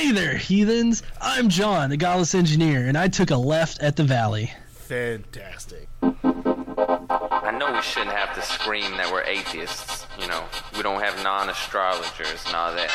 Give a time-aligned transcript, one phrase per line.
[0.00, 1.02] Hey there, heathens!
[1.20, 4.50] I'm John, the godless engineer, and I took a left at the valley.
[4.70, 5.90] Fantastic.
[6.02, 10.06] I know we shouldn't have to scream that we're atheists.
[10.18, 10.42] You know,
[10.74, 12.90] we don't have non-astrologers and all that.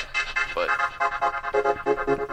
[0.56, 0.70] But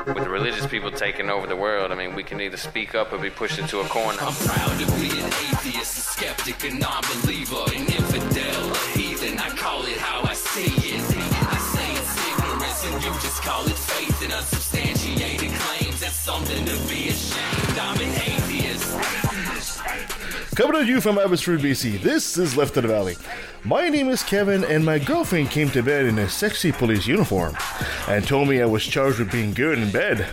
[0.06, 3.12] with the religious people taking over the world, I mean, we can either speak up
[3.12, 4.22] or be pushed into a corner.
[4.22, 9.38] I'm proud to be an atheist, a skeptic, a non-believer, an infidel, a heathen.
[9.38, 11.02] I call it how I see it.
[11.52, 14.60] I say it's ignorance, and you just call it faith and unsubstantiated claims.
[14.61, 14.61] That's
[16.32, 17.78] something to be ashamed.
[17.78, 18.88] I'm an atheist.
[20.56, 23.16] Coming to you from Abbotsford, BC, this is Left of the Valley.
[23.64, 27.54] My name is Kevin, and my girlfriend came to bed in a sexy police uniform
[28.08, 30.26] and told me I was charged with being good in bed.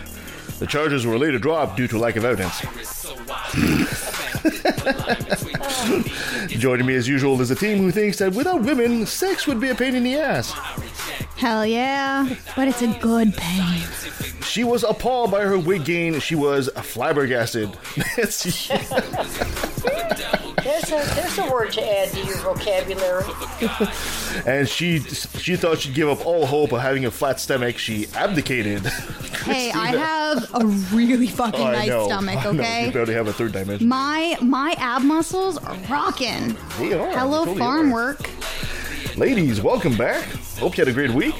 [0.58, 2.54] The charges were later dropped due to lack of evidence.
[2.82, 7.76] So I respect the line between me and Joining me as usual is a team
[7.76, 10.54] who thinks that without women, sex would be a pain in the ass.
[11.40, 13.82] Hell yeah, but it's a good pain.
[14.42, 16.20] She was appalled by her weight gain.
[16.20, 17.70] She was flabbergasted.
[20.62, 23.24] There's a, there's a word to add to your vocabulary.
[24.46, 27.78] and she she thought she'd give up all hope of having a flat stomach.
[27.78, 28.82] She abdicated.
[29.40, 32.04] Hey, I have a really fucking I nice know.
[32.04, 32.50] stomach, I know.
[32.52, 32.90] You okay?
[32.92, 33.88] barely have a third dimension.
[33.88, 36.58] My my ab muscles are rocking.
[36.78, 37.10] They are.
[37.10, 37.94] Hello, They totally farm are.
[37.94, 38.30] work.
[39.16, 40.24] Ladies, welcome back.
[40.58, 41.34] Hope you had a great week.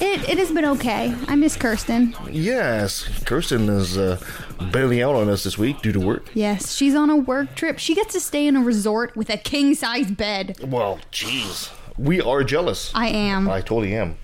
[0.00, 1.14] It, it has been okay.
[1.28, 2.14] I miss Kirsten.
[2.30, 4.18] Yes, Kirsten is uh,
[4.72, 6.30] bailing out on us this week due to work.
[6.34, 7.78] Yes, she's on a work trip.
[7.78, 10.56] She gets to stay in a resort with a king size bed.
[10.64, 11.70] Well, jeez.
[11.98, 12.92] We are jealous.
[12.94, 13.48] I am.
[13.48, 14.16] I totally am.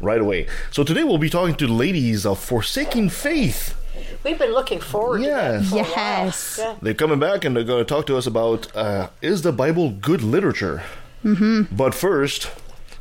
[0.00, 0.46] Right away.
[0.70, 3.76] So today we'll be talking to ladies of Forsaking Faith.
[4.24, 5.68] We've been looking forward to that Yes.
[5.70, 5.86] for a while.
[6.24, 6.56] Yes.
[6.60, 6.74] Yeah.
[6.82, 9.90] They're coming back and they're going to talk to us about uh, is the Bible
[9.90, 10.82] good literature?
[11.24, 11.74] Mm-hmm.
[11.74, 12.50] But first,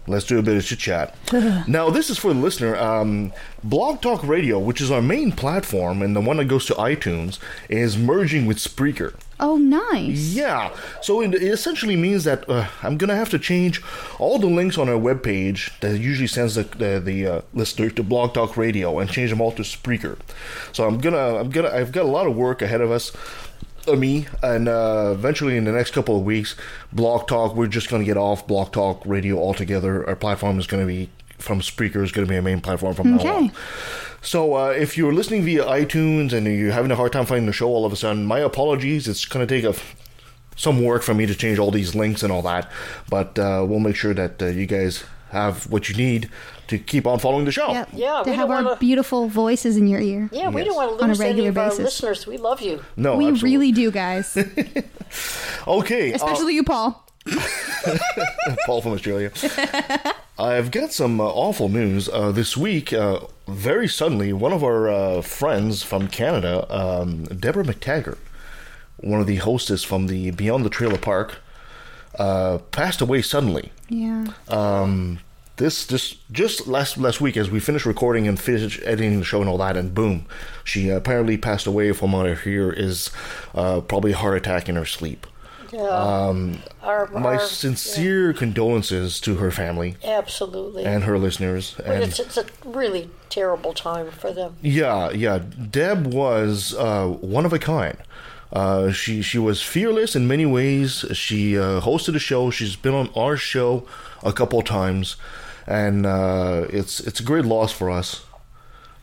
[0.07, 1.15] let's do a bit of chit chat.
[1.67, 2.75] now, this is for the listener.
[2.75, 3.31] Um,
[3.63, 7.39] Blog Talk Radio, which is our main platform and the one that goes to iTunes,
[7.69, 9.13] is merging with Spreaker.
[9.41, 10.33] Oh, nice.
[10.33, 13.81] Yeah, so it essentially means that uh, I'm gonna have to change
[14.17, 18.03] all the links on our webpage that usually sends the the, the uh, listener to
[18.03, 20.17] Blog Talk Radio and change them all to Spreaker.
[20.73, 23.13] So I'm gonna I'm gonna I've got a lot of work ahead of us.
[23.95, 26.55] Me and uh, eventually in the next couple of weeks,
[26.91, 30.07] Blog Talk we're just gonna get off Blog Talk Radio altogether.
[30.07, 33.35] Our platform is gonna be from Spreaker is gonna be our main platform from now
[33.35, 33.51] on.
[34.21, 37.53] So, uh, if you're listening via iTunes and you're having a hard time finding the
[37.53, 39.07] show all of a sudden, my apologies.
[39.07, 39.79] It's going to take a,
[40.57, 42.69] some work for me to change all these links and all that,
[43.09, 46.29] but uh, we'll make sure that uh, you guys have what you need
[46.67, 47.71] to keep on following the show.
[47.71, 47.89] Yep.
[47.93, 50.29] Yeah, to we have our wanna- beautiful voices in your ear.
[50.31, 50.67] Yeah, we Yes.
[50.67, 51.85] don't want to lose On a lose any regular of our basis.
[51.85, 52.27] listeners.
[52.27, 52.83] We love you.
[52.95, 53.51] No, we absolutely.
[53.57, 54.37] really do, guys.
[55.67, 57.03] Okay, uh, Especially you, Paul.
[58.65, 59.31] Paul from Australia.
[60.39, 62.07] I've got some uh, awful news.
[62.09, 67.63] Uh, this week, uh, very suddenly, one of our uh, friends from Canada, um, Deborah
[67.65, 68.17] McTaggart,
[68.97, 71.39] one of the hostess from the Beyond the Trailer Park,
[72.17, 73.71] uh, passed away suddenly.
[73.89, 74.27] Yeah.
[74.47, 75.19] Um,
[75.57, 79.41] this just just last last week, as we finished recording and finished editing the show
[79.41, 80.25] and all that, and boom,
[80.63, 81.91] she apparently passed away.
[81.91, 83.09] From what I hear, is
[83.53, 85.27] uh, probably a heart attack in her sleep.
[85.77, 90.83] Um, Our, My our- sincere condolences to her family absolutely.
[90.85, 91.75] and her listeners.
[91.77, 94.55] but And it's, it's a really terrible time for them.
[94.63, 95.37] yeah, yeah,
[95.69, 97.97] Deb was uh, one of a kind.
[98.51, 101.05] Uh, she she was fearless in many ways.
[101.13, 102.49] She uh, hosted a show.
[102.49, 103.85] She's been on our show
[104.23, 105.17] a couple of times,
[105.67, 108.25] and uh, it's it's a great loss for us.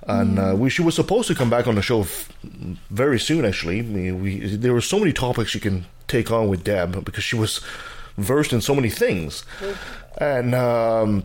[0.08, 2.28] And uh, we she was supposed to come back on the show f-
[2.90, 3.44] very soon.
[3.44, 7.24] Actually, mean, we there were so many topics she can take on with Deb because
[7.24, 7.60] she was
[8.16, 9.44] versed in so many things,
[10.18, 10.54] and.
[10.54, 11.24] Um,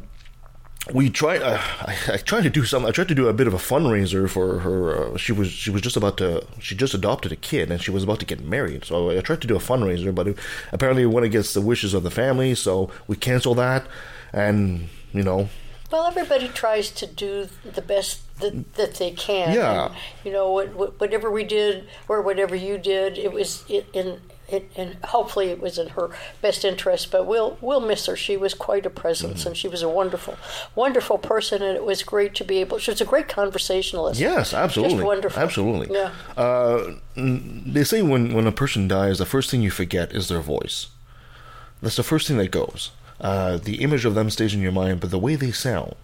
[0.93, 1.41] we tried.
[1.41, 2.85] Uh, I, I tried to do some.
[2.85, 5.13] I tried to do a bit of a fundraiser for her.
[5.13, 6.45] Uh, she was she was just about to.
[6.59, 8.85] She just adopted a kid and she was about to get married.
[8.85, 10.39] So I tried to do a fundraiser, but it,
[10.71, 12.55] apparently it went against the wishes of the family.
[12.55, 13.85] So we canceled that,
[14.33, 15.49] and you know,
[15.91, 19.53] Well, everybody tries to do the best that, that they can.
[19.53, 19.85] Yeah.
[19.87, 23.63] And, you know, what, what, whatever we did or whatever you did, it was
[23.93, 24.19] in.
[24.51, 26.09] It, and hopefully it was in her
[26.41, 28.15] best interest, but we'll we'll miss her.
[28.15, 29.47] She was quite a presence, Mm-hmm.
[29.49, 30.35] and she was a wonderful,
[30.75, 32.77] wonderful person, and it was great to be able.
[32.79, 34.19] She was a great conversationalist.
[34.19, 35.87] yes, absolutely, just wonderful, absolutely.
[35.95, 40.27] Yeah, Uh, they say when when a person dies, the first thing you forget is
[40.27, 40.87] their voice.
[41.81, 42.91] That's the first thing that goes.
[43.19, 45.95] Uh, the image of them stays in your mind, but the way they sound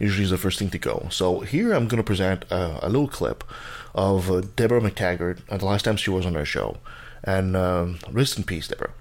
[0.00, 1.06] usually is the first thing to go.
[1.10, 3.44] So here I'm going to present a, a little clip
[3.94, 6.78] of uh, Deborah McTaggart, uh, the last time she was on our show.
[7.24, 8.92] And um, rest in peace, Deborah.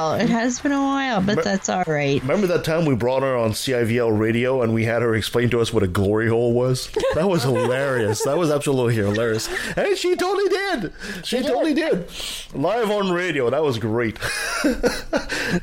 [0.00, 0.10] A while.
[0.10, 0.20] while.
[0.20, 2.20] It has been a while, but that's all right.
[2.22, 5.60] Remember that time we brought her on CIVL radio and we had her explain to
[5.60, 6.90] us what a glory hole was?
[7.14, 8.22] That was hilarious.
[8.24, 9.48] That was absolutely hilarious.
[9.76, 10.92] And she totally did.
[11.24, 12.08] She totally did.
[12.54, 13.50] Live on radio.
[13.50, 14.18] That was great.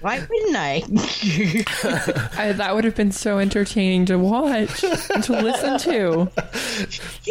[0.02, 0.84] Why wouldn't I?
[2.38, 6.32] I, that would have been so entertaining to watch and to listen to.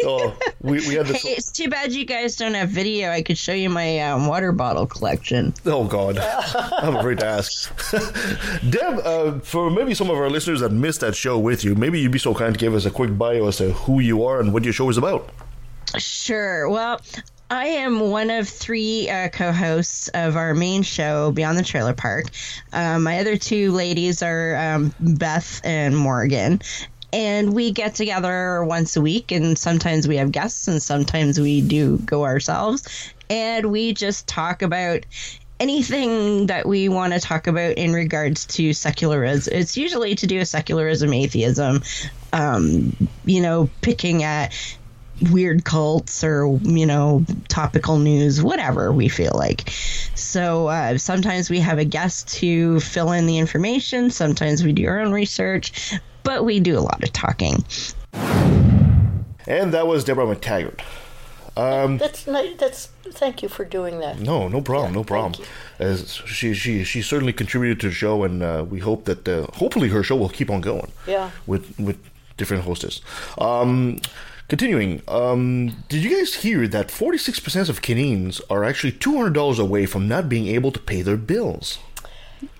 [0.03, 1.23] Oh, we, we had this.
[1.23, 3.09] Hey, it's too bad you guys don't have video.
[3.09, 5.53] I could show you my um, water bottle collection.
[5.65, 7.73] Oh God, I'm afraid to ask.
[8.69, 11.99] Deb, uh, for maybe some of our listeners that missed that show with you, maybe
[11.99, 14.39] you'd be so kind to give us a quick bio as to who you are
[14.39, 15.29] and what your show is about.
[15.97, 16.69] Sure.
[16.69, 17.01] Well,
[17.49, 21.93] I am one of three uh, co hosts of our main show, Beyond the Trailer
[21.93, 22.25] Park.
[22.73, 26.61] Um, my other two ladies are um, Beth and Morgan.
[27.13, 31.61] And we get together once a week, and sometimes we have guests, and sometimes we
[31.61, 33.13] do go ourselves.
[33.29, 35.05] And we just talk about
[35.59, 39.53] anything that we want to talk about in regards to secularism.
[39.53, 41.83] It's usually to do with secularism, atheism,
[42.33, 42.95] um,
[43.25, 44.53] you know, picking at
[45.31, 49.67] weird cults or you know topical news whatever we feel like
[50.13, 54.85] so uh, sometimes we have a guest to fill in the information sometimes we do
[54.85, 57.65] our own research but we do a lot of talking
[59.47, 60.81] And that was Deborah McTaggart.
[61.57, 62.23] Um, That's
[62.57, 62.89] that's.
[63.21, 64.19] Thank you for doing that.
[64.19, 65.33] no, no problem, no problem.
[65.79, 69.47] As she she she certainly contributed to the show, and uh, we hope that uh,
[69.55, 70.91] hopefully her show will keep on going.
[71.07, 71.31] Yeah.
[71.47, 71.97] with with
[72.37, 73.01] different hostess.
[73.39, 73.99] Um,
[74.49, 79.15] continuing, um, did you guys hear that forty six percent of Canadians are actually two
[79.17, 81.79] hundred dollars away from not being able to pay their bills?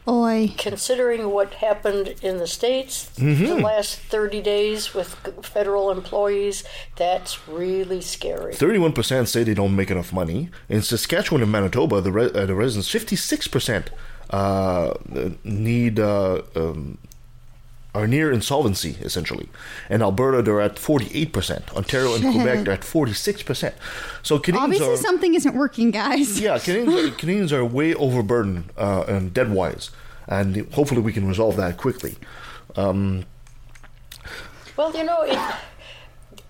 [0.07, 0.53] Oi.
[0.57, 3.45] Considering what happened in the states Mm-hmm.
[3.45, 5.09] the last thirty days with
[5.44, 6.63] federal employees,
[6.95, 8.53] that's really scary.
[8.53, 10.50] Thirty-one percent say they don't make enough money.
[10.69, 13.89] In Saskatchewan and Manitoba, the re- uh, the residents fifty-six percent
[14.29, 14.94] uh,
[15.44, 16.97] need uh, um,
[17.95, 19.50] are near insolvency essentially.
[19.89, 21.74] In Alberta, they're at forty-eight percent.
[21.75, 23.75] Ontario and Quebec, they're at forty-six percent.
[24.24, 26.39] So Canadians Obviously, are something isn't working, guys.
[26.39, 29.89] yeah Canadians are, Canadians are way overburdened uh, and debt-wise,
[30.28, 32.18] and hopefully we can resolve that quickly.
[32.75, 33.25] Um,
[34.75, 35.40] Well, you know, it,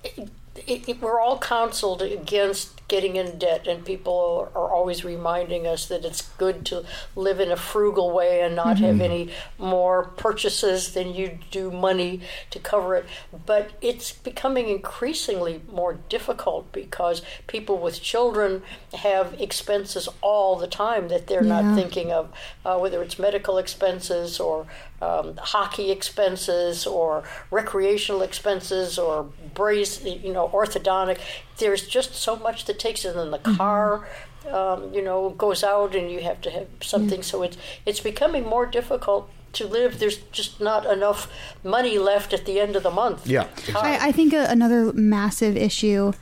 [0.04, 0.30] it,
[0.68, 5.86] it, it, we're all counseled against getting in debt, and people are always reminding us
[5.88, 6.86] that it's good to
[7.16, 12.22] live in a frugal way and not have any more purchases than you do money
[12.50, 13.06] to cover it.
[13.46, 18.64] But it's becoming increasingly more difficult because people with children
[18.94, 21.62] have expenses all the time that they're Yeah.
[21.62, 22.30] not thinking of,
[22.66, 24.66] uh, whether it's medical expenses or
[25.00, 29.24] um, hockey expenses or recreational expenses or
[29.54, 31.20] brace, you know, orthodontic.
[31.58, 33.16] There's just so much that takes it.
[33.16, 34.08] And the car,
[34.50, 37.24] um, you know, goes out and you have to have something.
[37.24, 40.00] So it's it's becoming more difficult to live.
[40.00, 41.32] There's just not enough
[41.64, 43.26] money left at the end of the month.
[43.28, 43.76] Yeah, It's.
[43.76, 46.14] I, I think a, another massive issue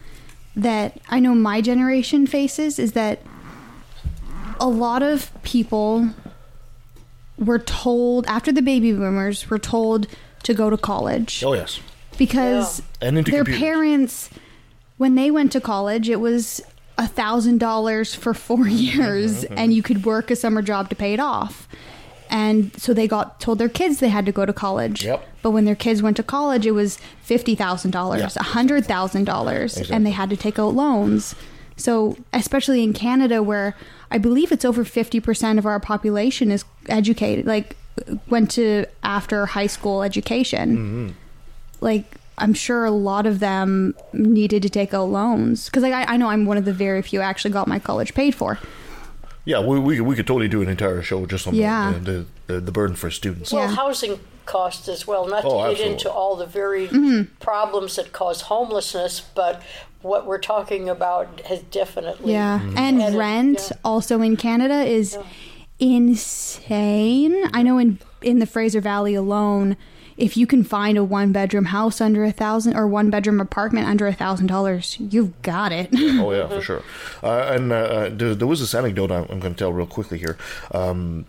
[0.56, 3.20] that I know my generation faces is that
[4.60, 6.10] a lot of people
[7.38, 10.08] were told after the baby boomers were told
[10.44, 11.82] to go to college oh yes,
[12.18, 13.62] because And into their computers.
[13.62, 14.30] parents
[14.98, 16.62] when they went to college it was
[16.98, 19.58] a thousand dollars for four years mm-hmm.
[19.58, 21.68] and you could work a summer job to pay it off.
[22.28, 25.06] And so they got told their kids they had to go to college.
[25.06, 25.28] Yep.
[25.44, 26.98] but when their kids went to college it was
[27.28, 28.28] $50000 Yeah.
[28.28, 31.36] $100000 and they had to take out loans.
[31.78, 33.76] So especially in canada where
[34.10, 37.76] i believe it's over 50% of our population is educated like
[38.28, 40.78] went to after high school education.
[40.78, 41.10] Mm-hmm.
[41.82, 46.14] Like I'm sure a lot of them needed to take out loans because like I,
[46.14, 48.60] I know I'm one of the very few actually got my college paid for.
[49.46, 49.60] yeah.
[49.62, 51.94] We, we we could totally do an entire show just on Yeah.
[51.94, 53.52] the, the, the the burden for students.
[53.54, 53.76] Well, Yeah.
[53.76, 55.28] housing costs as well.
[55.28, 55.92] Not Oh, to get absolutely.
[55.94, 57.34] into all the very mm-hmm.
[57.40, 59.62] problems that cause homelessness, but
[60.02, 62.78] what we're talking about has definitely Yeah, mm-hmm.
[62.78, 63.78] and added- rent yeah.
[63.84, 65.18] also in Canada is
[65.80, 67.36] insane.
[67.54, 69.78] I know in in the Fraser Valley alone,
[70.18, 73.88] if you can find a one bedroom house under a thousand or one bedroom apartment
[73.88, 75.90] under a thousand dollars, you've got it.
[75.94, 76.84] Oh yeah, for sure.
[77.22, 79.88] Uh, and uh, uh, there, there was this anecdote I'm, I'm going to tell real
[79.88, 80.38] quickly here.
[80.72, 81.26] Um,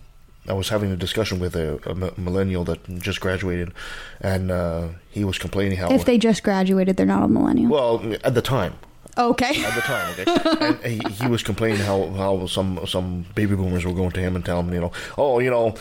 [0.48, 3.72] I was having a discussion with a, a millennial that just graduated,
[4.20, 7.68] and uh, he was complaining how if they just graduated, they're not a millennial.
[7.70, 8.74] well at the time.
[9.18, 9.64] okay.
[9.64, 13.84] At the time, okay, and he, he was complaining how, how some some baby boomers
[13.84, 15.74] were going to him and telling him, you know, oh, you know,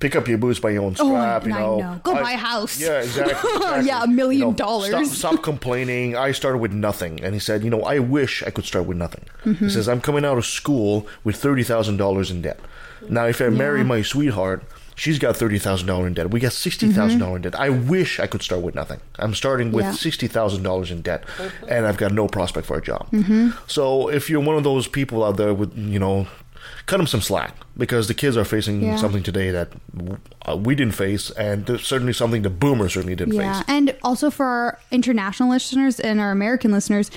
[0.00, 2.00] pick up your boots by your own Oh, strap, you I know, know.
[2.04, 2.80] Go buy a house.
[2.80, 3.32] Yeah, exactly.
[3.34, 3.86] exactly.
[3.86, 4.88] Yeah, a million You know, dollars.
[4.90, 6.16] Stop, stop complaining.
[6.16, 8.96] I started with nothing, and he said, you know, I wish I could start with
[8.96, 9.24] nothing.
[9.44, 9.64] Mm-hmm.
[9.66, 12.60] He says, I'm coming out of school with thirty thousand dollars in debt.
[13.08, 14.62] Now, if I marry my sweetheart,
[14.96, 16.30] she's got thirty thousand dollars in debt.
[16.30, 17.54] We got sixty thousand dollars in debt.
[17.58, 19.00] I wish I could start with nothing.
[19.18, 19.92] I'm starting with Yeah.
[19.92, 21.24] sixty thousand dollars in debt,
[21.68, 23.08] and I've got no prospect for a job.
[23.12, 23.50] Mm-hmm.
[23.66, 26.26] So, if you're one of those people out there with you know.
[26.86, 28.96] Cut them some slack because the kids are facing Yeah.
[28.96, 29.68] something today that
[30.48, 33.64] uh, we didn't face, and there's certainly something the boomers certainly didn't Yeah, face.
[33.68, 37.10] and also for our international listeners and our American listeners,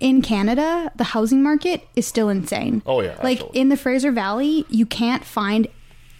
[0.00, 2.82] in Canada, the housing market is still insane.
[2.84, 3.60] Oh, yeah, like absolutely.
[3.60, 5.68] in the Fraser Valley, you can't find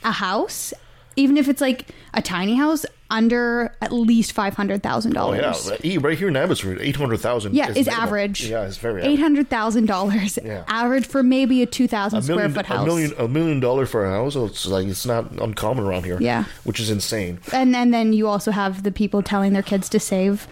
[0.05, 0.73] a house,
[1.17, 5.43] even if it's like a tiny house, under at least five hundred thousand Oh yeah,
[5.43, 5.71] dollars.
[5.99, 7.55] Right here in Abbotsford, eight hundred thousand.
[7.55, 8.47] Yeah, is average.
[8.49, 10.39] Yeah, it's very eight hundred thousand dollars.
[10.43, 10.65] Yeah.
[10.67, 14.11] average for maybe a two thousand square foot a million, a million dollar for a
[14.11, 14.35] house.
[14.35, 16.19] Oh, it's like it's not uncommon around here.
[16.21, 16.45] Yeah.
[16.65, 17.39] which is insane.
[17.53, 20.49] and and then you also have the people telling their kids to save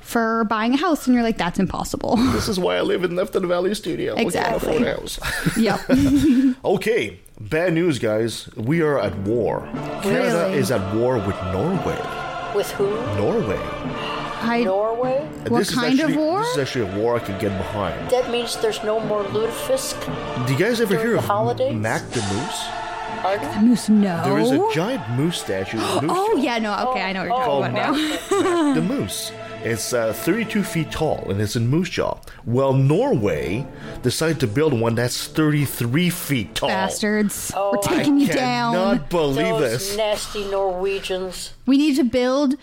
[0.00, 2.16] for buying a house, and you're like, that's impossible.
[2.32, 4.12] This is why I live in lefton Valley studio.
[4.16, 4.76] We can't Exactly.
[4.76, 5.56] afford a house.
[5.56, 6.56] yep.
[6.64, 7.20] okay,
[7.50, 8.48] bad news, guys.
[8.56, 9.60] We are at war.
[10.02, 10.58] Canada Really?
[10.58, 12.00] is at war with Norway.
[12.54, 12.90] With who?
[13.16, 13.58] Norway.
[14.44, 15.18] I, Norway?
[15.44, 16.40] And What this is kind of actually, war?
[16.40, 18.10] This is actually a war I could get behind.
[18.10, 19.94] That means there's no more lutefisk.
[20.46, 21.74] Do you guys ever During hear the of holidays?
[21.74, 22.66] Mac the Moose?
[23.22, 23.64] Pardon?
[23.68, 24.20] Moose, no.
[24.24, 25.76] There is a giant moose statue.
[25.78, 26.42] Moose Oh jaw.
[26.42, 28.02] yeah, no, okay, I know what you're called talking about now.
[28.02, 29.32] Mac, Mac the Moose.
[29.64, 32.18] It's uh, 32 feet tall and it's in Moose Jaw.
[32.44, 33.66] Well, Norway
[34.02, 36.68] decided to build one that's 33 feet tall.
[36.68, 39.08] Bastards, Oh, we're taking you Cannot down.
[39.08, 39.96] believe Those this.
[39.96, 41.54] nasty Norwegians.
[41.66, 42.54] We need to build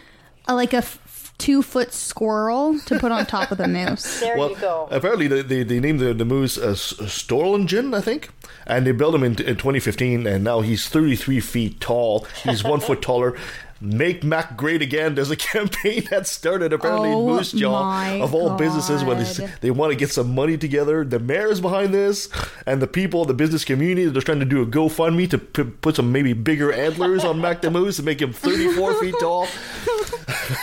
[0.47, 4.19] a, like a f- two foot squirrel to put on top of the moose.
[4.19, 4.87] There Well, you go.
[4.91, 8.29] apparently they, they, they named the, the moose uh, S- Storlingen, I think,
[8.67, 12.25] and they built him in, in 2015, and now he's 33 feet tall.
[12.43, 13.37] He's one foot taller.
[13.81, 15.15] Make Mac great again.
[15.15, 19.49] There's a campaign that started apparently Oh in Moose Jaw of all businesses when they,
[19.61, 21.05] they want to get some money together.
[21.05, 22.27] The mayor is behind this,
[22.65, 25.95] and the people, the business community, they're trying to do a GoFundMe to p- put
[25.95, 29.47] some maybe bigger antlers on Mac the Moose and make him 34 feet tall.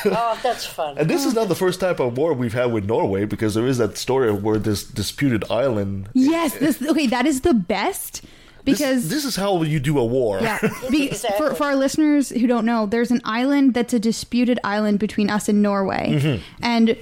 [0.04, 0.99] Oh, that's fun.
[0.99, 3.66] And this is not the first type of war we've had with Norway because there
[3.66, 6.08] is that story of where this disputed island.
[6.12, 7.06] Yes, this okay.
[7.06, 8.30] That is the best This-
[8.66, 10.40] because this, is how you do a war.
[10.40, 10.58] Yeah.
[10.90, 11.38] Be, Exactly.
[11.38, 15.30] for, for our listeners who don't know, there's an island that's a disputed island between
[15.30, 16.11] us and Norway.
[16.11, 16.42] Mm-hmm.
[16.62, 16.96] And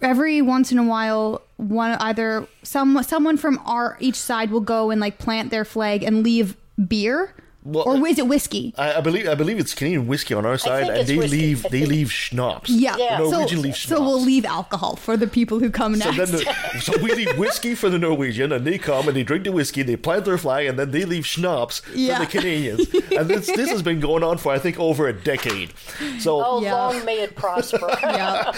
[0.00, 4.90] every once in a while, one either some someone from our each side will go
[4.90, 6.56] and like plant their flag and leave
[6.86, 7.34] beer.
[7.64, 8.74] Well, or uh, is it whiskey?
[8.76, 11.36] I, I believe I believe it's Canadian whiskey on our side, and they whiskey.
[11.38, 12.68] leave they leave schnapps.
[12.70, 12.96] Yeah.
[12.96, 13.18] Yeah.
[13.18, 16.32] So, Norwegian leave so we'll leave alcohol for the people who come So next.
[16.32, 19.44] then, the, so we leave whiskey for the Norwegian, and they come and they drink
[19.44, 22.18] the whiskey, they plant their flag, and then they leave schnapps Yeah.
[22.18, 22.80] for the Canadians.
[23.12, 25.72] and this this has been going on for I think over a decade.
[26.18, 26.74] So Oh, Yeah.
[26.74, 27.88] long may it prosper.
[28.02, 28.50] yeah,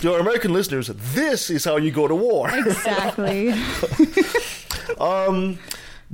[0.00, 2.48] to our American listeners, this is how you go to war.
[2.50, 3.52] exactly.
[4.98, 5.58] Um,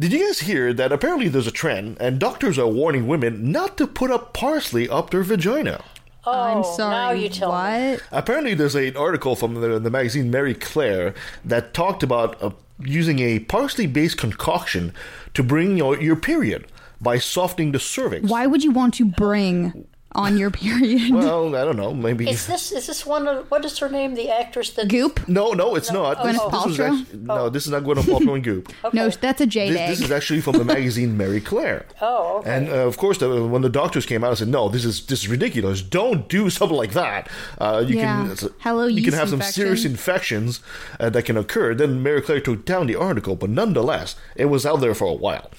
[0.01, 3.77] Did you guys hear that apparently there's a trend, and doctors are warning women not
[3.77, 5.85] to put up parsley up their vagina?
[6.25, 6.91] Oh, I'm sorry.
[6.91, 7.99] Now you tell me.
[8.11, 11.13] Apparently, there's an article from the, the magazine Marie Claire
[11.45, 14.95] that talked about uh, using a parsley-based concoction
[15.35, 16.67] to bring your, your period
[16.99, 18.27] by softening the cervix.
[18.27, 21.13] Why would you want to bring on your period?
[21.13, 21.95] Well, I don't know.
[21.95, 22.29] Maybe.
[22.29, 24.15] Is this is this one of what is her name?
[24.15, 25.29] The actress that Goop?
[25.29, 26.19] no, no, it's not.
[26.19, 27.01] Gwyneth this, this was Paltrow?
[27.03, 28.73] actu- no, this is not Gwyneth Paltrow and Goop.
[28.93, 31.87] No, that's a jade This, this is actually from the magazine Marie Claire.
[32.03, 32.57] Oh, okay.
[32.57, 35.07] And uh, of course, the, when the doctors came out and said, "No, this is
[35.07, 35.83] this is ridiculous.
[35.83, 37.29] Don't do something like that.
[37.59, 38.35] Uh, you Yeah.
[38.37, 40.61] can Hello, you can yeast have some serious infections
[40.99, 44.65] uh, that can occur." Then Marie Claire took down the article, but nonetheless, it was
[44.67, 45.51] out there for a while.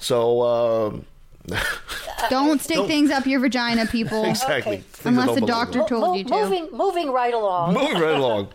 [0.00, 1.04] So um,
[2.30, 4.24] Don't stick things up your vagina, people.
[4.30, 4.84] exactly, Okay.
[5.04, 6.30] Unless that the don't doctor told Mo- you to.
[6.30, 7.74] moving moving right along.
[7.74, 8.48] Moving right along.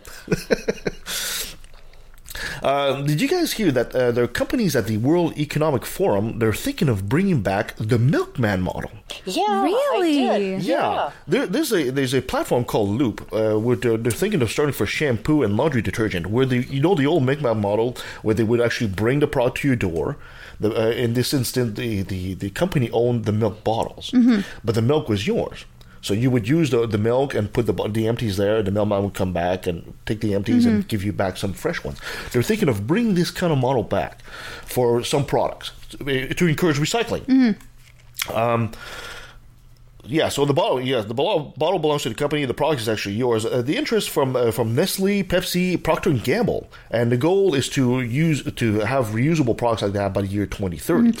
[2.62, 6.38] Uh, did you guys hear that uh, there are companies at the World Economic Forum?
[6.40, 8.90] They're thinking of bringing back the milkman model.
[9.24, 10.28] Yeah, Really?
[10.28, 10.62] I did.
[10.62, 14.50] Yeah, There, there's a there's a platform called Loop uh, where they're, they're thinking of
[14.50, 16.26] starting for shampoo and laundry detergent.
[16.26, 19.58] Where the you know the old Milkman model where they would actually bring the product
[19.58, 20.16] to your door.
[20.64, 24.10] The, uh, in this instance, the, the, the company owned the milk bottles,
[24.64, 25.66] but the milk was yours.
[26.00, 28.56] So you would use the, the milk and put the the empties there.
[28.58, 31.52] And the mailman would come back and take the empties and give you back some
[31.54, 31.98] fresh ones.
[32.30, 34.22] They're thinking of bringing this kind of model back
[34.74, 37.24] for some products to, to encourage recycling.
[38.32, 38.72] Um,
[40.06, 42.44] yeah, so the bottle, yeah, the bottle, bottle belongs to the company.
[42.44, 43.44] The product is actually yours.
[43.44, 47.68] Uh, the interest from uh, from Nestle, Pepsi, Procter and Gamble, and the goal is
[47.70, 51.18] to use to have reusable products like that by the year 2030.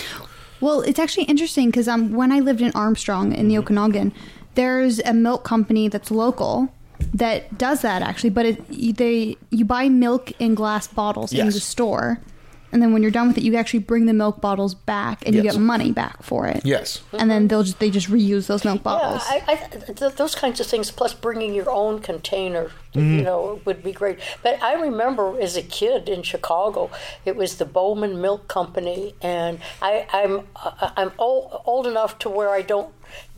[0.60, 4.12] Well, it's actually interesting because um, when I lived in Armstrong in the Okanagan,
[4.54, 6.72] there's a milk company that's local
[7.12, 11.52] that does that actually, but it, they you buy milk in glass bottles in the
[11.60, 12.20] store.
[12.74, 15.34] And then when you're done with it, you actually bring the milk bottles back, and
[15.34, 15.54] you Yes.
[15.54, 16.60] get money back for it.
[16.66, 17.00] Yes.
[17.18, 19.22] And then they'll just they just reuse those milk Yeah, bottles.
[19.26, 19.54] I, I,
[19.92, 24.18] th- those kinds of things, plus bringing your own container, you know, would be great.
[24.42, 26.90] But I remember as a kid in Chicago,
[27.24, 32.28] it was the Bowman Milk Company, and I, I'm uh, I'm old, old enough to
[32.28, 32.92] where I don't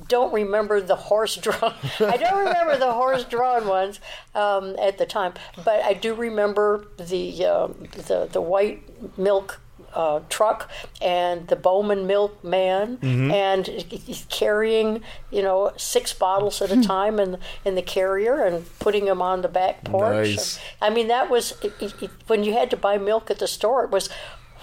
[0.08, 1.74] don't remember the horse drawn.
[2.00, 4.00] I don't remember the horse drawn ones
[4.34, 5.34] um, at the time,
[5.64, 8.82] but I do remember the um, the the white
[9.18, 9.60] milk
[9.94, 10.70] uh, truck
[11.00, 17.18] and the Bowman Milk Man, and he's carrying you know six bottles at a time
[17.18, 20.28] in in the carrier and putting them on the back porch.
[20.28, 20.58] Nice.
[20.82, 23.84] I mean that was it, it- when you had to buy milk at the store.
[23.84, 24.08] It was.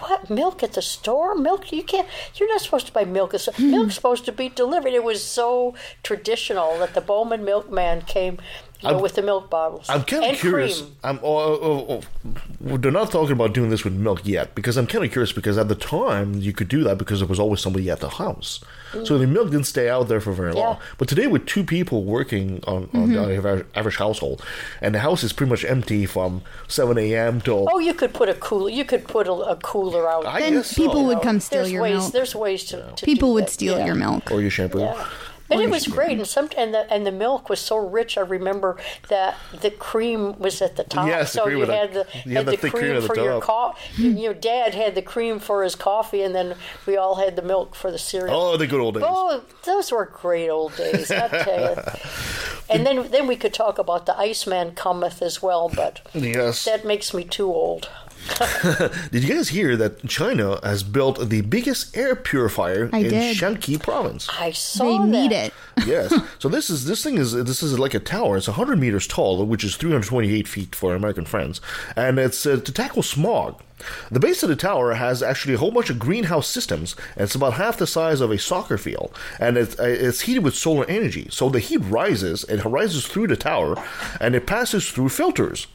[0.07, 1.33] What milk at the store?
[1.33, 2.07] Milk you can't.
[2.35, 3.33] You're not supposed to buy milk.
[3.57, 4.91] Milk's supposed to be delivered.
[4.93, 8.37] It was so traditional that the Bowman Milkman came
[8.83, 9.89] you know, I'm- with the milk bottles.
[9.89, 10.81] I'm kind of And curious.
[10.81, 10.95] cream.
[11.03, 11.19] I'm.
[11.23, 12.01] Oh, oh, oh,
[12.69, 12.77] oh.
[12.77, 15.57] They're not talking about doing this with milk yet because I'm kind of curious because
[15.57, 18.59] at the time you could do that because there was always somebody at the house,
[19.03, 20.75] so the milk didn't stay out there for very long.
[20.75, 20.79] Mm.
[20.97, 23.13] But today, with two people working on, on Mm-hmm.
[23.13, 24.43] the average, average household,
[24.81, 27.41] and the house is pretty much empty from 7 a.m.
[27.41, 28.69] till Oh, you could put a cooler.
[28.69, 30.25] You could put a, a cooler out.
[30.25, 30.81] I then guess so.
[30.83, 32.13] people would know, come steal there's your ways, milk.
[32.13, 33.85] There's ways to, to People do would that, steal yeah.
[33.87, 34.31] your milk.
[34.31, 34.87] or your shampoo.
[35.55, 38.17] But it was great, and some and the and the milk was so rich.
[38.17, 38.77] I remember
[39.09, 42.57] that the cream was at the top, Yes, so you had the you had the
[42.57, 44.03] cream cream for your coffee.
[44.07, 46.55] Your dad had the cream for his coffee, and then
[46.85, 48.35] we all had the milk for the cereal.
[48.35, 49.03] Oh, the good old days.
[49.05, 51.81] Oh, those were great old days, I tell you.
[52.69, 56.63] And then then we could talk about the Iceman cometh as well, but Yes.
[56.65, 57.89] that makes me too old.
[59.11, 63.37] Did you guys hear that China has built the biggest air purifier I in did.
[63.37, 64.27] Shaanxi province?
[64.39, 65.07] I saw They that.
[65.07, 65.53] need it.
[65.85, 66.13] yes.
[66.39, 68.35] So this is this thing is this is like a tower.
[68.37, 71.61] It's 100 meters tall, which is 328 feet for our American friends,
[71.95, 73.61] and it's uh, to tackle smog.
[74.11, 77.35] The base of the tower has actually a whole bunch of greenhouse systems, and it's
[77.35, 80.85] about half the size of a soccer field, and it's, uh, it's heated with solar
[80.85, 81.27] energy.
[81.31, 83.75] So the heat rises, it rises through the tower,
[84.19, 85.67] and it passes through filters.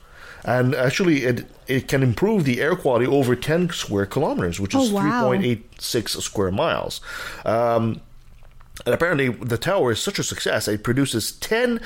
[0.44, 4.90] And actually, it it can improve the air quality over 10 square kilometers, which is
[4.90, 5.30] Oh, wow.
[5.32, 7.00] 3.86 square miles.
[7.44, 8.00] Um,
[8.86, 11.80] and apparently, the tower is such a success it produces 10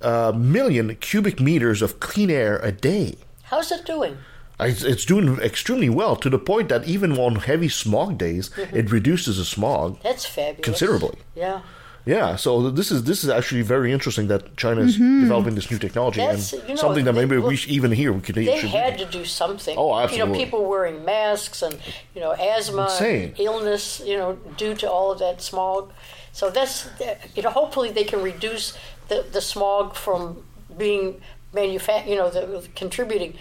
[0.00, 3.16] uh, million cubic meters of clean air a day.
[3.44, 4.16] How's it doing?
[4.58, 8.90] It's it's doing extremely well to the point that even on heavy smog days, it
[8.90, 10.64] reduces the smog That's fabulous.
[10.64, 11.18] considerably.
[11.34, 11.60] Yeah.
[12.06, 15.22] Yeah, so this is this is actually very interesting that China is mm-hmm.
[15.22, 17.72] developing this new technology That's- and you know, something that they- maybe we look, should,
[17.72, 19.76] even here we could They should had to do something.
[19.76, 20.18] Oh, absolutely.
[20.18, 21.76] You know, people wearing masks and
[22.14, 22.88] you know asthma,
[23.38, 25.92] illness, you know, due to all of that smog.
[26.32, 26.88] So that's
[27.34, 30.44] you know, hopefully they can reduce the the smog from
[30.78, 31.20] being
[31.56, 33.32] manufact, you know, the contributing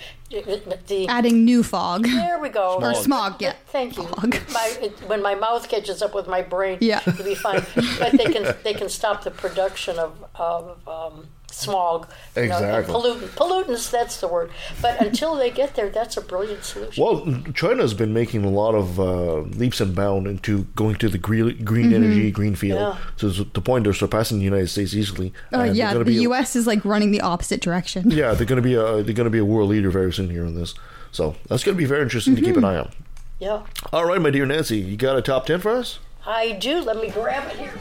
[0.87, 1.05] the.
[1.07, 2.03] Adding new fog.
[2.05, 2.79] there we go.
[2.81, 3.53] Or smog, yeah.
[3.67, 4.03] Thank you.
[4.03, 4.37] Fog.
[4.51, 7.01] My, it, when my mouth catches up with my brain, Yeah.
[7.05, 7.63] it'll be fine.
[7.99, 12.07] But they can they can stop the production of of um, smog.
[12.35, 12.93] you know, Exactly.
[12.93, 13.89] pollutant, pollutants.
[13.89, 14.51] That's the word.
[14.81, 17.03] But until they get there, that's a brilliant solution.
[17.03, 21.17] Well, China's been making a lot of uh, leaps and bounds into going to the
[21.17, 22.79] green, green energy, green field.
[22.79, 22.97] Yeah.
[23.17, 25.33] So to the point they're surpassing the United States easily.
[25.53, 26.55] Oh And they're yeah, the be a- U.S.
[26.55, 28.11] is like running the opposite direction.
[28.11, 30.29] Yeah, they're going to be a they're going to be a world leader very soon
[30.29, 30.73] here on this.
[31.11, 32.91] So that's going to be very interesting to keep an eye on.
[33.39, 35.99] Yeah, All right, my dear Nancy, you got a top ten for us?
[36.25, 36.79] I do.
[36.81, 37.73] Let me grab it here.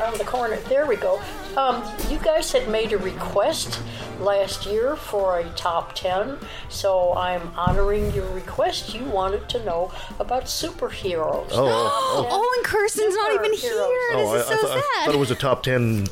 [0.00, 0.56] Around the corner.
[0.56, 1.20] There we go.
[1.58, 3.82] Um, you guys had made a request
[4.18, 6.38] last year for a top 10,
[6.70, 8.94] so I'm honoring your request.
[8.94, 11.48] You wanted to know about superheroes.
[11.50, 13.74] Oh, oh, Oh, and Kirsten's not even here.
[13.74, 14.14] Superheroes.
[14.14, 14.84] This oh, I, is so I, thought, sad.
[14.84, 16.06] I thought it was a top ten.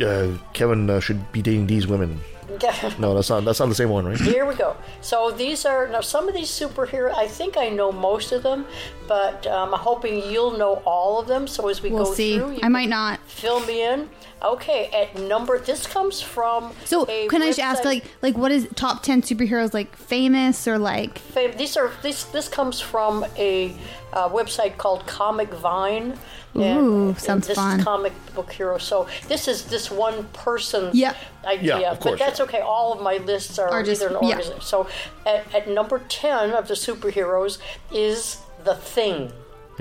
[0.00, 2.18] Uh, Kevin uh, should be dating these women.
[2.98, 4.20] No, that's not that's not the same one, right?
[4.20, 4.76] Here we go.
[5.00, 7.14] So these are now some of these superheroes.
[7.14, 8.66] I think I know most of them,
[9.08, 11.46] but um, I'm hoping you'll know all of them.
[11.46, 12.38] So as we we'll go see.
[12.38, 13.20] through, you I might not.
[13.26, 14.08] fill me in.
[14.44, 16.72] Okay, at number this comes from.
[16.84, 20.66] So a can I just ask, like, like what is top ten superheroes like famous
[20.66, 21.18] or like?
[21.18, 23.74] fam- these are this this comes from a
[24.12, 26.18] uh, website called Comic Vine.
[26.54, 27.78] Ooh, sounds this fun.
[27.78, 28.76] is comic book hero.
[28.76, 31.16] So this is this one person Yep.
[31.46, 32.18] idea, Yeah, of but course.
[32.20, 32.60] that's okay.
[32.60, 34.28] All of my lists are, Are just- either an yeah.
[34.36, 34.60] organization.
[34.60, 34.86] So
[35.24, 37.56] at, at number ten of the superheroes
[37.90, 39.32] is the Thing.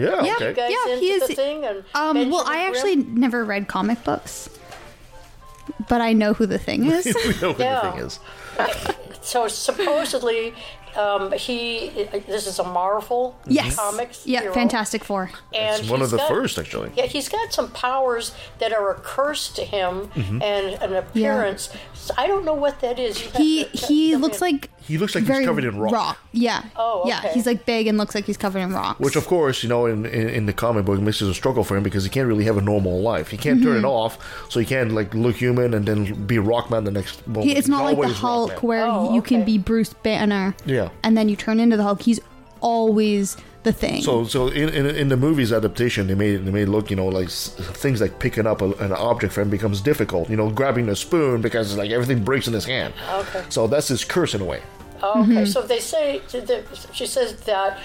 [0.02, 0.24] Yeah.
[0.24, 0.36] Yeah.
[0.50, 0.70] Okay.
[0.70, 1.66] You Yeah, he is- Thing?
[1.94, 2.74] Um, well, I Grimm?
[2.74, 4.50] actually never read comic books,
[5.88, 7.06] but I know who the thing is.
[7.06, 7.12] we
[7.42, 7.82] know what Yeah.
[7.82, 8.20] the thing is.
[9.22, 10.54] so supposedly
[10.98, 11.90] um, he
[12.28, 13.78] this is a Marvel Yes.
[13.78, 15.32] comics Yeah, hero, Fantastic Four.
[15.54, 16.92] and It's one of he's the got- first, actually.
[16.98, 20.42] Yeah, he's got some powers that are a curse to him Mm-hmm.
[20.42, 21.70] and an appearance.
[21.94, 23.22] So I don't know what that is.
[23.22, 24.48] You have He to- he fill me looks in.
[24.48, 26.20] like He looks like very he's covered in rock.
[26.34, 26.64] Yeah.
[26.76, 29.00] Oh, Yeah, he's like big and looks like he's covered in rocks.
[29.00, 31.64] Which, of course, you know, in, in, in the comic book, this is a struggle
[31.64, 33.30] for him because he can't really have a normal life.
[33.30, 33.86] He can't turn it mm-hmm.
[33.86, 37.46] off, so he can't like look human and then be Rockman the next moment.
[37.46, 38.64] He, it's He's not like the Hulk Rockman.
[38.64, 40.54] where Oh, you can be Bruce Banner.
[40.66, 40.90] Yeah.
[41.04, 42.02] And then you turn into the Hulk.
[42.02, 42.20] He's
[42.60, 44.02] always the thing.
[44.02, 47.08] So, so in, in in the movie's adaptation, they made they made look, you know,
[47.08, 50.30] like s- things like picking up a, an object for him becomes difficult.
[50.30, 52.94] You know, grabbing a spoon because like everything breaks in his hand.
[53.12, 53.44] Okay.
[53.50, 54.62] So that's his curse in a way.
[55.04, 55.46] Oh, okay, Mm-hmm.
[55.46, 56.22] so they say
[56.94, 57.80] she says that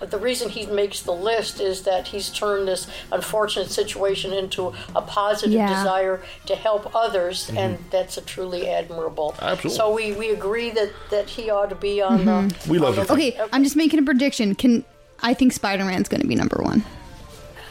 [0.00, 5.00] the reason he makes the list is that he's turned this unfortunate situation into a
[5.02, 5.68] positive Yeah.
[5.68, 9.32] desire to help others, and that's a truly admirable.
[9.36, 9.44] Mm-hmm.
[9.44, 9.76] Absolutely.
[9.76, 12.54] So we, we agree that, that he ought to be on the.
[12.68, 13.12] We love on you.
[13.14, 14.54] okay, I'm just making a prediction.
[14.56, 14.84] Can
[15.22, 16.84] I think Spider-Man's going to be number one?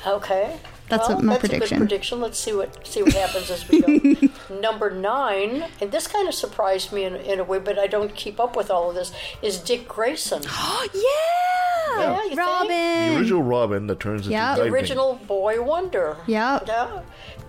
[0.08, 0.58] Okay.
[0.90, 1.78] That's well, what my that's prediction.
[1.78, 2.22] A good prediction.
[2.22, 4.30] Let's see what see what happens as we go.
[4.62, 8.14] Number nine, and this kind of surprised me in, in a way, but I don't
[8.16, 9.12] keep up with all of this.
[9.42, 10.44] Is Dick Grayson,
[10.94, 12.68] yeah, Yeah, you think?
[12.70, 14.72] The original Robin that turns into the Nightwing.
[14.72, 16.18] original Boy Wonder?
[16.28, 16.60] Yeah.
[16.68, 17.02] Yeah.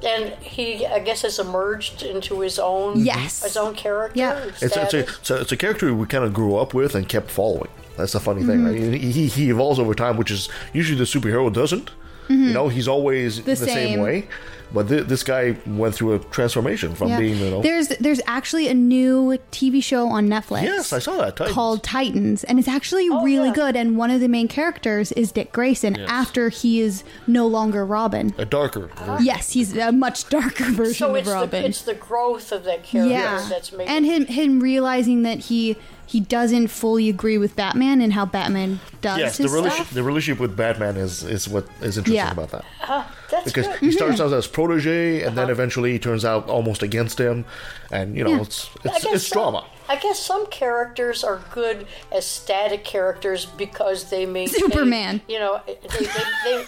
[0.03, 3.43] And he, I guess, has emerged into his own Yes.
[3.43, 4.19] his own character.
[4.19, 4.37] Yeah.
[4.37, 5.31] and It's, it's, a, status.
[5.31, 7.71] it's, a, character we kind of grew up with and kept following.
[7.97, 8.61] That's the funny thing.
[8.61, 8.91] Mm-hmm.
[8.91, 9.01] Right?
[9.01, 11.91] He, he evolves over time, which is usually the superhero doesn't.
[12.29, 13.67] You know, he's always the, same.
[13.69, 13.75] Mm-hmm.
[13.75, 14.01] same.
[14.01, 14.29] way.
[14.75, 17.21] But th- this guy went through a transformation from Yeah.
[17.21, 17.63] being, you know.
[17.63, 20.65] There's there's actually a new TV show on Netflix.
[20.65, 21.37] Yes, I saw that.
[21.37, 21.55] Titans.
[21.55, 23.55] Called Titans, and it's actually really yeah.
[23.55, 23.77] good.
[23.77, 28.35] And one of the main characters is Dick Grayson after he is no longer Robin.
[28.39, 28.89] a darker.
[28.89, 29.25] version.
[29.25, 31.65] Yes, he's a much darker version so of it's the, Robin.
[31.65, 35.77] it's the growth of that character yeah, that's making and him him realizing that he
[36.07, 39.95] he doesn't fully agree with Batman and how Batman does Yes, the his relationship, stuff.
[39.95, 42.31] the relationship with Batman is, is what is interesting Yeah.
[42.31, 42.65] about that.
[42.87, 43.81] Uh, that's Because good.
[43.81, 44.27] he starts mhm.
[44.27, 45.53] out as protege, and then uh-huh.
[45.53, 47.45] eventually he turns out almost against him,
[47.91, 48.41] and you know Yeah.
[48.43, 49.65] it's it's, it's some- drama.
[49.89, 54.61] I guess some characters are good as static characters because they maintain.
[54.61, 55.21] Superman.
[55.29, 56.07] You know, they, they,
[56.45, 56.65] they,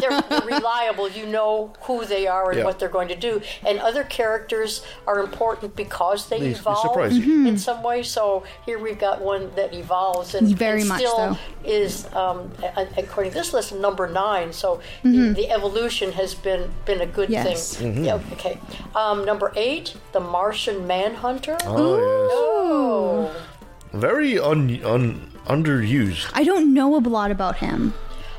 [0.00, 1.08] they're, they're reliable.
[1.10, 2.64] You know who they are and Yeah.
[2.64, 3.42] what they're going to do.
[3.66, 7.46] And other characters are important because they, They- they evolve surprise you.
[7.46, 8.02] in some way.
[8.02, 11.38] So here we've got one that evolves and, Very and much still so.
[11.64, 12.50] is, um,
[12.96, 14.52] according to this list, number nine.
[14.52, 15.32] So Mm-hmm.
[15.34, 17.76] the evolution has been been a good Yes.
[17.76, 18.04] thing.
[18.04, 18.58] Yeah, okay.
[18.94, 21.56] Um, number eight, the Martian Manhunter.
[21.64, 21.98] Oh,
[22.32, 22.59] Oh.
[23.92, 26.30] Very un, un underused.
[26.34, 27.92] I don't know a lot about him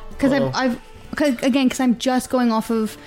[0.09, 0.81] because I've, I've
[1.15, 2.97] cause, again because I'm just going off of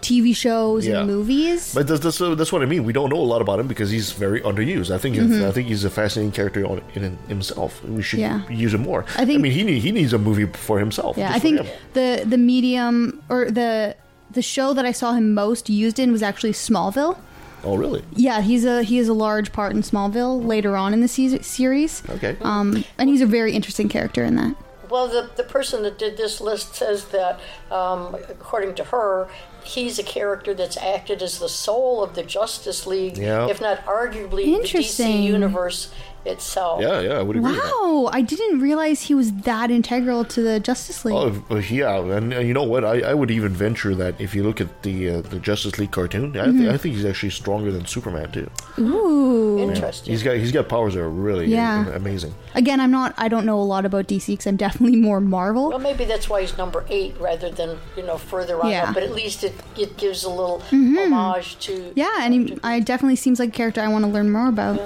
[0.00, 0.98] TV shows Yeah.
[1.00, 1.72] and movies.
[1.74, 2.82] But that's, that's, that's what I mean.
[2.84, 4.90] We don't know a lot about him because he's very underused.
[4.92, 5.44] I think Mm-hmm.
[5.44, 7.84] I think he's a fascinating character on, in himself.
[7.84, 8.48] We should Yeah.
[8.48, 9.04] use him more.
[9.16, 11.16] I think- I mean, he need, he needs a movie for himself.
[11.16, 11.76] yeah, just I for think him.
[11.92, 13.94] the the medium or the
[14.32, 17.16] the show that I saw him most used in was actually Smallville.
[17.64, 18.02] Oh, really?
[18.16, 21.42] Yeah, he's a he is a large part in Smallville later on in the se-
[21.42, 22.02] series.
[22.10, 22.36] Okay.
[22.42, 24.56] Um, and he's a very interesting character in that.
[24.90, 29.26] Well, the, the person that did this list says that, um, according to her,
[29.64, 33.46] he's a character that's acted as the soul of the Justice League, Yeah.
[33.48, 35.32] if not arguably the DC Interesting.
[36.24, 36.80] Universe itself.
[36.80, 37.50] yeah, yeah, I would agree.
[37.52, 37.72] with that.
[37.82, 41.14] Wow, I didn't realize he was that integral to the Justice League.
[41.14, 42.84] Oh, uh, yeah, and, and you know what?
[42.84, 45.90] I, I would even venture that if you look at the uh, the Justice League
[45.90, 46.58] cartoon, I, Mm-hmm.
[46.60, 48.50] th- I think he's actually stronger than Superman too.
[48.78, 49.58] Ooh.
[49.60, 50.12] Interesting.
[50.12, 51.86] He's got he's got powers that are really Yeah.
[51.88, 52.34] uh, amazing.
[52.54, 53.14] Again, I'm not.
[53.16, 55.68] I don't know a lot about DC because I'm definitely more Marvel.
[55.70, 58.84] Well, maybe that's why he's number eight rather than you know further on Yeah.
[58.88, 58.94] up.
[58.94, 63.16] But at least it, it gives a little homage to Yeah, and he, I definitely
[63.16, 64.80] seems like a character I want to learn more about.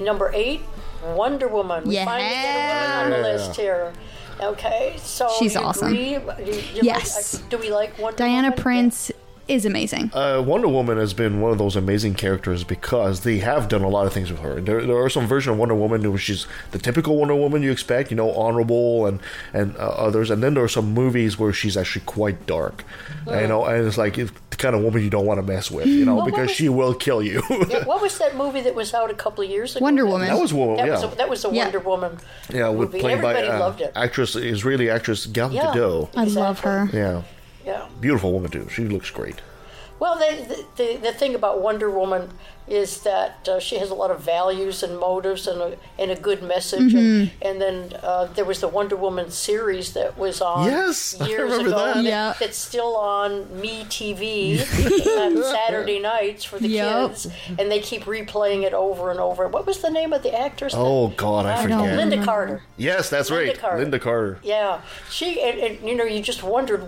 [0.00, 0.60] number eight,
[1.02, 1.84] Wonder Woman.
[1.86, 3.92] We finally get a woman on the list here.
[4.40, 5.88] Okay, so She's awesome.
[5.88, 6.14] agree?
[6.14, 6.22] You-
[6.74, 7.34] you Yes.
[7.34, 8.62] like- do we like Wonder Diana Woman?
[8.62, 9.12] Prince
[9.48, 10.10] is amazing.
[10.14, 13.88] Uh, Wonder Woman has been one of those amazing characters because they have done a
[13.88, 14.60] lot of things with her.
[14.60, 17.70] There, there are some versions of Wonder Woman where she's the typical Wonder Woman you
[17.72, 19.20] expect, you know, honorable and
[19.52, 22.84] and uh, others, and then there are some movies where she's actually quite dark,
[23.26, 25.70] you know, and it's like it's the kind of woman you don't want to mess
[25.70, 27.42] with, you know, Well, because was- she will kill you.
[27.68, 29.82] Yeah, what was that movie that was out a couple of years ago?
[29.82, 30.28] Wonder Woman.
[30.28, 31.12] That was Wonder Woman, That was yeah.
[31.12, 31.62] a, that was a Yeah.
[31.64, 32.18] Wonder Woman.
[32.52, 33.00] yeah, with movie.
[33.00, 33.92] played by Everybody uh, loved it.
[33.96, 35.72] actress Israeli actress Gal Yeah.
[35.72, 36.10] Gadot.
[36.16, 36.88] I love her.
[36.92, 37.22] Yeah,
[37.64, 37.86] Yeah.
[38.00, 38.68] beautiful woman too.
[38.68, 39.36] She looks great.
[39.98, 42.30] Well, the, the, the thing about Wonder Woman
[42.66, 46.16] is that uh, she has a lot of values and motives and a, and a
[46.16, 46.92] good message.
[46.92, 51.28] And, and then uh, there was the Wonder Woman series that was on Yes, I
[51.28, 51.94] years remember ago.
[51.94, 52.02] that.
[52.04, 52.34] Yeah.
[52.40, 54.58] That's still on Me TV
[55.18, 57.10] on Saturday nights for the Yep.
[57.10, 57.28] kids.
[57.56, 59.46] And they keep replaying it over and over.
[59.46, 60.72] What was the name of the actress?
[60.72, 61.78] that- Oh God, I Uh, forget.
[61.78, 62.62] Lynda Carter.
[62.76, 63.58] Yes, that's Lynda right.
[63.58, 63.84] Carter.
[63.86, 64.40] Lynda Carter.
[64.42, 66.84] Yeah, she and, and you know you just wondered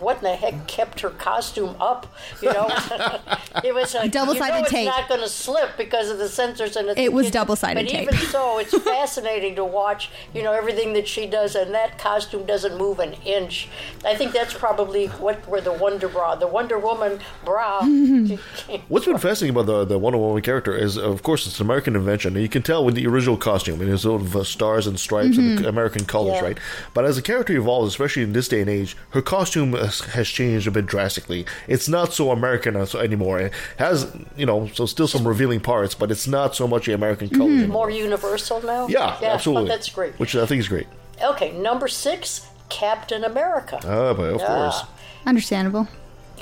[0.00, 2.12] what in the heck kept her costume up.
[2.40, 2.68] You know,
[3.64, 4.88] it was a Double-sided you know tape.
[4.88, 8.06] It's not going to slip because of the sensors and it's It was double-sided tape.
[8.08, 10.10] But even so, it's fascinating to watch.
[10.34, 13.68] You know everything that she does, and that costume doesn't move an inch.
[14.04, 17.82] I think that's probably what where the Wonder Bra, the Wonder Woman bra.
[18.88, 21.96] What's been fascinating about the the Wonder Woman character is, of course, it's an American
[21.96, 22.34] invention.
[22.34, 24.98] And you can tell with the original costume and his sort of uh, stars and
[24.98, 26.40] stripes and the American colors, Yeah.
[26.42, 26.58] right?
[26.94, 30.28] But as the character evolves, especially in this day and age, her costume has, has
[30.28, 31.44] changed a bit drastically.
[31.68, 33.40] It's not so American as- anymore.
[33.40, 36.94] It has, you know, so still some revealing parts, but it's not so much the
[36.94, 37.38] American mm-hmm.
[37.38, 37.86] colors anymore.
[37.86, 38.88] More universal now.
[38.88, 39.68] Yeah, yeah, absolutely.
[39.68, 40.18] That's great.
[40.18, 40.86] Which I think is great.
[41.22, 43.80] Okay, number six, Captain America.
[43.84, 44.46] Oh, but of Yeah.
[44.46, 44.82] course.
[45.26, 45.88] Understandable.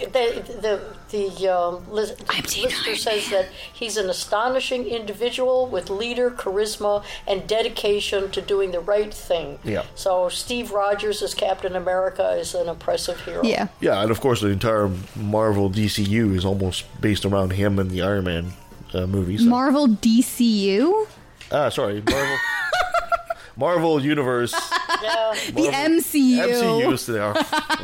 [0.07, 5.91] The the the um, lis- I'm Team lister says that he's an astonishing individual with
[5.91, 9.59] leader charisma and dedication to doing the right thing.
[9.65, 9.85] Yeah.
[9.95, 13.43] So Steve Rogers as Captain America is an impressive hero.
[13.45, 13.69] Yeah.
[13.81, 18.03] Yeah, and of course, the entire Marvel DCU is almost based around him and the
[18.03, 18.53] Iron Man
[18.95, 19.41] uh, movies.
[19.41, 19.47] So.
[19.49, 21.07] Marvel DCU?
[21.53, 22.37] ah, sorry, Marvel.
[23.57, 24.55] Marvel Universe,
[25.03, 25.35] Yeah.
[25.55, 26.39] The MCU.
[26.47, 27.35] MCU, they are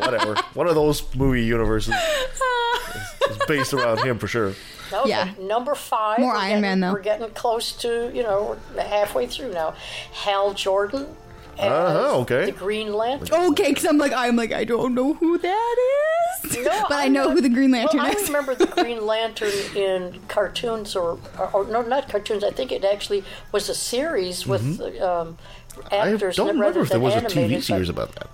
[0.01, 0.35] whatever.
[0.55, 4.55] One of those movie universes is, is based around him for sure.
[4.93, 5.31] Okay, Yeah.
[5.41, 6.19] Number five.
[6.21, 6.93] More Iron getting- Man, though.
[6.93, 9.75] We're getting close to you know we're halfway through now.
[10.13, 11.07] Hal Jordan.
[11.59, 12.45] As Uh-huh, okay.
[12.47, 13.47] The Green Lantern.
[13.53, 15.77] Okay, because I'm like, I'm like, I don't know who that
[16.45, 16.55] is.
[16.59, 19.07] No, but I I'm know not- who the Green Lantern well, I remember the Green
[19.07, 22.45] Lantern in cartoons, or, or, or no, not cartoons.
[22.45, 25.33] I think it actually was a series with um, Mm-hmm.
[25.91, 28.29] I don't remember if there than was a TV series but, about that.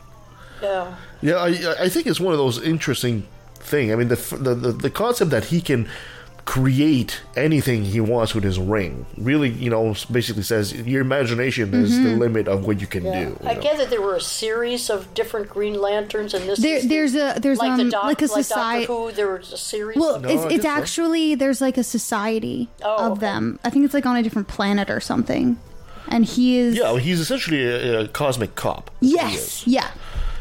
[0.63, 0.95] Yeah.
[1.21, 3.27] Yeah, I, I think it's one of those interesting
[3.57, 3.93] thing.
[3.93, 5.89] I mean, the, the the the concept that he can
[6.45, 11.93] create anything he wants with his ring really, you know, basically says your imagination is
[11.93, 12.05] Mm-hmm.
[12.05, 13.13] the limit of what you can Yeah.
[13.27, 13.31] do.
[13.31, 13.61] you I know.
[13.61, 17.15] there there were a series of different Green Lanterns, and this There- is the- there's
[17.15, 19.13] a- there's, like the um, doc, like a Doctor society- Who.
[19.13, 19.97] There was a series.
[19.97, 20.81] Well, of, No, it's, it's guess so.
[20.81, 23.21] actually there's like a society Oh, of okay.
[23.21, 23.61] them.
[23.63, 25.59] I think it's like on a different planet or something.
[26.09, 28.91] And he is Yeah, well, he's essentially a, a cosmic cop.
[29.01, 29.67] Yes, is.
[29.67, 29.91] yeah.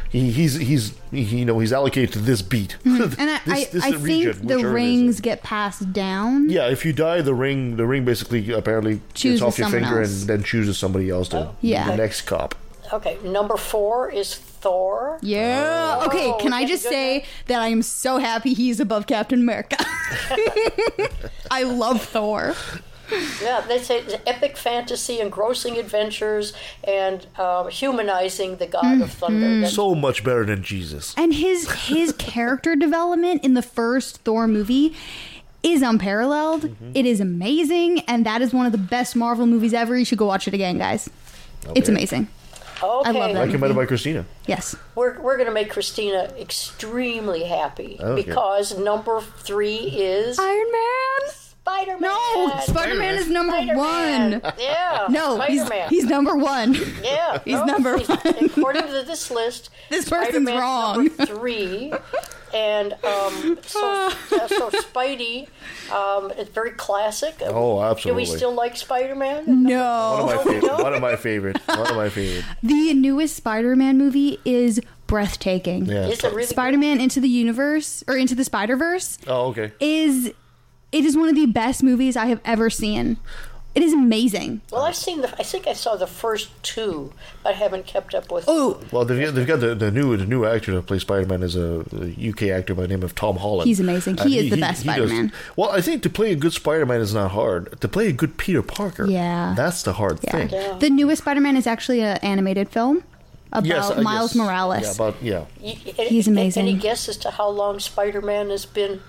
[0.10, 2.74] He, he's he's he, you know he's allocated to this beat.
[2.84, 3.02] Hmm.
[3.18, 4.74] And I, This- this I, I region, think the whichever it is.
[4.74, 6.50] rings get passed down.
[6.50, 10.02] Yeah, if you die, the ring the ring basically apparently Chooses gets off your finger
[10.02, 10.22] else.
[10.22, 11.56] and then chooses somebody else to Oh.
[11.62, 11.88] Yeah.
[11.88, 12.56] the next cop.
[12.92, 15.18] okay, number four is Thor.
[15.22, 16.00] Yeah.
[16.02, 16.08] Oh.
[16.08, 17.28] Okay, Oh, can I oh just say one.
[17.48, 19.78] that I am so happy he's above Captain America.
[21.52, 22.54] I love Thor.
[23.42, 29.40] Yeah, they say epic fantasy, engrossing adventures, and uh, humanizing the god of thunder.
[29.56, 31.14] That's- So much better than Jesus.
[31.18, 34.96] And his his character development in the first Thor movie
[35.64, 36.62] is unparalleled.
[36.64, 36.92] Mm-hmm.
[36.96, 39.98] It is amazing, and that is one of the best Marvel movies ever.
[39.98, 41.10] You should go watch it again, guys.
[41.76, 42.28] It's amazing.
[42.82, 43.46] okay, love that.
[43.46, 44.26] Recommended by Christina.
[44.48, 44.76] Yes.
[44.96, 48.24] we're, we're going to make Christina extremely happy Okay.
[48.24, 51.32] because number three is Iron Man.
[51.64, 52.02] Spider Man.
[52.02, 54.42] No, Spider Man is number one.
[54.58, 55.06] Yeah.
[55.10, 55.90] No, he's, Spider-Man.
[55.90, 56.74] he's number one.
[57.04, 58.46] Yeah, He's no, number he's- one.
[58.46, 61.06] According to this list, This person's Spider-Man's wrong.
[61.06, 61.94] Number three,
[62.54, 63.80] and um, so
[64.32, 65.48] uh, so Spidey,
[65.92, 67.36] um, it's very classic.
[67.42, 68.26] Oh, absolutely.
[68.26, 69.46] Do we still like Spider Man?
[69.46, 69.84] One No.
[70.20, 70.82] of my favorite.
[70.84, 71.58] One of my favorite.
[71.68, 72.46] One of my favorite.
[72.64, 75.86] The newest Spider Man movie is breathtaking.
[75.86, 76.08] Yeah.
[76.08, 76.46] Is it really?
[76.46, 79.72] Spider Man Into the Universe or Into the Spider Verse Oh, okay.
[79.80, 80.34] is
[80.92, 83.18] it is one of the best movies I have ever seen.
[83.74, 84.60] It is amazing.
[84.70, 85.30] Well, I've seen the.
[85.40, 88.44] I think I saw the first two, but I haven't kept up with.
[88.46, 91.26] Oh, Well, they've got, they've got the, the new the new actor that plays Spider
[91.26, 93.70] Man is a, a UK actor by the name of Tom Holland.
[93.70, 94.18] He's amazing.
[94.18, 95.32] He is the best Spider-Man.
[95.56, 97.80] Well, I think to play a good Spider Man is not hard.
[97.80, 99.54] To play a good Peter Parker, Yeah.
[99.56, 100.32] that's the hard yeah.
[100.32, 100.50] thing.
[100.50, 100.78] Yeah.
[100.78, 103.06] The newest Spider Man is actually an animated film
[103.54, 104.36] about Yes, I Miles guess.
[104.36, 104.82] Morales.
[104.84, 105.46] Yeah, about yeah.
[105.62, 105.78] Y-
[106.10, 106.64] He's amazing.
[106.64, 109.00] Any guess as to how long Spider Man has been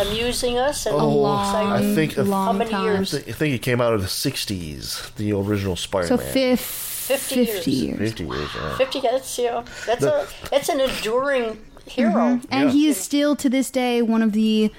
[0.00, 0.86] amusing us?
[0.86, 1.92] And a long, exciting?
[1.92, 2.84] I think- long How many time.
[2.84, 3.14] years?
[3.14, 6.26] I think it came out of the '60s, the original Spider So Man.
[6.32, 7.96] fif- 50 50, years.
[7.98, 7.98] years.
[7.98, 8.48] Fifty years.
[8.54, 8.76] Yeah.
[8.76, 9.00] Fifty.
[9.00, 12.40] That's you know, that's The- a that's an enduring hero.
[12.50, 12.70] And Yeah.
[12.70, 14.70] he is still to this day one of the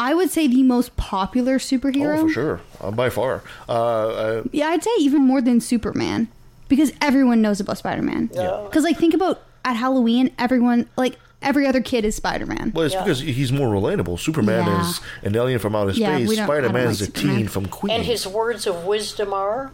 [0.00, 2.18] I would say the most popular superhero.
[2.18, 3.42] Oh, for sure, uh, by far.
[3.68, 6.28] Uh, uh, Yeah, I'd say even more than Superman
[6.68, 8.30] because everyone knows about Spider-Man.
[8.32, 8.60] Yeah.
[8.70, 12.72] Cuz like think about at Halloween everyone like every other kid is Spider-Man.
[12.74, 13.02] Well, it's Yeah.
[13.04, 14.18] because he's more relatable.
[14.18, 14.80] Superman Yeah.
[14.88, 16.28] is an alien from outer space.
[16.28, 17.36] we don't- I don't Spider Man is a Superman.
[17.36, 17.96] teen from Queens.
[17.96, 19.70] And his words of wisdom are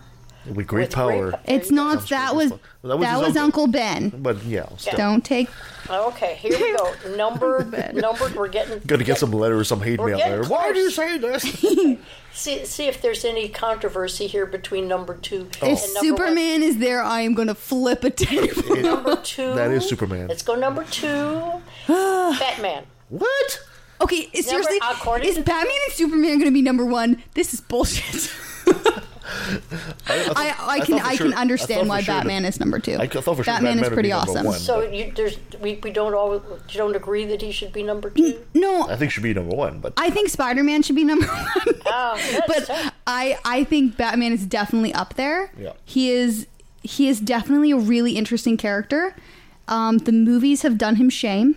[0.52, 1.30] with great with power.
[1.30, 3.64] great- It's not that was That that was was, Uncle.
[3.64, 3.66] uncle.
[3.68, 4.10] Ben.
[4.10, 4.96] But yeah, still.
[4.96, 5.48] Don't take
[5.88, 6.34] oh, okay.
[6.36, 6.94] Here we go.
[7.16, 8.30] Number number.
[8.34, 10.44] We're getting Gonna get some letters, some hate We're mail getting there.
[10.50, 11.42] Why do you say this?
[12.32, 16.78] see see if there's any controversy here between number two if and number Superman is
[16.78, 18.62] there, I am gonna flip a table.
[18.68, 18.82] One.
[18.82, 19.54] Number two.
[19.54, 20.28] That is Superman.
[20.28, 21.62] Let's go number two.
[21.88, 22.84] Batman.
[23.08, 23.60] what?
[24.00, 27.22] Okay, is- seriously, according is Batman and Superman gonna be number one?
[27.34, 28.30] This is bullshit.
[30.06, 32.78] I, I can thought I sure- can understand thought why sure Batman that- is number
[32.78, 32.96] two.
[32.98, 34.46] I thought for sure Batman, Batman is pretty awesome.
[34.46, 34.58] one.
[34.58, 36.42] So you, there's we, we don't all you
[36.74, 38.44] don't agree that he should be number two.
[38.54, 41.26] No, I think should be number one, but I think Spider Man should be number
[41.26, 41.46] one.
[41.84, 42.92] That's but tough.
[43.06, 45.50] I I think Batman is definitely up there.
[45.58, 45.72] Yeah.
[45.84, 46.46] He is
[46.82, 49.14] he is definitely a really interesting character.
[49.68, 51.56] Um, the movies have done him shame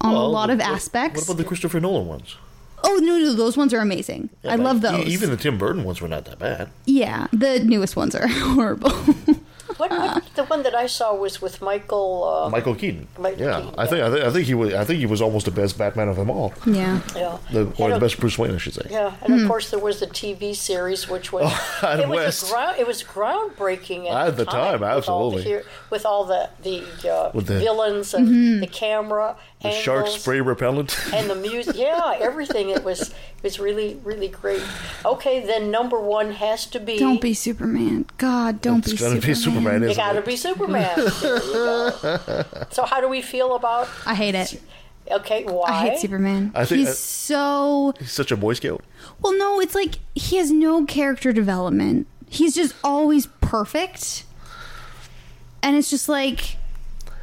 [0.00, 1.20] on a Well, lot of aspects.
[1.20, 2.36] What about the Christopher Nolan ones?
[2.84, 4.30] Oh no, no, those ones are amazing.
[4.42, 5.06] Yeah, I but love e- those.
[5.08, 6.68] Even the Tim Burton ones were not that bad.
[6.86, 8.90] yeah, the newest ones are horrible.
[9.76, 12.24] What, what the one that I saw was with Michael.
[12.46, 13.06] Uh, Michael Keaton.
[13.18, 15.22] Michael yeah, Keaton, I think I think I think he was I think he was
[15.22, 16.52] almost the best Batman of them all.
[16.66, 17.00] yeah.
[17.14, 17.38] yeah.
[17.50, 18.86] The, And or the of- best Bruce Wayne, I should say.
[18.90, 21.44] Yeah, and of course there was the TV series, which was
[21.82, 22.48] Oh, it was West.
[22.48, 25.70] A ground, it was groundbreaking at, At the time, with all the absolutely.
[25.88, 28.60] with all the the, uh, With the- villains and Mm-hmm.
[28.60, 30.96] the camera, The shark spray repellent.
[31.12, 31.76] and the music.
[31.80, 32.70] Yeah, everything.
[32.70, 34.62] It was it was really really great.
[35.04, 36.98] Okay, then number one has to be.
[36.98, 38.06] Don't be Superman.
[38.18, 39.28] God, don't it's be gonna Superman.
[39.30, 39.82] be Superman.
[39.82, 40.24] You Isn't got to it?
[40.24, 40.90] be Superman.
[41.20, 42.44] Go.
[42.70, 43.88] So how do we feel about?
[44.06, 44.60] I hate it.
[45.10, 45.68] Okay, why?
[45.68, 46.52] I hate Superman.
[46.54, 48.82] I think- He's I- so He's such a Boy Scout.
[49.20, 49.36] well.
[49.36, 52.06] No, it's like he has no character development.
[52.28, 54.24] He's just always perfect,
[55.62, 56.56] and it's just like,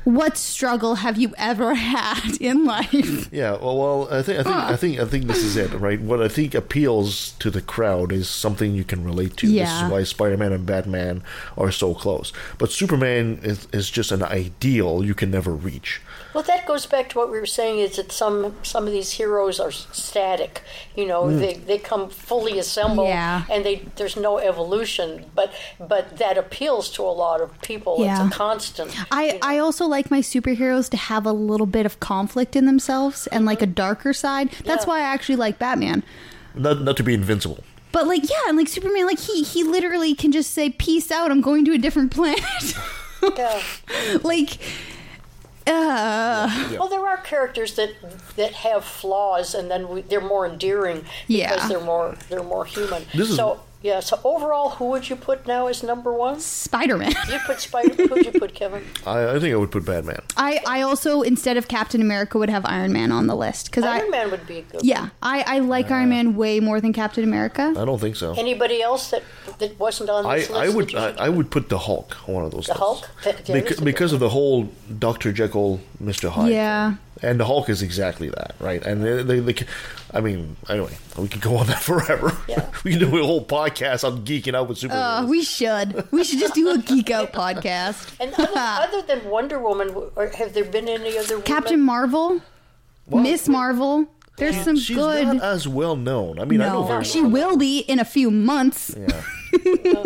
[0.07, 3.27] what struggle have you ever had in life?
[3.37, 5.99] Yeah, well, well, I think, I think, I think, I think this is it, right?
[5.99, 9.47] What I think appeals to the crowd is something you can relate to.
[9.47, 11.23] This is why Spider-Man and Batman
[11.57, 12.31] are so close.
[12.57, 15.99] But Superman is, is just an ideal you can never reach.
[16.37, 17.79] Well, that goes back to what we were saying.
[17.79, 20.61] Is that some some of these heroes are static.
[20.95, 21.39] You know, Hmm.
[21.39, 23.41] they, they come fully assembled, Yeah.
[23.49, 25.25] and they there's no evolution.
[25.33, 27.97] But but that appeals to a lot of people.
[28.01, 28.23] Yeah.
[28.27, 28.91] It's a constant.
[29.11, 33.25] I, I also like my superheroes to have a little bit of conflict in themselves
[33.31, 34.51] and like a darker side.
[34.63, 34.89] That's Yeah.
[34.89, 36.03] why I actually like Batman.
[36.53, 37.63] Not, not to be invincible.
[37.91, 41.31] But like yeah, and like Superman, like he he literally can just say peace out.
[41.31, 42.43] I'm going to a different planet.
[43.35, 43.59] yeah.
[44.23, 44.59] like,
[45.67, 47.91] uh, Well, there are characters that
[48.35, 51.67] that have flaws, and then we, they're more endearing because Yeah.
[51.67, 53.03] they're more they're more human.
[53.13, 53.99] This is- so yeah.
[53.99, 56.39] So overall, who would you put now as number one?
[56.39, 57.13] Spider Man.
[57.29, 57.93] You put Spider.
[58.07, 58.83] Who'd you put Kevin?
[59.05, 60.21] I, I think I would put Batman.
[60.35, 63.83] I I also instead of Captain America would have Iron Man on the list because
[63.83, 64.81] I Iron Man would be a good.
[64.83, 67.73] yeah I I like Iron Man way more than Captain America.
[67.77, 68.33] I don't think so.
[68.33, 69.23] Anybody else that
[69.59, 70.51] that wasn't on I, list?
[70.51, 72.65] I would I, I would put the Hulk on one of those.
[72.67, 72.79] The lists.
[72.79, 73.09] Hulk?
[73.23, 76.51] That- that Bec- because of the whole Doctor Jekyll, Mister Hyde.
[76.51, 76.95] Yeah.
[77.23, 78.85] And the Hulk is exactly that, right?
[78.85, 79.65] And they, they, they,
[80.13, 82.35] I mean, anyway, we could go on that forever.
[82.47, 82.69] Yeah.
[82.83, 85.23] we can do a whole podcast on geeking out with superheroes.
[85.23, 88.13] Uh, we should we should just do a geek out podcast.
[88.19, 91.85] And other, other than Wonder Woman, or have there been any other Captain women?
[91.85, 92.41] Marvel,
[93.09, 94.07] Miss Marvel.
[94.37, 95.25] There's some She's good.
[95.27, 96.39] not as well known.
[96.39, 97.31] I mean, I know no, very she well.
[97.31, 98.95] will be in a few months.
[98.95, 100.03] Yeah.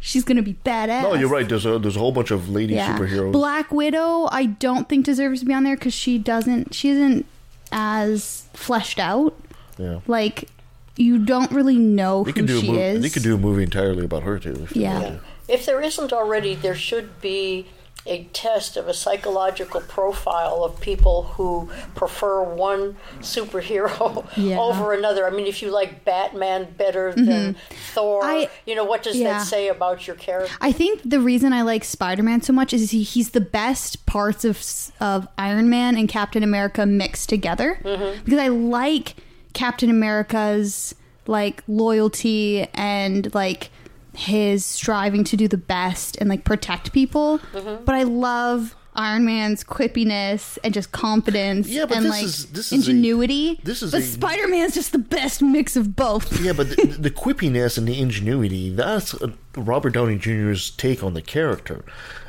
[0.00, 1.02] She's gonna be badass.
[1.02, 1.48] No, you're right.
[1.48, 3.32] There's a there's a whole bunch of lady Yeah, superheroes.
[3.32, 4.28] Black Widow.
[4.30, 6.74] I don't think deserves to be on there because she doesn't.
[6.74, 7.26] She isn't
[7.72, 9.34] as fleshed out.
[9.78, 10.00] yeah.
[10.06, 10.48] Like
[10.96, 12.80] you don't really know They who could do a she movie.
[12.82, 13.02] is.
[13.02, 14.52] They could do a movie entirely about her too.
[14.62, 15.18] if they Yeah.
[15.48, 17.66] If there isn't already, there should be
[18.06, 24.58] a test of a psychological profile of people who prefer one superhero Yeah.
[24.58, 25.26] over another.
[25.26, 27.56] I mean, if you like Batman better than
[27.94, 28.30] Thor, Mm-hmm.
[28.30, 29.38] I- you know, what does yeah.
[29.38, 30.54] that say about your character?
[30.60, 34.06] I think the reason I like Spider Man so much is he, he's the best
[34.06, 34.56] parts of
[35.00, 37.78] of Iron Man and Captain America mixed together.
[37.82, 38.24] Mm-hmm.
[38.24, 39.14] Because I like
[39.52, 40.94] Captain America's
[41.26, 43.70] like loyalty and like
[44.16, 47.38] his striving to do the best and like protect people.
[47.52, 47.84] Mm-hmm.
[47.84, 52.46] But I love Iron Man's quippiness and just confidence Yeah, but and this like is-
[52.46, 53.60] this is a- ingenuity.
[53.62, 56.40] this is but a- Spider Man's just the best mix of both.
[56.40, 61.12] Yeah, but the, the quippiness and the ingenuity, that's uh, Robert Downey Jr.'s take on
[61.14, 61.84] the character.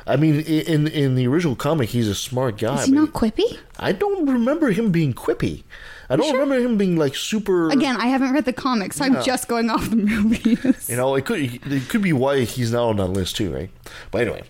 [0.06, 2.80] I mean, in in the original comic, he's a smart guy.
[2.80, 3.58] Is he not quippy?
[3.78, 5.64] I don't remember him being quippy.
[6.10, 7.68] I don't remember him being like super.
[7.70, 10.88] Again, I haven't read the comics, so I'm just going off the movies.
[10.88, 13.70] You know, it could it could be why he's not on that list too, right?
[14.10, 14.42] But anyway,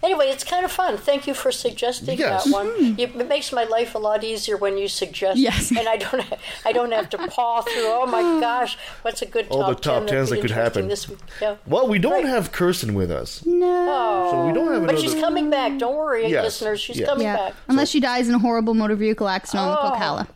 [0.00, 0.96] Anyway, it's kind of fun.
[0.96, 2.44] Thank you for suggesting Yes.
[2.44, 2.68] that one.
[2.68, 2.94] Hmm.
[3.00, 5.38] It, it makes my life a lot easier when you suggest.
[5.40, 5.70] Yes.
[5.72, 6.20] And I don't.
[6.22, 7.82] Ha- I don't have to paw through.
[7.86, 10.50] Oh my gosh, what's a good All top the top 10 that'd tens that could
[10.52, 10.86] happen.
[10.86, 11.18] This week?
[11.42, 11.56] Yeah.
[11.66, 12.26] Well, we don't Right.
[12.26, 13.66] have Kirsten with us, No.
[13.66, 14.30] Oh.
[14.30, 14.98] so we don't have But another.
[15.00, 15.78] she's coming back.
[15.78, 16.44] Don't worry, Yes.
[16.44, 16.78] listeners.
[16.80, 17.08] She's Yes.
[17.08, 17.36] coming Yeah.
[17.36, 17.54] back.
[17.66, 19.98] Unless she dies in a horrible motor vehicle accident on the Oh.
[19.98, 20.28] Ocala.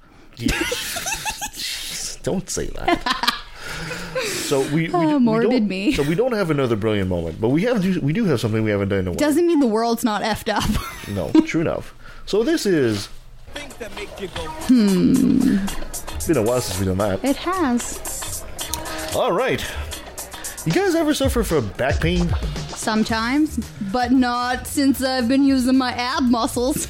[2.22, 3.34] Don't say that.
[4.22, 5.92] so we, we, Oh, we don't, me.
[5.92, 8.70] So we don't have another brilliant moment, but we have we do have something we
[8.70, 9.18] haven't done in a while.
[9.18, 10.62] Doesn't mean the world's not effed up.
[11.08, 11.94] No, true enough.
[12.26, 13.08] So this is.
[14.68, 15.58] Hmm.
[16.14, 17.24] It's been a while since we've done that.
[17.24, 18.44] it has.
[19.16, 19.62] All right.
[20.64, 22.32] You guys ever suffer from back pain?
[22.68, 23.58] Sometimes,
[23.92, 26.86] but not since I've been using my ab muscles.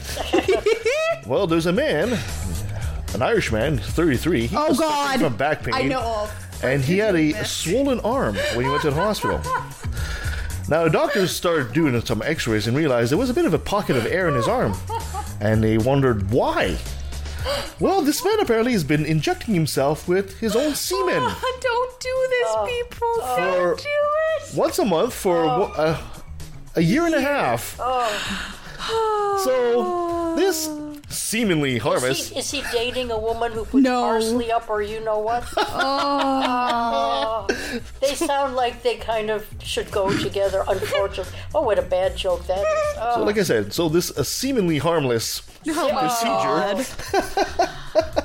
[1.26, 2.18] Well, there's a man,
[3.14, 4.46] an Irishman, 33.
[4.46, 5.20] He Oh, was God.
[5.20, 5.74] From back pain.
[5.74, 6.28] I know.
[6.62, 9.40] And he had a swollen arm when he went to the hospital.
[10.68, 13.52] Now, the doctors started doing some x rays and realized there was a bit of
[13.52, 14.74] a pocket of air in his arm.
[15.40, 16.78] And they wondered why.
[17.80, 21.14] Well, this man apparently has been injecting himself with his own semen
[21.60, 23.14] Don't do this, people.
[23.20, 24.54] For- Don't do it.
[24.56, 25.62] once a month for Oh.
[25.76, 25.98] uh,
[26.76, 27.76] a year and a half.
[29.44, 30.68] So, this
[31.12, 34.02] seemingly Is he, is he dating a woman who puts No.
[34.02, 35.44] parsley up, or you know what?
[35.58, 37.46] Oh.
[38.00, 40.64] they sound like they kind of should go together.
[40.68, 42.64] Unfortunately, oh, what a bad joke that is.
[42.98, 43.12] Oh.
[43.16, 46.84] So, like I said, so this uh, seemingly harmless procedure.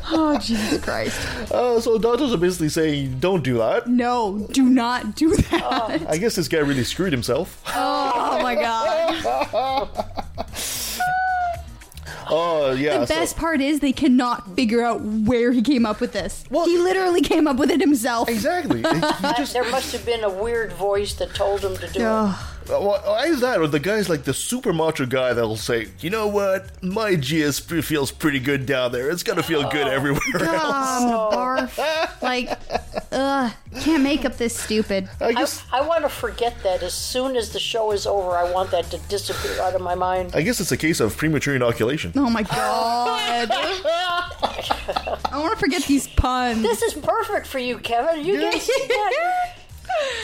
[0.10, 1.52] Oh, Jesus Christ.
[1.52, 3.88] Uh, so doctors are basically saying, don't do that.
[3.88, 6.06] No, do not do that.
[6.08, 7.62] I guess this guy really screwed himself.
[7.76, 9.90] Oh, my God.
[12.30, 13.00] Oh yeah.
[13.00, 16.44] The so- best part is they cannot figure out where he came up with this.
[16.50, 18.30] Well- he literally came up with it himself.
[18.30, 18.78] exactly.
[18.80, 18.84] He
[19.38, 22.36] just there must have been a weird voice that told him to do it.
[22.70, 22.84] Ugh.
[22.84, 26.28] well, either that or the guy's like the super macho guy that'll say, you know
[26.28, 29.10] what, my GS feels pretty good down there.
[29.10, 31.04] It's gonna feel good oh, everywhere else.
[31.34, 32.14] Barf.
[32.22, 32.50] Like,
[33.12, 33.52] ugh.
[33.80, 35.08] Can't make up this stupid.
[35.22, 35.64] I I, guess.
[35.72, 38.32] I want to forget that as soon as the show is over.
[38.32, 40.32] I want that to disappear out of my mind.
[40.36, 42.12] I guess it's a case of premature inoculation.
[42.16, 43.50] Oh my god.
[43.52, 46.62] I want to forget these puns.
[46.62, 48.26] This is perfect for you, Kevin.
[48.26, 48.52] You Yeah.
[48.52, 49.54] guys, yeah,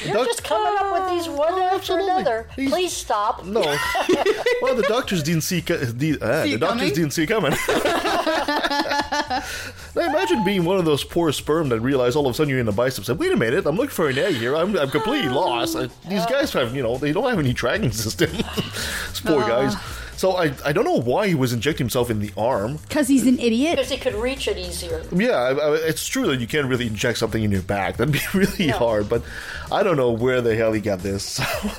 [0.05, 2.47] you're Doc- just coming up with these one after another.
[2.55, 3.45] He's- Please stop.
[3.45, 3.61] No.
[4.61, 5.61] well, the doctors didn't see.
[5.61, 6.93] co- The, uh, the doctors coming?
[6.93, 7.51] didn't see coming.
[8.65, 9.43] now
[9.95, 12.65] imagine being one of those poor sperm that realize all of a sudden you're in
[12.65, 13.09] the biceps.
[13.09, 14.55] And wait a minute, I'm looking for an egg here.
[14.55, 15.75] I'm, I'm completely lost.
[15.75, 18.31] I, these guys have, you know, they don't have any tracking system.
[18.31, 19.75] these poor guys.
[20.23, 22.77] So I, I don't know why he was injecting himself in the arm.
[22.87, 23.75] Because he's an idiot.
[23.75, 25.03] Because he could reach it easier.
[25.11, 27.97] Yeah, I, I, it's true that you can't really inject something in your back.
[27.97, 29.09] That'd be really hard.
[29.09, 29.21] But
[29.69, 31.41] I don't know where the hell he got this.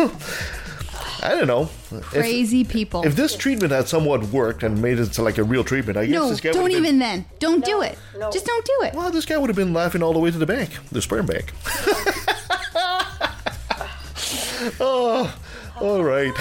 [1.22, 1.70] I don't know.
[1.90, 3.07] If- Crazy people.
[3.07, 6.05] If this treatment had somewhat worked and made it to like a real treatment, I
[6.05, 7.24] guess no, this guy don't would've even been, then.
[7.38, 7.97] Don't do it.
[8.18, 8.30] no.
[8.30, 8.92] Just don't do it.
[8.92, 11.24] Well, this guy would have been laughing all the way to the bank, the sperm
[11.24, 11.51] bank.
[14.80, 15.34] oh,
[15.80, 16.34] all right.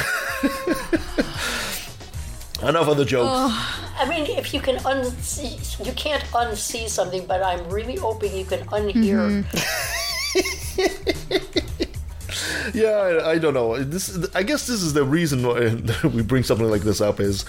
[2.67, 3.53] Enough of the jokes.
[3.99, 8.45] I mean, if you can unsee, you can't unsee something, but I'm really hoping you
[8.45, 9.43] can unhear.
[9.43, 11.89] Mm-hmm.
[12.73, 13.77] Yeah, I, I don't know.
[13.83, 15.75] This, I guess this is the reason why
[16.15, 17.19] we bring something like this up.
[17.19, 17.45] Is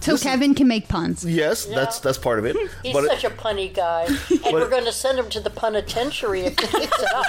[0.00, 1.24] So Kevin can make puns.
[1.24, 2.56] yes, that's that's part of it.
[2.82, 5.50] He's but it- such a punny guy, and we're going to send him to the
[5.50, 7.26] penitentiary if he keeps it up.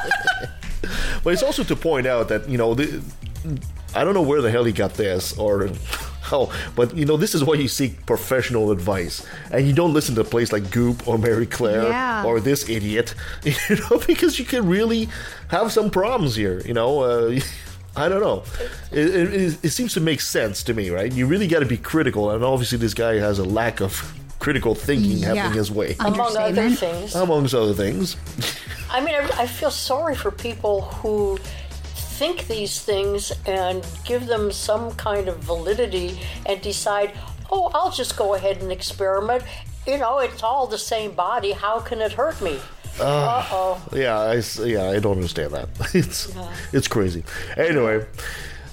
[1.24, 3.02] But it's also to point out that you know, the,
[3.94, 5.70] I don't know where the hell he got this or
[6.30, 10.16] how, but you know, this is why you seek professional advice, and you don't listen
[10.16, 12.24] to a place like Goop or Marie Claire Yeah.
[12.26, 13.14] or this idiot,
[13.44, 15.08] you know, because you can really
[15.50, 16.62] have some problems here.
[16.66, 17.40] You know, uh,
[17.98, 18.44] I don't know.
[18.92, 21.12] It, it, it- it seems to make sense to me, right?
[21.12, 24.76] You really got to be critical, and obviously, this guy has a lack of critical
[24.76, 25.34] thinking Yeah.
[25.34, 27.16] happening his way, Among other things.
[27.16, 28.18] amongst other things.
[28.92, 31.40] I mean, I, I feel sorry for people who
[32.20, 37.12] think these things and give them some kind of validity and decide,
[37.52, 39.44] oh, I'll just go ahead and experiment.
[39.86, 41.52] You know, it's all the same body.
[41.52, 42.60] How can it hurt me?
[43.00, 43.82] Uh oh.
[43.92, 45.68] Yeah, I, yeah, I don't understand that.
[45.94, 46.34] It's
[46.72, 47.24] it's crazy.
[47.58, 48.06] Anyway,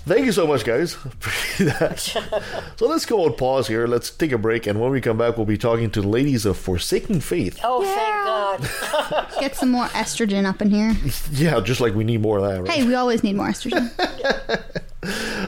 [0.07, 0.92] thank you so much, guys.
[2.76, 3.86] so let's go on pause here.
[3.86, 6.57] Let's take a break, and when we come back, we'll be talking to ladies of
[6.57, 7.61] Forsaken Faith.
[7.64, 8.57] Oh, Yeah.
[8.57, 9.28] thank God.
[9.40, 10.94] Get some more estrogen up in here.
[11.30, 12.70] Yeah, just like we need more of that, right?
[12.70, 13.90] Hey, we always need more estrogen.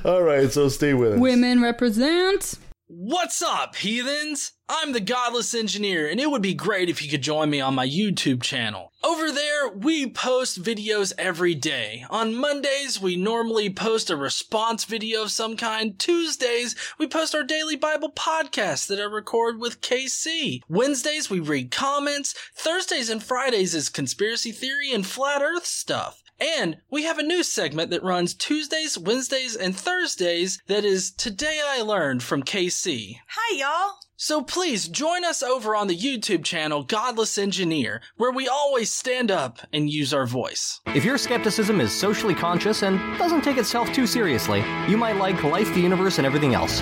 [0.04, 1.20] All right, so stay with us.
[1.20, 2.54] Women represent.
[2.96, 4.52] What's up, heathens?
[4.68, 7.74] I'm the Godless Engineer, and it would be great if you could join me on
[7.74, 8.92] my YouTube channel.
[9.02, 12.06] Over there, we post videos every day.
[12.08, 15.98] On Mondays, we normally post a response video of some kind.
[15.98, 20.60] Tuesdays, we post our daily Bible podcast that I record with KC.
[20.68, 22.32] Wednesdays, we read comments.
[22.54, 26.22] Thursdays and Fridays is conspiracy theory and flat earth stuff.
[26.40, 31.60] And we have a new segment that runs Tuesdays, Wednesdays, and Thursdays that is Today
[31.64, 33.16] I Learned from KC.
[33.28, 33.98] Hi, y'all.
[34.16, 39.30] So please join us over on the YouTube channel Godless Engineer, where we always stand
[39.30, 40.80] up and use our voice.
[40.94, 45.42] If your skepticism is socially conscious and doesn't take itself too seriously, you might like
[45.42, 46.80] Life, the Universe, and everything else.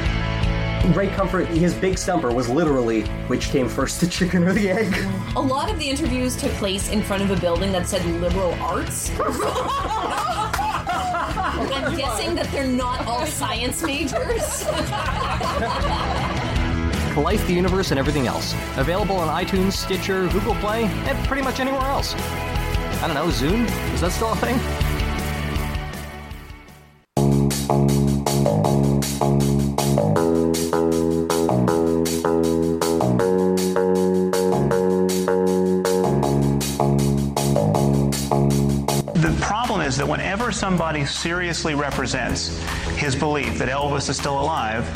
[0.90, 4.94] Ray Comfort, his big stumper was literally which came first, the chicken or the egg?
[5.36, 8.52] A lot of the interviews took place in front of a building that said liberal
[8.54, 9.10] arts.
[11.74, 14.66] I'm guessing that they're not all science majors.
[17.16, 18.54] Life, the Universe, and everything else.
[18.76, 22.14] Available on iTunes, Stitcher, Google Play, and pretty much anywhere else.
[22.14, 23.66] I don't know, Zune?
[23.94, 24.58] Is that still a thing?
[39.14, 42.58] The problem is that whenever somebody seriously represents
[42.96, 44.86] his belief that Elvis is still alive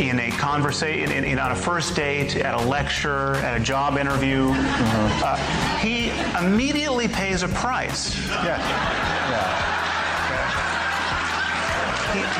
[0.00, 3.98] in a conversation, in, in, on a first date, at a lecture, at a job
[3.98, 5.36] interview, uh,
[5.78, 6.10] he
[6.44, 8.14] immediately pays a price.
[8.14, 9.31] He,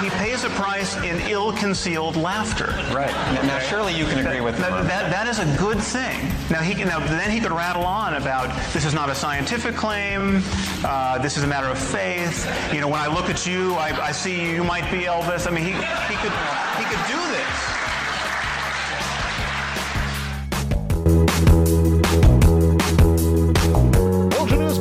[0.03, 2.67] he pays a price in ill-concealed laughter.
[2.93, 3.13] Right.
[3.35, 5.11] Now, now, surely you can agree with that, that.
[5.11, 6.19] That is a good thing.
[6.51, 6.89] Now he can.
[6.89, 10.43] Now then he could rattle on about this is not a scientific claim.
[10.85, 12.47] Uh, this is a matter of faith.
[12.73, 15.47] You know, when I look at you, I, I see you might be Elvis.
[15.47, 16.35] I mean, he he could
[16.79, 17.22] he could do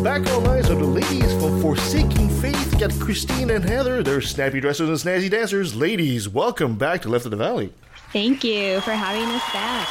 [0.03, 4.01] back online so the ladies from Forsaking Faith got Christine and Heather.
[4.03, 5.75] They're snappy dressers and snazzy dancers.
[5.75, 7.71] Ladies, welcome back to Left of the Valley.
[8.11, 9.87] Thank you for having us back.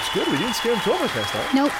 [0.00, 0.26] It's good.
[0.32, 1.54] We didn't scare them too much last time.
[1.54, 1.72] Nope.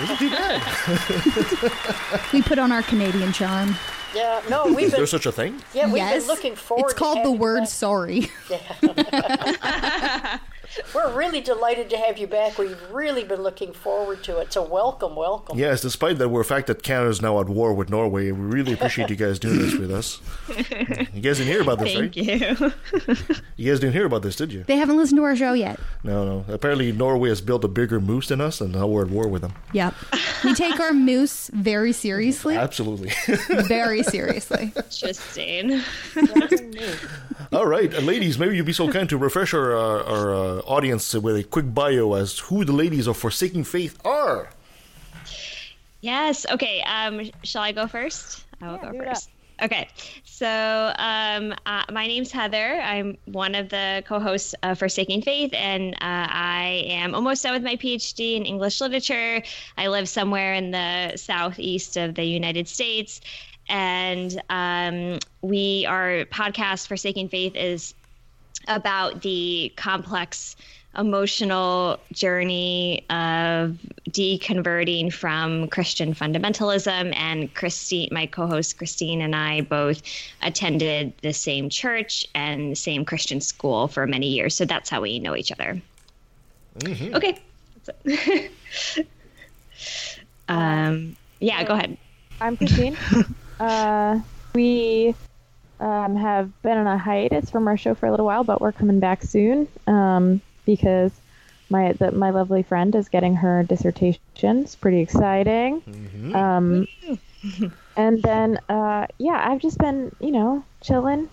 [0.00, 2.22] Wasn't too bad.
[2.32, 3.74] we put on our Canadian charm.
[4.14, 5.00] Yeah, no, we've Is been.
[5.00, 5.60] there such a thing?
[5.74, 6.22] Yeah, we've Yes.
[6.22, 6.84] been looking forward.
[6.84, 8.30] It's called the word you sorry.
[8.48, 10.40] back.
[10.94, 12.58] We're really delighted to have you back.
[12.58, 14.52] We've really been looking forward to it.
[14.52, 15.58] So welcome, welcome.
[15.58, 19.10] Yes, despite the fact that Canada is now at war with Norway, we really appreciate
[19.10, 20.20] you guys doing this with us.
[21.12, 22.16] You guys didn't hear about this, Thank right?
[22.16, 22.72] you.
[23.56, 24.64] You guys didn't hear about this, did you?
[24.64, 25.78] They haven't listened to our show yet.
[26.02, 26.52] No, no.
[26.52, 29.42] Apparently, Norway has built a bigger moose than us, and now we're at war with
[29.42, 29.52] them.
[29.72, 29.94] Yep.
[30.44, 32.56] We take our moose very seriously.
[32.56, 33.12] Absolutely.
[33.68, 34.72] Very seriously.
[34.74, 35.82] Interesting.
[37.52, 41.14] All right, ladies, maybe you'd be so kind to refresh our uh, our uh, audience
[41.14, 44.50] with a quick bio as who the ladies of Forsaking Faith are.
[46.00, 46.46] Yes.
[46.50, 46.82] Okay.
[46.82, 48.44] Um, shall I go first?
[48.60, 49.30] I will go first.
[49.62, 49.88] Okay.
[50.24, 52.80] So, um, uh, my name's Heather.
[52.80, 57.62] I'm one of the co-hosts of Forsaking Faith, and uh, I am almost done with
[57.62, 59.40] my PhD in English literature.
[59.78, 63.20] I live somewhere in the southeast of the United States,
[63.68, 67.94] and um, we our podcast Forsaking Faith is
[68.68, 70.56] about the complex
[70.96, 73.78] emotional journey of
[74.10, 77.14] deconverting from Christian fundamentalism.
[77.16, 80.02] And Christine, my co host Christine, and I both
[80.42, 84.54] attended the same church and the same Christian school for many years.
[84.54, 85.80] So that's how we know each other.
[86.84, 87.38] Okay.
[90.48, 91.96] um, yeah, go ahead.
[92.40, 92.96] I'm Christine.
[93.60, 94.20] uh,
[94.54, 95.14] we
[95.82, 98.72] um, have been on a hiatus from our show for a little while, but we're
[98.72, 101.12] coming back soon um, because
[101.68, 104.20] my the, my lovely friend is getting her dissertation.
[104.36, 105.82] It's pretty exciting.
[106.34, 106.86] Um,
[107.96, 111.28] and then, uh, yeah, I've just been, you know, chilling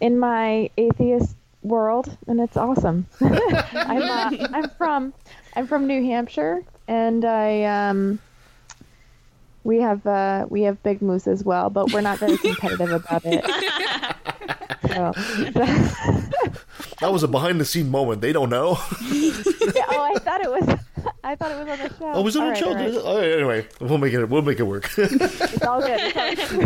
[0.00, 3.06] in my atheist world, and it's awesome.
[3.20, 5.14] I'm uh, I'm from
[5.54, 8.18] I'm from New Hampshire, and I um
[9.68, 13.22] we have uh we have big moose as well, but we're not very competitive about
[13.24, 13.44] it.
[14.88, 15.12] So,
[17.00, 18.22] That was a behind the scene moment.
[18.22, 18.78] They don't know.
[19.10, 20.78] yeah, oh, I thought it was.
[21.22, 22.12] I thought it was on the show.
[22.14, 22.68] Oh, was it on right, show?
[22.68, 22.94] all right.
[22.94, 24.24] Oh, anyway, we'll make it.
[24.24, 24.90] We'll make it work.
[24.96, 26.00] It's all good.
[26.00, 26.58] It's all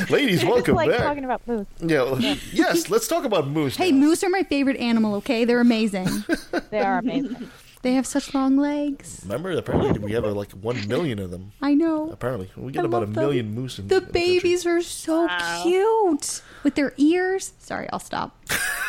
[0.00, 0.10] good.
[0.10, 1.00] Ladies, I welcome like back.
[1.00, 1.66] talking about moose.
[1.80, 2.36] Yeah.
[2.52, 3.76] Yes, let's talk about moose.
[3.76, 5.44] Hey, moose are my favorite animal, okay?
[5.44, 6.08] They're amazing.
[6.70, 7.50] They are amazing.
[7.84, 9.20] They have such long legs.
[9.24, 11.52] Remember, apparently we have uh, like one million of them.
[11.60, 12.08] I know.
[12.10, 13.22] Apparently, we get I about a love them.
[13.22, 15.28] million moose in The babies are so
[15.62, 17.52] cute with their ears.
[17.58, 18.40] Sorry, I'll stop.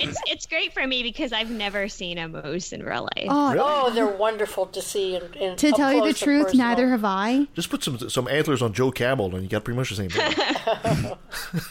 [0.00, 3.26] it's it's great for me because I've never seen a moose in real life.
[3.28, 5.16] Oh, Oh, they're wonderful to see.
[5.16, 6.66] In, in To tell you the truth, personal.
[6.68, 7.46] neither have I.
[7.54, 10.10] Just put some some antlers on Joe Camel, and you got pretty much the same
[10.10, 11.14] thing.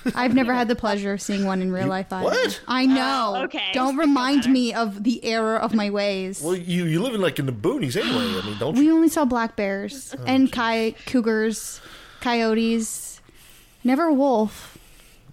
[0.15, 2.23] I've never had the pleasure of seeing one in real life either.
[2.25, 2.61] what?
[2.67, 3.33] I uh, know.
[3.37, 3.71] Oh, okay.
[3.73, 6.41] Don't remind me of the error of my ways.
[6.41, 8.41] well, you you live in like in the boonies anyway.
[8.41, 8.95] I mean, don't we you?
[8.95, 11.81] only saw black bears Oh, and coy- cougars,
[12.21, 13.21] coyotes.
[13.83, 14.74] Never wolf.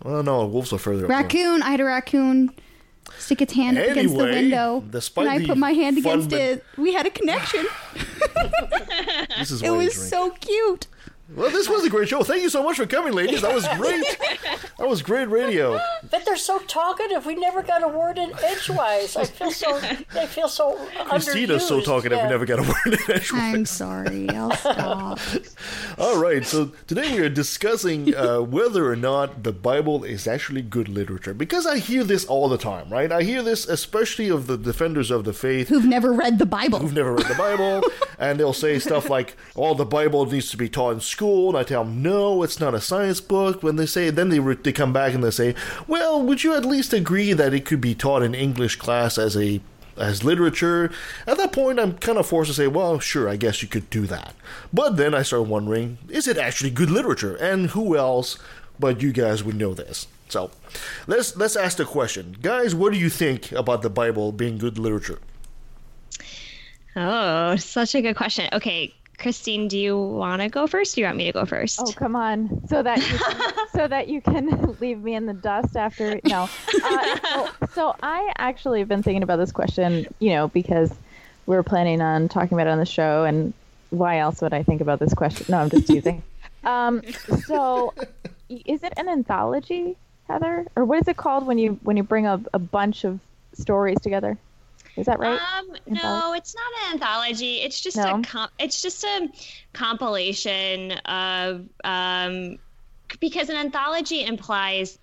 [0.05, 1.11] Well, no, wolves are further up.
[1.11, 1.63] Raccoon.
[1.63, 2.53] I had a raccoon
[3.19, 6.41] stick its hand up against the window, despite and I put my hand against but-
[6.41, 6.65] it.
[6.77, 7.67] We had a connection.
[9.39, 10.87] This is It was so cute.
[11.35, 12.23] Well, this was a great show.
[12.23, 13.41] Thank you so much for coming, ladies.
[13.43, 14.05] That was great.
[14.79, 15.81] that was great radio.
[16.11, 17.27] But they're so talkative.
[17.27, 19.17] We never got a word in edgewise.
[19.17, 19.77] I feel so.
[20.15, 20.79] I feel so
[21.11, 22.25] Christina's so talkative, Yeah.
[22.25, 23.31] we never got a word in edgewise.
[23.33, 24.31] I'm sorry.
[24.31, 25.19] I'll stop.
[25.99, 30.63] All right, so today we are discussing uh, whether or not the Bible is actually
[30.63, 31.35] good literature.
[31.35, 33.13] Because I hear this all the time, right?
[33.13, 36.79] I hear this especially of the defenders of the faith Who've never read the Bible?
[36.79, 37.83] who've never read the Bible,
[38.19, 41.59] and they'll say stuff like, "Oh, the Bible needs to be taught in school," and
[41.59, 44.57] I tell them, "No, it's not a science book." When they say, then they re-
[44.57, 45.55] they come back and they say,
[45.87, 49.37] "Well, would you at least agree that it could be taught in English class as
[49.37, 49.61] a
[49.97, 50.91] as literature?"
[51.27, 53.91] At that point, I'm kind of forced to say, "Well, sure, I guess you could
[53.91, 54.35] do that."
[54.73, 57.37] But then I start wondering, is it actually good literature?
[57.37, 58.39] And who else
[58.79, 60.07] but you guys would know this?
[60.29, 60.51] So,
[61.07, 62.75] let's let's ask the question, guys.
[62.75, 65.19] What do you think about the Bible being good literature?
[66.97, 68.49] Oh, such a good question.
[68.53, 70.95] Okay, Christine, do you want to go first?
[70.95, 71.81] Or do you want me to go first?
[71.81, 75.35] Oh come on, so that you can, so that you can leave me in the
[75.35, 76.21] dust after.
[76.25, 76.49] No,
[76.85, 80.93] uh, so, so I actually have been thinking about this question, you know, because
[81.47, 83.53] we were planning on talking about it on the show, and
[83.91, 85.47] why else would I think about this question?
[85.51, 86.23] No, I'm just teasing.
[86.65, 87.03] Um,
[87.45, 87.93] so,
[88.49, 89.97] is it an anthology,
[90.29, 93.19] Heather, or what is it called when you when you bring a, a bunch of
[93.53, 94.39] stories together?
[94.97, 95.41] Is that right?
[95.41, 97.57] Um, no, it's not an anthology.
[97.63, 98.19] It's just No?
[98.19, 99.29] a com- it's just a
[99.73, 102.59] compilation of um,
[103.21, 104.99] because an anthology implies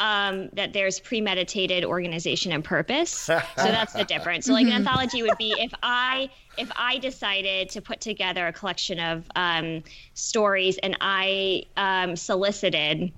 [0.00, 3.10] um, that there's premeditated organization and purpose.
[3.22, 4.46] so that's the difference.
[4.46, 4.76] So like an Mhm.
[4.76, 9.82] anthology would be if I if I decided to put together a collection of um,
[10.14, 13.12] stories and I um, solicited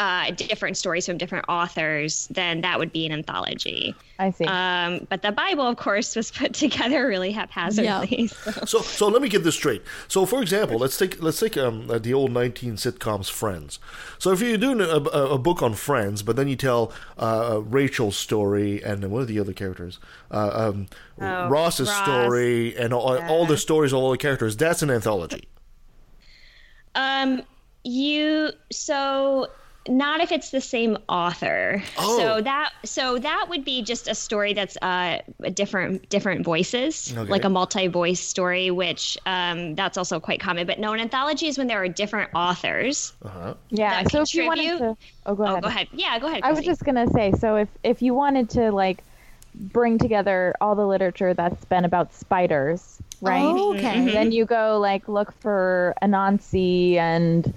[0.00, 3.94] uh, different stories from different authors, then that would be an anthology.
[4.18, 4.44] I see.
[4.46, 8.26] Um, but the Bible, of course, was put together really haphazardly.
[8.28, 9.82] so- So, so let me get this straight.
[10.08, 13.78] So, for example, let's take let's take um, uh, the old nineteen sitcoms Friends.
[14.18, 17.60] So, if you're doing a, a, a book on Friends, but then you tell uh,
[17.62, 19.98] Rachel's story and what are the other characters?
[20.30, 20.86] Uh, um,
[21.22, 22.02] Oh, Ross's Ross.
[22.02, 24.56] story and all, all the stories all the characters.
[24.56, 25.46] That's an anthology.
[26.94, 27.42] Um,
[27.84, 29.46] you so
[29.88, 31.82] not if it's the same author.
[31.98, 32.18] Oh.
[32.18, 35.20] So that so that would be just a story that's uh
[35.54, 37.30] different different voices, Okay.
[37.30, 40.66] like a multi-voice story, which um that's also quite common.
[40.66, 43.14] But no, an anthology is when there are different authors.
[43.24, 43.54] Uh-huh.
[43.70, 44.02] Yeah.
[44.02, 45.62] that So if you wanted to, oh, go Oh, ahead.
[45.62, 45.88] go ahead.
[45.92, 46.40] Yeah, go ahead.
[46.44, 49.02] I was just gonna say, so if if you wanted to like
[49.54, 53.42] bring together all the literature that's been about spiders, right?
[53.42, 53.96] Oh, okay.
[53.96, 54.12] Mhm.
[54.12, 57.52] Then you go like look for Anansi and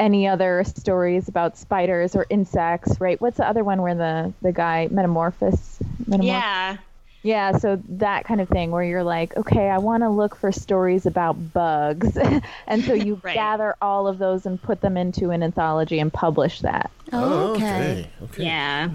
[0.00, 3.20] any other stories about spiders or insects, right?
[3.20, 5.78] What's the other one where the the guy metamorphos?
[6.08, 6.76] metamorph- Yeah.
[7.22, 10.50] Yeah, so that kind of thing where you're like, okay, I want to look for
[10.50, 12.16] stories about bugs.
[12.66, 13.34] and so you Right.
[13.34, 16.90] gather all of those and put them into an anthology and publish that.
[17.12, 17.66] Oh, oh okay.
[17.66, 18.10] okay.
[18.22, 18.44] Okay.
[18.44, 18.88] Yeah.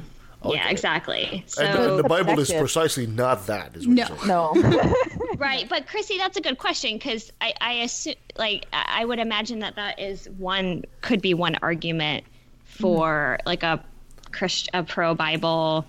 [0.43, 0.55] Okay.
[0.57, 1.43] Yeah, exactly.
[1.45, 3.75] So and, the, and the Bible is precisely not that.
[3.77, 4.51] Is what No.
[4.55, 4.71] you're saying.
[4.71, 4.93] No.
[5.37, 9.59] Right, but Chrissy, that's a good question because I, I assume, like, I would imagine
[9.59, 12.23] that that is one could be one argument
[12.63, 13.83] for like a
[14.31, 15.85] Christ, a pro Bible,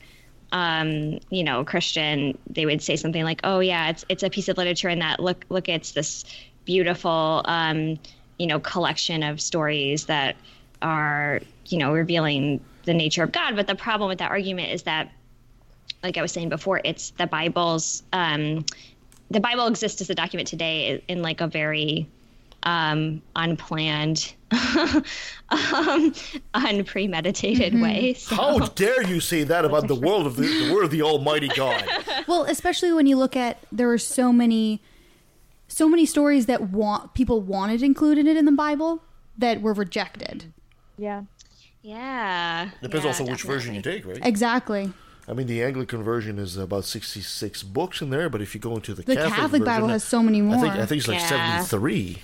[0.52, 2.38] um, you know, Christian.
[2.48, 5.20] They would say something like, "Oh yeah, it's it's a piece of literature, and that
[5.20, 6.24] look look, it's this
[6.64, 7.98] beautiful, um,
[8.38, 10.36] you know, collection of stories that
[10.82, 14.84] are you know revealing the nature of God." But the problem with that argument is
[14.84, 15.10] that
[16.02, 18.02] like I was saying before, it's the Bible's.
[18.12, 18.64] Um,
[19.30, 22.08] the Bible exists as a document today in like a very
[22.66, 26.14] um, unplanned, um,
[26.54, 28.14] unpremeditated way.
[28.14, 31.02] So, How dare you say that about the world of the, the word of the
[31.02, 31.84] Almighty God?
[32.26, 34.82] Well, especially when you look at there are so many,
[35.68, 39.00] so many stories that want people wanted included in the Bible
[39.38, 40.52] that were rejected.
[40.98, 41.22] yeah.
[41.82, 42.70] yeah.
[42.82, 44.18] Depends yeah, also which version you take, right?
[44.24, 44.92] Exactly.
[45.28, 48.74] I mean, the Anglican version is about sixty-six books in there, but if you go
[48.76, 50.56] into the, The Catholic, Catholic Bible has so many more.
[50.56, 51.60] I think I think it's like Yeah.
[51.62, 52.22] seventy-three.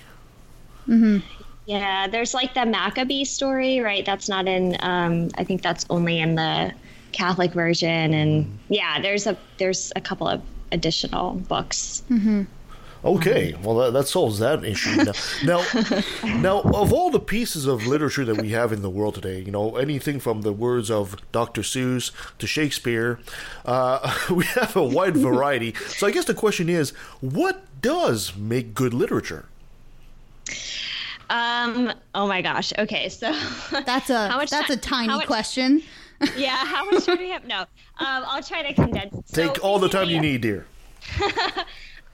[1.65, 4.05] Yeah, there's like the Maccabee story, right?
[4.05, 4.75] That's not in.
[4.81, 6.73] Um, I think that's only in the
[7.13, 10.41] Catholic version, and yeah, there's a there's a couple of
[10.71, 12.03] additional books.
[12.09, 12.43] Mm-hmm.
[13.05, 15.03] Okay, well that, that solves that issue.
[15.03, 15.11] Now,
[15.43, 15.63] now,
[16.37, 19.51] now, of all the pieces of literature that we have in the world today, you
[19.51, 21.61] know, anything from the words of Dr.
[21.63, 23.19] Seuss to Shakespeare,
[23.65, 25.73] uh, we have a wide variety.
[25.87, 29.45] So I guess the question is, what does make good literature?
[31.29, 31.91] Um.
[32.15, 32.71] Oh my gosh.
[32.77, 33.09] Okay.
[33.09, 33.31] So
[33.85, 35.81] that's a how much that's ti- a tiny much- question.
[36.37, 36.55] yeah.
[36.65, 37.45] How much time do we have?
[37.45, 37.61] No.
[37.61, 37.67] Um.
[37.99, 39.29] I'll try to condense.
[39.31, 40.65] Take all the time you need, dear.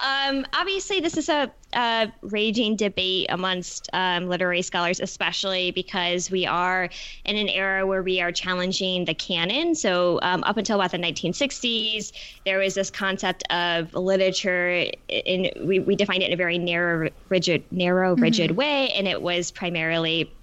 [0.01, 6.45] Um, obviously, this is a, a raging debate amongst um, literary scholars, especially because we
[6.45, 6.89] are
[7.25, 9.75] in an era where we are challenging the canon.
[9.75, 12.13] So, um, up until about the 1960s,
[12.45, 17.09] there was this concept of literature, and we, we defined it in a very narrow,
[17.29, 18.55] rigid, narrow, rigid Mhm.
[18.55, 20.33] way, and it was primarily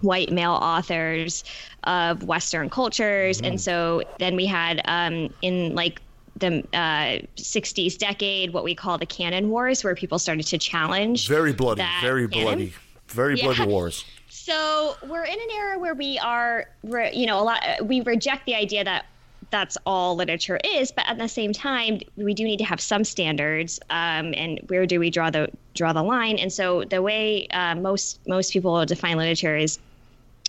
[0.00, 1.44] white male authors
[1.84, 3.40] of Western cultures.
[3.40, 6.02] And so then we had um, in like
[6.38, 11.28] the uh, 60s decade what we call the canon wars, where people started to challenge.
[11.28, 12.72] Very bloody, very bloody,
[13.08, 13.44] very Yeah.
[13.44, 14.04] bloody wars.
[14.30, 17.60] So we're in an era where we are, re- you know, a lot.
[17.84, 19.04] We reject the idea that
[19.50, 23.04] that's all literature is, but at the same time, we do need to have some
[23.04, 23.78] standards.
[23.90, 26.38] Um, and where do we draw the draw the line?
[26.38, 29.78] And so the way uh, most most people define literature is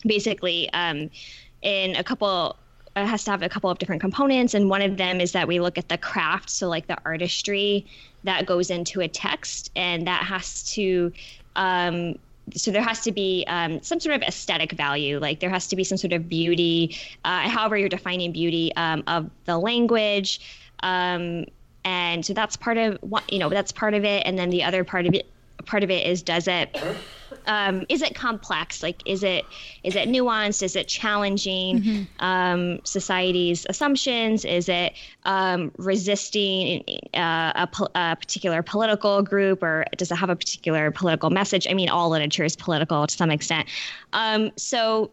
[0.06, 1.10] basically um,
[1.62, 2.56] in a couple
[2.96, 5.48] it has to have a couple of different components and one of them is that
[5.48, 7.86] we look at the craft so like the artistry
[8.24, 11.12] that goes into a text and that has to
[11.56, 12.18] um,
[12.56, 15.76] so there has to be um, some sort of aesthetic value like there has to
[15.76, 20.42] be some sort of beauty uh, however you're defining beauty um, of the language
[20.82, 21.46] um,
[21.86, 24.64] and so that's part of what you know that's part of it and then the
[24.64, 25.30] other part of it
[25.66, 26.78] part of it is does it
[27.48, 28.84] um, is it complex?
[28.84, 29.46] Like is it
[29.84, 30.64] is it nuanced?
[30.64, 34.46] Is it challenging um, society's assumptions?
[34.46, 36.84] Is it um, resisting
[37.14, 41.68] uh, a, po- a particular political group or does it have a particular political message?
[41.70, 43.68] I mean all literature is political to some extent.
[44.14, 45.12] Um, so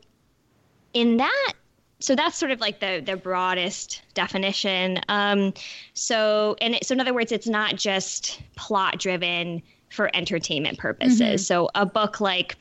[0.94, 1.52] in that
[1.98, 5.00] so that's sort of like the the broadest definition.
[5.08, 5.54] Um,
[5.94, 11.42] so and it, so in other words it's not just plot driven for entertainment purposes
[11.42, 11.46] Mhm.
[11.46, 12.56] so a book like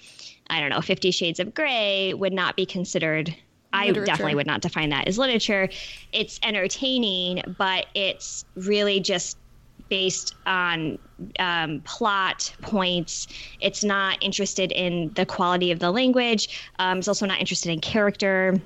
[0.49, 3.35] i don't know 50 shades of gray would not be considered
[3.73, 5.69] i definitely would not define that as literature
[6.13, 9.37] it's entertaining but it's really just
[9.89, 10.97] based on
[11.37, 13.27] um, plot points.
[13.59, 16.59] It's not interested in the quality of the language.
[16.79, 18.59] Um, it's also not interested in character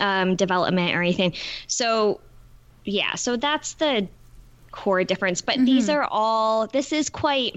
[0.00, 1.34] um, development or anything.
[1.66, 2.20] So,
[2.84, 4.06] yeah, so that's the
[4.74, 5.40] core difference.
[5.40, 7.54] But these are all, this is quite,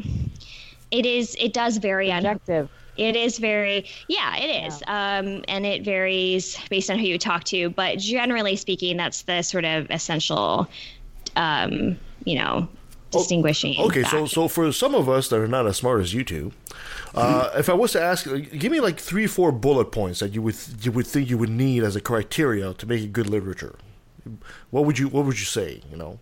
[0.91, 2.09] it is, it does vary.
[2.11, 2.69] Objective.
[2.95, 4.81] It is very, yeah, it is.
[4.87, 7.69] Um, and it varies based on who you talk to.
[7.69, 10.67] But generally speaking, that's the sort of essential,
[11.35, 12.67] um, you know,
[13.11, 13.79] distinguishing.
[13.79, 14.11] Okay, fact.
[14.11, 16.51] so so for some of us that are not as smart as you two,
[17.13, 20.33] uh, if I was to ask, uh, give me like three, four bullet points that
[20.33, 23.29] you would you would think you would need as a criteria to make a good
[23.29, 23.75] literature.
[24.71, 25.81] What would you What would you say?
[25.91, 26.19] You know,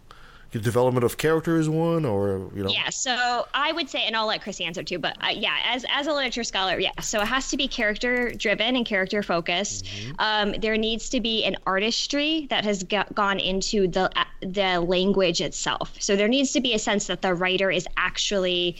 [0.51, 4.15] the development of character is one, or you know, Yeah, so I would say, and
[4.15, 7.19] I'll let Chris answer too, but uh, yeah, as as a literature scholar, yeah, so
[7.21, 9.87] it has to be character driven and character focused.
[10.19, 14.79] Um, there needs to be an artistry that has go- gone into the uh, the
[14.79, 15.93] language itself.
[15.99, 18.77] So there needs to be a sense that the writer is actually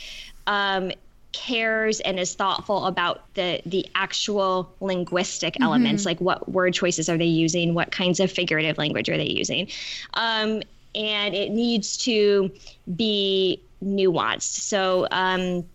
[0.48, 0.92] um,
[1.34, 6.06] cares and is thoughtful about the the actual linguistic elements Mhm.
[6.06, 9.68] like what word choices are they using what kinds of figurative language are they using
[10.14, 10.62] um,
[10.96, 12.52] and it needs to
[12.96, 14.62] be nuanced.
[14.62, 15.66] So um,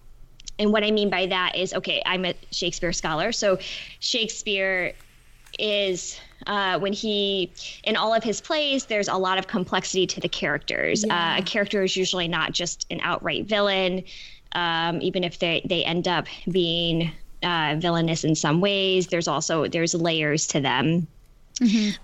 [0.59, 3.33] and what i mean by that is okay i'm a shakespeare scholar.
[3.33, 3.59] So
[4.01, 4.93] shakespeare
[5.59, 7.53] is uh, when he
[7.85, 11.05] in all of his plays there's a lot of complexity to the characters.
[11.05, 14.05] Uh, a character is usually not just an outright villain
[14.53, 17.13] um, even if they they end up being
[17.43, 19.07] uh, villainous in some ways.
[19.07, 21.07] There's also there's layers to them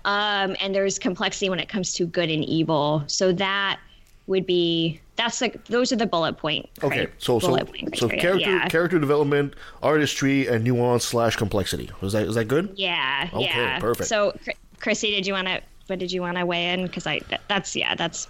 [0.05, 3.79] um, and there's complexity when it comes to good and evil so that
[4.27, 8.07] would be that's like those are the bullet point okay, cri- so so point so
[8.07, 8.67] character yeah.
[8.67, 11.89] character development, artistry, and nuance slash complexity.
[12.01, 12.71] Was that is that good?
[12.75, 13.79] Yeah, Okay, yeah.
[13.79, 14.07] perfect.
[14.07, 15.61] So, Chr- Chrissy, did you want to?
[15.87, 16.83] What did you want to weigh in?
[16.83, 18.27] Because I that, that's yeah, that's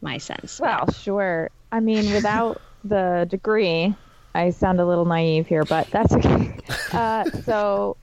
[0.00, 0.58] my sense.
[0.58, 1.50] Well, sure.
[1.70, 3.94] I mean, without the degree,
[4.34, 6.58] I sound a little naive here, but that's okay.
[6.92, 7.96] Uh, so,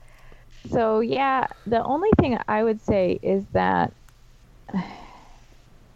[0.70, 3.92] so yeah, the only thing I would say is that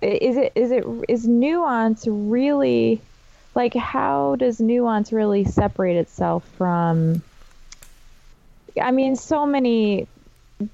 [0.02, 3.02] is it is it is nuance really
[3.54, 7.22] like how does nuance really separate itself from
[8.80, 10.06] I mean so many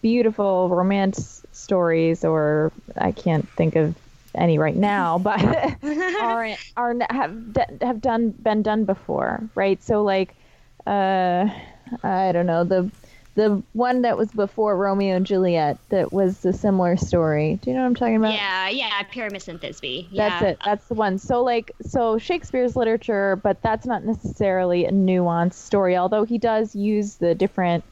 [0.03, 3.95] beautiful romance stories, or I can't think of
[4.35, 5.43] any right now, but
[6.21, 7.35] are are have
[7.81, 9.83] have done been done before, right?
[9.83, 10.35] So like,
[10.87, 11.49] uh,
[12.03, 12.91] I don't know the
[13.35, 17.59] the one that was before Romeo and Juliet that was a similar story.
[17.63, 18.33] Do you know what I'm talking about?
[18.33, 20.07] Yeah, yeah, Pyramus and Thisbe.
[20.11, 20.29] Yeah.
[20.29, 20.59] That's it.
[20.65, 21.19] That's the one.
[21.19, 26.75] So like so Shakespeare's literature, but that's not necessarily a nuanced story, although he does
[26.77, 27.85] use the different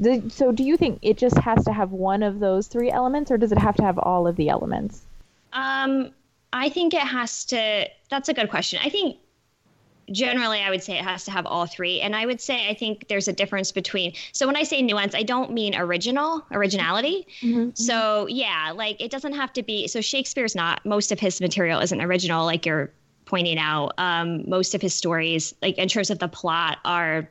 [0.00, 3.30] the, so do you think it just has to have one of those three elements
[3.30, 5.02] or does it have to have all of the elements?
[5.52, 6.12] Um,
[6.52, 7.88] I think it has to.
[8.08, 8.80] That's a good question.
[8.82, 9.18] I think
[10.10, 12.00] generally I would say it has to have all three.
[12.00, 14.12] And I would say I think there's a difference between.
[14.32, 17.26] So when I say nuance, I don't mean original, originality.
[17.40, 17.70] Mm-hmm.
[17.74, 19.86] So yeah, like it doesn't have to be.
[19.88, 20.84] So Shakespeare's not.
[20.84, 22.90] Most of his material isn't original, like you're
[23.24, 23.92] pointing out.
[23.98, 27.30] Um, most of his stories, like in terms of the plot, are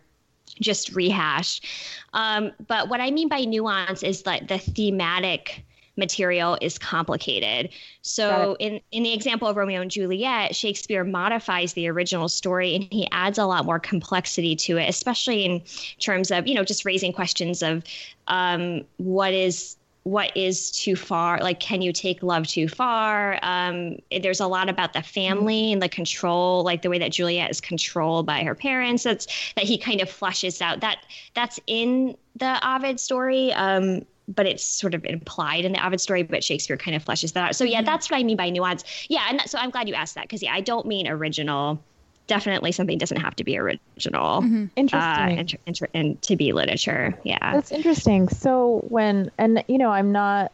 [0.60, 1.66] just rehashed.
[2.14, 5.64] Um, but what I mean by nuance is like the thematic
[6.00, 7.70] material is complicated.
[8.02, 12.88] So in in the example of Romeo and Juliet, Shakespeare modifies the original story and
[12.92, 15.62] he adds a lot more complexity to it, especially in
[16.00, 17.84] terms of, you know, just raising questions of
[18.28, 21.40] um, what is what is too far?
[21.40, 23.38] Like can you take love too far?
[23.44, 27.52] Um, there's a lot about the family and the control like the way that juliet
[27.52, 29.04] is controlled by her parents.
[29.04, 30.80] That's that he kind of flushes out.
[30.80, 31.00] That
[31.36, 33.52] that's in the ovid story.
[33.54, 37.34] Um, but it's sort of implied in the Ovid story, but Shakespeare kind of fleshes
[37.34, 37.56] that out.
[37.56, 38.84] So yeah, that's what I mean by nuance.
[39.10, 41.82] Yeah, and that, so I'm glad you asked that because yeah, I don't mean original.
[42.28, 44.44] Definitely, something doesn't have to be original.
[44.76, 44.94] Interesting.
[44.94, 47.18] Uh, and, and, and to be literature.
[47.24, 47.54] Yeah.
[47.54, 48.30] That's interesting.
[48.30, 50.52] So when and you know, I'm not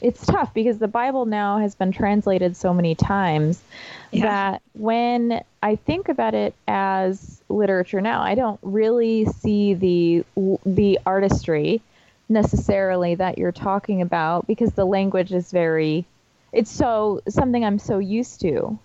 [0.00, 3.62] it's tough because the Bible now has been translated so many times
[4.10, 4.22] Yeah.
[4.22, 10.24] that when I think about it as literature now, I don't really see the
[10.66, 11.80] the artistry
[12.32, 16.06] necessarily that you're talking about because the language is very
[16.52, 18.78] it's so something I'm so used to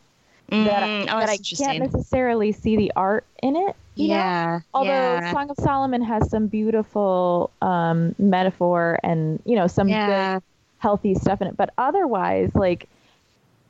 [0.60, 3.76] that, Mm, oh, that I can't necessarily see the art in it.
[3.98, 4.24] you know?
[4.24, 5.32] Yeah, Although yeah.
[5.32, 9.98] Song of Solomon has some beautiful um, metaphor and you know some Yeah.
[9.98, 10.42] good
[10.80, 12.88] healthy stuff in it, but otherwise, like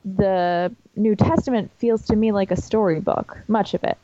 [0.04, 3.98] the New Testament feels to me like a storybook, much of it.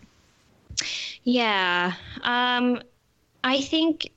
[1.24, 1.94] Yeah.
[2.22, 2.82] Um,
[3.44, 4.13] I think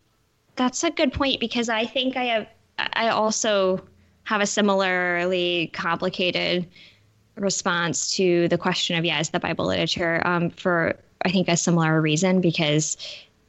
[0.58, 2.47] that's a good point because I think I have,
[2.93, 3.82] I also
[4.24, 6.68] have a similarly complicated
[7.36, 11.55] response to the question of, yeah, is the Bible literature um, for, I think, a
[11.55, 12.97] similar reason because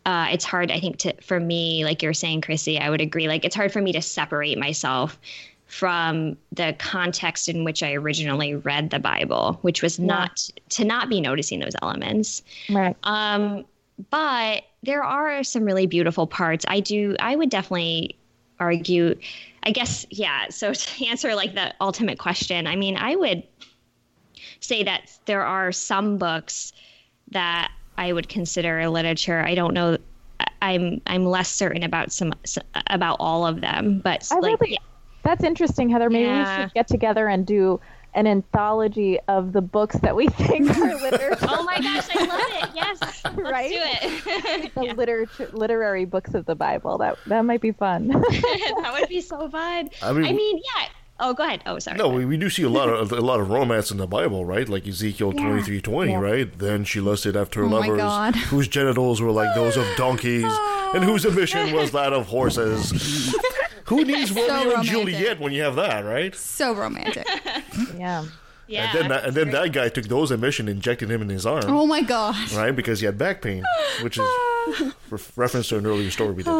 [0.06, 3.28] uh, it's hard, I think, to, for me, like you're saying, Chrissy, I would agree.
[3.28, 5.18] Like it's hard for me to separate myself
[5.66, 11.10] from the context in which I originally read the Bible, which was not to not
[11.10, 12.42] be noticing those elements.
[12.70, 12.96] Right.
[13.02, 13.66] Um,
[14.10, 16.64] but there are some really beautiful parts.
[16.68, 17.16] I do.
[17.18, 18.16] I would definitely
[18.60, 19.18] argue.
[19.62, 20.48] I guess yeah.
[20.50, 23.42] So to answer like the ultimate question, I mean, I would
[24.60, 26.72] say that there are some books
[27.30, 29.40] that I would consider literature.
[29.40, 29.98] I don't know.
[30.62, 32.32] I'm I'm less certain about some
[32.88, 34.78] about all of them, but I like really,
[35.24, 36.08] that's interesting, Heather.
[36.08, 37.80] Maybe we should get together and do
[38.18, 41.36] an anthology of the books that we think are literature.
[41.48, 42.70] oh my gosh, I love it.
[42.74, 43.70] Yes, let's Right?
[43.70, 44.74] do it.
[44.74, 46.98] the literature, literary books of the Bible.
[46.98, 48.08] That that might be fun.
[48.08, 49.88] that would be so fun.
[50.02, 50.88] I mean- I mean, yeah.
[51.20, 51.62] Oh, go ahead.
[51.66, 51.98] Oh, sorry.
[51.98, 54.44] No, we, we do see a lot of a lot of romance in the Bible,
[54.44, 54.68] right?
[54.68, 55.42] Like Ezekiel Yeah.
[55.46, 56.20] twenty three twenty, Yeah.
[56.20, 56.58] right?
[56.58, 61.04] Then she lusted after Oh lovers whose genitals were like those of donkeys, oh, and
[61.04, 63.34] whose emission was that of horses.
[63.86, 64.90] Who needs So Romeo and romantic.
[64.90, 66.34] Juliet when you have that, right?
[66.34, 67.26] So romantic.
[67.96, 68.24] yeah.
[68.66, 68.90] Yeah.
[68.90, 71.64] and then that, and then that guy took those emission, injected him in his arm,
[71.68, 72.52] Oh my god.
[72.52, 72.76] right?
[72.76, 73.64] Because he had back pain,
[74.02, 74.28] which is
[75.10, 76.52] re- reference to an earlier story we did.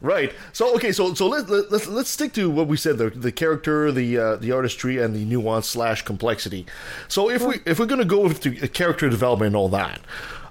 [0.00, 0.32] Right.
[0.52, 0.92] So okay.
[0.92, 4.16] So so let, let, let's let's stick to what we said the the character, the
[4.16, 6.66] uh, the artistry, and the nuance slash complexity.
[7.08, 10.00] So if we if we're gonna go with the character development and all that,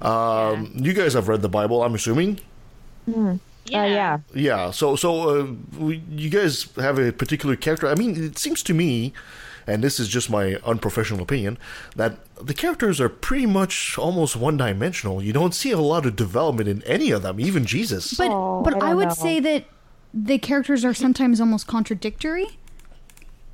[0.02, 2.40] um, you guys have read the Bible, I'm assuming.
[3.10, 3.40] Mm.
[3.66, 3.86] Yeah.
[3.86, 4.20] yeah.
[4.34, 4.72] Yeah.
[4.72, 7.88] So so uh, we, you guys have a particular character.
[7.88, 9.14] I mean, it seems to me,
[9.66, 11.58] and this is just my unprofessional opinion,
[11.96, 15.22] that the characters are pretty much almost one dimensional.
[15.22, 18.14] You don't see a lot of development in any of them, even Jesus.
[18.14, 19.66] But but I, would say that
[20.14, 22.58] the characters are sometimes almost contradictory.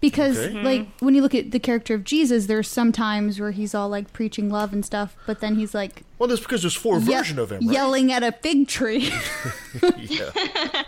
[0.04, 0.62] Because Okay.
[0.64, 3.88] like when you look at the character of Jesus, there's some times where he's all
[3.88, 7.06] like preaching love and stuff, but then he's like Well, that's because there's four ye-
[7.06, 7.74] versions of him, right?
[7.74, 9.10] yelling at a fig tree.
[9.98, 10.30] yeah.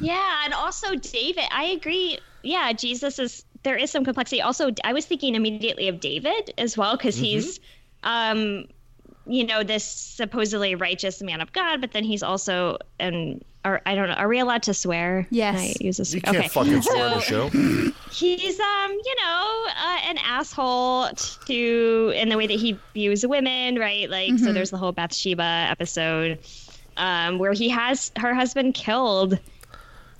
[0.00, 1.44] Yeah, and also David.
[1.52, 2.18] I agree.
[2.42, 4.42] Yeah, Jesus is there is some complexity.
[4.42, 7.60] Also, I was thinking immediately of David as well because he's
[8.02, 8.66] um
[9.24, 13.40] you know, this supposedly righteous man of God, but then he's also an.
[13.64, 14.14] Or I don't know.
[14.14, 15.26] Are we allowed to swear?
[15.30, 15.54] Yes.
[15.54, 16.12] Can I use this?
[16.12, 17.48] You can't fucking swear on the show.
[18.10, 21.08] he's um you know uh, an asshole
[21.46, 24.54] to in the way that he views women right like so Mhm.
[24.54, 26.38] there's the whole bathsheba episode
[26.98, 29.38] um where he has her husband killed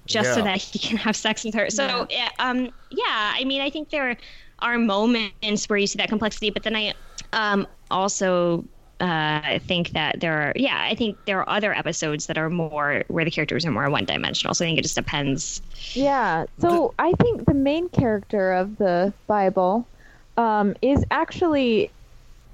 [0.07, 2.28] just so that he can have sex with her so yeah.
[2.38, 4.16] um yeah i mean i think there
[4.61, 6.95] are moments where you see that complexity but then i
[7.34, 8.64] um also
[9.03, 12.48] uh, I think that there are, yeah, I think there are other episodes that are
[12.48, 14.55] more where the characters are more one dimensional.
[14.55, 15.61] So I think it just depends.
[15.92, 16.46] Yeah.
[16.61, 19.88] So I think the main character of the Bible
[20.36, 21.90] um, is actually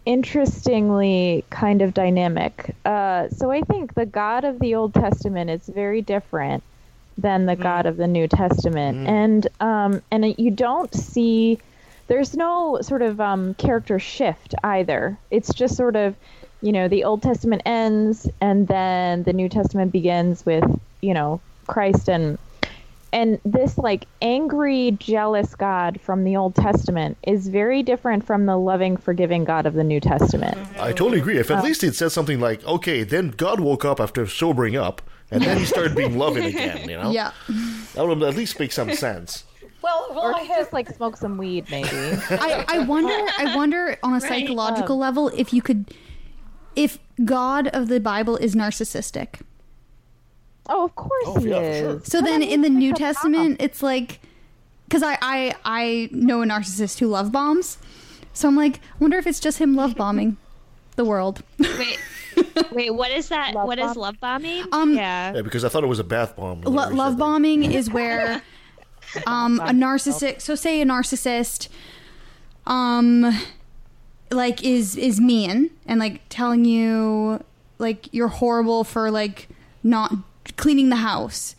[0.06, 2.74] interestingly kind of dynamic.
[2.86, 6.62] Uh, so I think the God of the Old Testament is very different
[7.18, 11.58] than the God of the New Testament, and um, and you don't see
[12.06, 15.18] there's no sort of um, character shift either.
[15.30, 16.16] It's just sort of,
[16.62, 20.64] you know, the Old Testament ends and then the New Testament begins with,
[21.00, 22.38] you know, Christ and
[23.10, 28.56] and this like angry, jealous God from the Old Testament is very different from the
[28.58, 30.58] loving, forgiving God of the New Testament.
[30.78, 31.38] I totally agree.
[31.38, 34.76] If at Uh, least he'd said something like, "Okay, then God woke up after sobering
[34.76, 35.00] up,
[35.30, 37.10] and then he started being loving again," you know?
[37.18, 37.30] Yeah.
[37.94, 39.44] That would at least make some sense.
[39.80, 41.88] Well, well, or I have just like smoke some weed, maybe.
[41.88, 45.94] I, I wonder I wonder on a psychological level if you could
[46.78, 49.40] if God of the Bible is narcissistic.
[50.68, 52.04] Oh, of course he is.
[52.04, 54.20] So then in the New Testament it's like
[54.90, 57.78] cuz I, I I know a narcissist who love bombs.
[58.32, 60.36] So I'm like I wonder if it's just him love bombing
[60.96, 61.42] the world.
[61.58, 61.98] Wait,
[62.70, 63.54] wait, what is that?
[63.54, 64.64] what is love bombing?
[64.70, 65.34] Um, yeah.
[65.34, 66.60] Yeah, because I thought it was a bath bomb.
[66.60, 68.40] Lo- love bombing is where
[69.26, 71.68] um a narcissist so say a narcissist
[72.66, 73.24] um
[74.30, 77.42] like is is mean and like telling you
[77.78, 79.48] like you're horrible for like
[79.82, 80.12] not
[80.56, 81.54] cleaning the house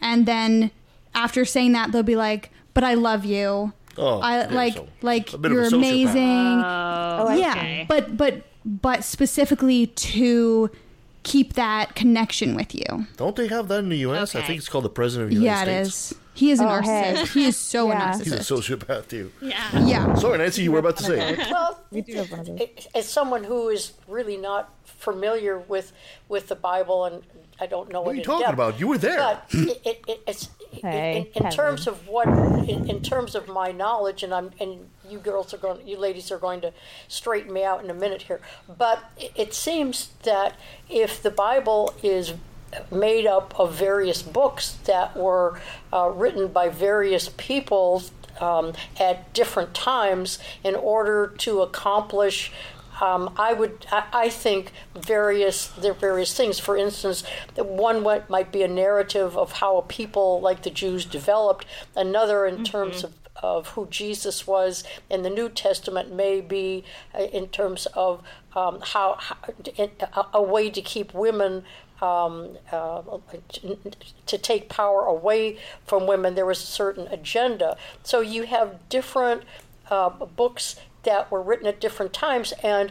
[0.00, 0.70] and then
[1.14, 4.88] after saying that they'll be like but I love you Oh, I okay, like so
[5.02, 5.72] like a bit you're sociopath.
[5.74, 7.86] amazing Oh, yeah okay.
[7.88, 10.70] but but but specifically to
[11.22, 14.34] keep that connection with you Don't they have that in the U.S.?
[14.34, 16.12] I think it's called the President of the United it States.
[16.12, 16.18] is.
[16.34, 17.14] He is a Oh, narcissist.
[17.16, 17.24] hey.
[17.26, 18.14] He is so Yeah.
[18.14, 19.32] a He's a sociopath too.
[19.40, 19.78] Yeah.
[19.84, 20.14] Yeah.
[20.14, 21.36] Sorry, Nancy, you were about to say.
[21.50, 22.68] well, we do have one of those.
[22.94, 25.92] as someone who is really not familiar with
[26.28, 27.22] with the Bible and
[27.60, 28.80] I don't know What are you in talking depth, about?
[28.80, 29.16] You were there.
[29.18, 33.46] But it, it, it, it's Hey, in, in terms of what in, in terms of
[33.46, 36.72] my knowledge, and I'm and you girls are going, you ladies are going to
[37.06, 38.40] straighten me out in a minute here.
[38.76, 40.56] But it, it seems that
[40.90, 42.34] if the Bible is
[42.90, 45.60] made up of various books that were
[45.92, 48.02] uh, written by various people
[48.40, 52.50] um, at different times in order to accomplish
[53.00, 56.58] um, I would, I, I think, various there various things.
[56.60, 57.24] For instance,
[57.56, 61.66] one what might be a narrative of how a people like the Jews developed.
[61.96, 63.12] Another in terms of
[63.42, 68.22] of who Jesus was in the New Testament may be uh, in terms of
[68.54, 71.64] um, how, how a way to keep women
[72.00, 73.02] um, uh,
[74.26, 76.34] to take power away from women.
[76.34, 77.76] There was a certain agenda.
[78.02, 79.42] So you have different
[79.90, 82.90] uh, books that were written at different times, and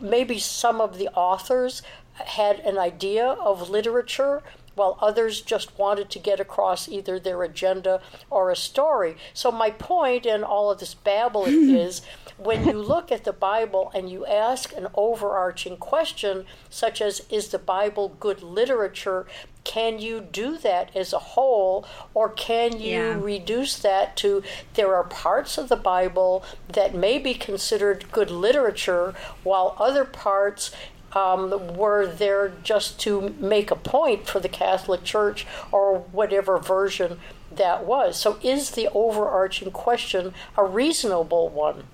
[0.00, 1.82] maybe some of the authors
[2.14, 4.42] had an idea of literature
[4.80, 8.00] while others just wanted to get across either their agenda
[8.30, 9.14] or a story.
[9.34, 12.00] So, my point in all of this babbling is
[12.38, 17.48] when you look at the Bible and you ask an overarching question, such as, Is
[17.48, 19.26] the Bible good literature?
[19.64, 23.20] Can you do that as a whole, or can you Yeah.
[23.20, 29.12] reduce that to there are parts of the Bible that may be considered good literature,
[29.44, 30.70] while other parts
[31.12, 37.18] um, were there just to make a point for the Catholic Church or whatever version
[37.50, 38.16] that was.
[38.16, 41.84] So, is the overarching question a reasonable one?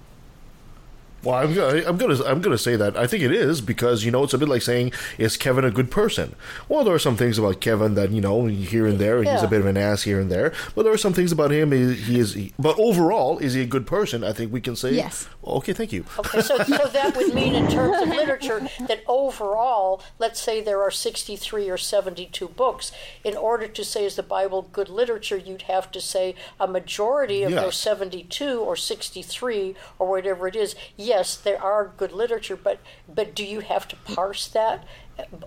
[1.26, 4.10] Well, I'm gonna, I'm gonna, I'm gonna say that I think it is because you
[4.12, 6.36] know it's a bit like saying is Kevin a good person?
[6.68, 9.44] Well, there are some things about Kevin that you know here and there he's Yeah.
[9.44, 11.72] a bit of an ass here and there, but there are some things about him
[11.72, 12.34] he, he is.
[12.34, 14.22] He, but overall, is he a good person?
[14.22, 15.28] I think we can say Yes.
[15.44, 16.04] Okay, thank you.
[16.18, 20.80] Okay, so, so that would mean, in terms of literature, that overall, let's say there
[20.82, 22.92] are 63 or 72 books.
[23.24, 27.42] In order to say, is the Bible good literature, you'd have to say a majority
[27.42, 30.74] of those 72 or 63 or whatever it is.
[30.96, 32.78] Yes, they are good literature, but
[33.12, 34.84] but do you have to parse that?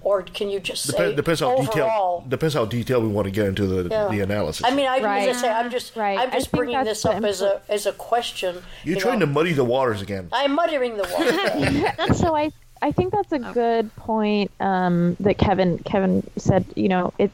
[0.01, 1.65] Or can you just say Depends, depends how overall?
[2.21, 2.29] detailed.
[2.29, 4.07] Depends how detailed we want to get into the, Yeah.
[4.07, 4.65] the analysis.
[4.65, 5.29] I mean, I Right.
[5.29, 6.17] as I say, I'm just, Right.
[6.17, 8.63] I'm just think bringing this up as a as a question.
[8.83, 9.27] You're you trying know.
[9.27, 10.29] to muddy the waters again.
[10.31, 12.13] I'm muttering the water.
[12.15, 12.51] so I
[12.81, 16.65] I think that's a good point um, that Kevin Kevin said.
[16.75, 17.29] You know, it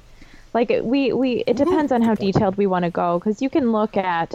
[0.54, 3.72] like we we it depends on how detailed we want to go because you can
[3.72, 4.34] look at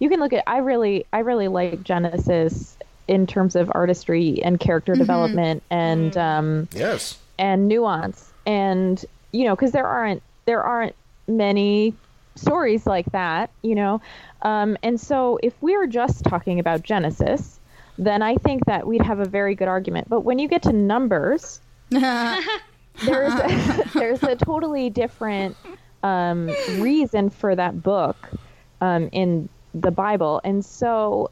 [0.00, 2.76] you can look at I really I really like Genesis
[3.08, 4.98] in terms of artistry and character Mhm.
[4.98, 7.18] development and um, Yes.
[7.38, 8.32] and nuance.
[8.46, 10.94] And you know because there aren't there aren't
[11.26, 11.94] many
[12.36, 14.00] stories like that you know?
[14.42, 17.60] Um, and so if we were just talking about genesis
[18.00, 20.08] then i think that we'd have a very good argument.
[20.08, 25.56] But when you get to numbers there's a, there's a totally different
[26.02, 26.48] um,
[26.80, 28.30] reason for that book
[28.80, 30.40] um, in the bible.
[30.44, 31.30] And so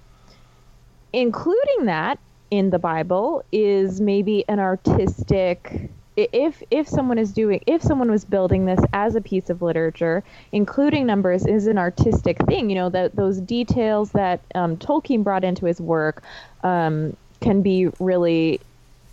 [1.17, 2.19] including that
[2.51, 8.25] in the Bible is maybe an artistic if if someone is doing if someone was
[8.25, 12.71] building this as a piece of literature including numbers is an artistic thing.
[12.71, 16.23] You know that those details that um, tolkien brought into his work
[16.62, 18.61] um, can be really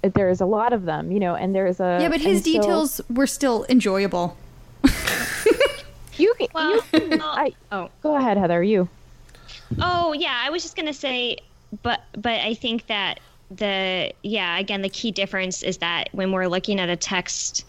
[0.01, 2.51] there's a lot of them you know and there's a yeah, but his and so-
[2.61, 4.37] details were still enjoyable.
[6.17, 7.89] you, can- you can, I, oh.
[8.01, 8.89] go ahead heather you.
[9.79, 11.37] Oh yeah, I was just gonna say,
[11.81, 13.19] but but I think that
[13.49, 17.65] the yeah again the key difference is that when we're looking at a text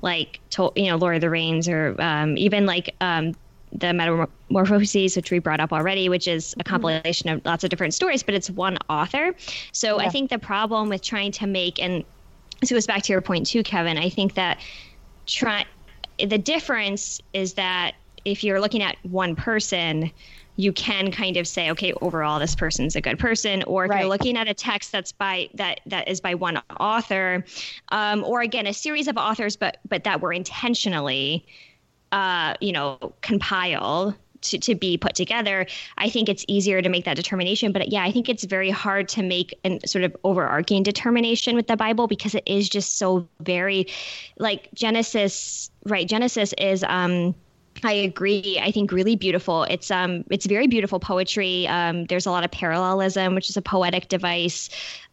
[0.00, 3.34] like to, you know Lord of the Rings or um, even like um,
[3.72, 7.94] the Metamorphoses, which we brought up already, which is a compilation of lots of different
[7.94, 9.34] stories, but it's one author.
[9.72, 12.04] So I think the problem with trying to make and
[12.60, 13.98] this goes back to your point too, Kevin.
[13.98, 14.60] I think that
[15.26, 15.64] try
[16.18, 20.10] the difference is that if you're looking at one person
[20.62, 23.64] you can kind of say okay overall this person's a good person.
[23.64, 27.44] Or if you're looking at a text that's by that that is by one author
[27.88, 31.44] um, or again a series of authors but but that were intentionally
[32.12, 35.66] uh, you know compiled to, to be put together
[35.98, 37.72] i think it's easier to make that determination.
[37.72, 41.66] But yeah i think it's very hard to make an sort of overarching determination with
[41.66, 43.86] the bible because it is just so very
[44.38, 47.34] like genesis right genesis is um
[47.84, 48.60] I agree.
[48.62, 49.64] I think really beautiful.
[49.64, 51.66] It's um it's very beautiful poetry.
[51.68, 54.68] Um, there's a lot of parallelism, which is a poetic device,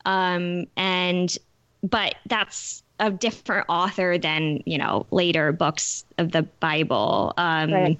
[0.05, 1.38] um, and
[1.84, 7.34] but that's a different author than you know later books of the Bible.
[7.38, 7.99] Um, Right.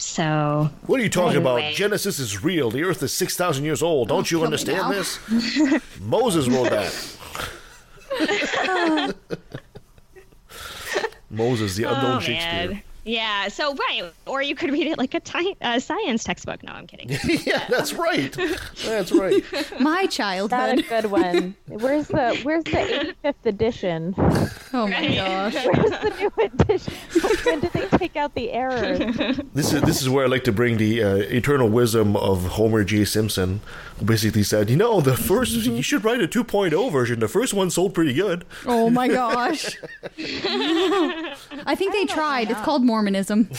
[0.00, 1.60] So What are you talking Anyway.
[1.66, 1.74] about?
[1.74, 2.70] Genesis is real.
[2.70, 4.06] The earth is 6,000 years old.
[4.06, 5.18] Don't you understand this?
[6.00, 6.94] Moses wrote that.
[11.30, 12.68] Moses, the unknown oh, Shakespeare.
[12.70, 12.82] man.
[13.08, 13.48] Yeah.
[13.48, 16.62] So right, or you could read it like a ti- uh, science textbook.
[16.62, 17.08] No, I'm kidding.
[17.46, 18.36] yeah, that's right.
[18.84, 19.42] That's right.
[19.80, 20.78] My Not childhood.
[20.80, 21.54] a good one.
[21.68, 24.14] Where's the Where's the 85th edition?
[24.18, 25.54] Oh my gosh.
[25.64, 26.92] Where's the new edition?
[27.44, 28.98] when did they take out the errors?
[29.54, 32.84] This is this is where I like to bring the uh, eternal wisdom of Homer
[32.84, 33.04] J.
[33.06, 33.60] Simpson,
[33.98, 37.20] who basically said, you know, the first you should write a 2.0 version.
[37.20, 38.44] The first one sold pretty good.
[38.66, 39.76] Oh my gosh.
[40.18, 42.50] I think they tried.
[42.50, 43.48] It's called Mormonism.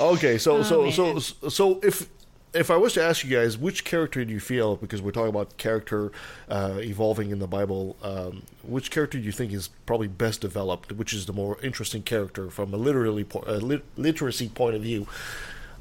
[0.00, 2.08] Okay, so Oh, so so so if
[2.52, 5.28] if I was to ask you guys which character do you feel because we're talking
[5.28, 6.10] about character
[6.48, 10.92] uh, evolving in the Bible, um, which character do you think is probably best developed?
[10.92, 14.82] Which is the more interesting character from a literally po- uh, lit- literacy point of
[14.82, 15.06] view?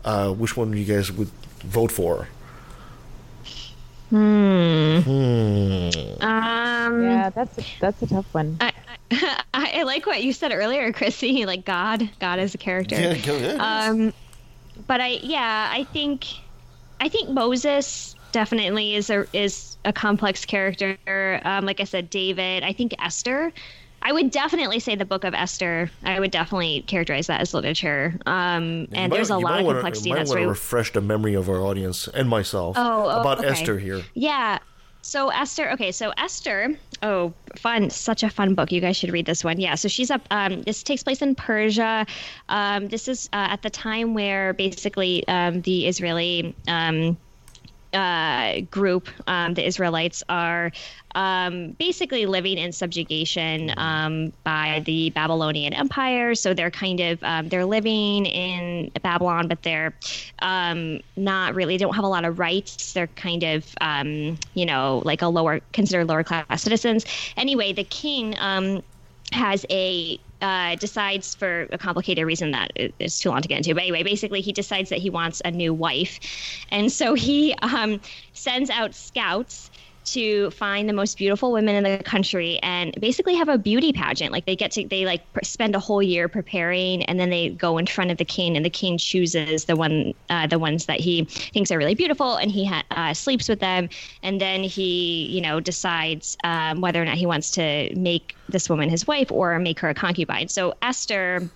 [0.05, 1.29] Uh, which one you guys would
[1.63, 2.27] vote for?
[4.09, 4.99] Hmm.
[4.99, 6.23] Hmm.
[6.23, 7.03] Um.
[7.03, 8.57] Yeah, that's a, that's a tough one.
[8.61, 8.71] I,
[9.53, 11.45] I, I like what you said earlier, Chrissy.
[11.45, 12.95] Like God, God is a character.
[12.99, 13.59] Yeah, go ahead.
[13.59, 14.13] Um,
[14.87, 16.25] but I, yeah, I think,
[16.99, 20.97] I think Moses definitely is a is a complex character.
[21.43, 22.63] Um, like I said, David.
[22.63, 23.51] I think Esther.
[24.05, 25.89] I would definitely say the Book of Esther.
[26.03, 28.13] I would definitely characterize that as literature.
[28.25, 30.91] Um, and might- there's a lot of wanna- complexity You in might want to refresh
[30.91, 33.47] the memory of our audience and myself Oh, oh, about okay.
[33.47, 34.01] Esther here.
[34.13, 34.59] Yeah.
[35.03, 38.71] So Esther, okay, so Esther, oh, fun, such a fun book.
[38.71, 39.59] You guys should read this one.
[39.59, 39.75] Yeah.
[39.75, 40.25] So she's up.
[40.31, 42.07] Um, this takes place in Persia.
[42.49, 47.17] Um, this is uh, at the time where basically um, the Israeli um,
[47.93, 50.71] uh, group, um, the Israelites, are
[51.15, 56.35] um, basically living in subjugation um, by the Babylonian Empire.
[56.35, 59.93] So they're kind of um, they're living in Babylon, but they're
[60.39, 62.93] um, not really don't have a lot of rights.
[62.93, 67.05] They're kind of um, you know like a lower considered lower class citizens.
[67.37, 68.35] Anyway, the king.
[69.31, 73.73] Has a uh, decides for a complicated reason that it's too long to get into.
[73.73, 76.19] But anyway, basically, he decides that he wants a new wife,
[76.69, 78.01] and so he um,
[78.33, 79.71] sends out scouts
[80.05, 84.31] to find the most beautiful women in the country and basically have a beauty pageant.
[84.31, 87.77] Like they get to they like spend a whole year preparing, and then they go
[87.77, 90.99] in front of the king, and the king chooses the one uh, the ones that
[90.99, 93.89] he thinks are really beautiful, and he ha- uh, sleeps with them,
[94.21, 98.69] and then he you know decides um, whether or not he wants to make this
[98.69, 100.47] woman his wife or make her a concubine.
[100.47, 101.49] So Esther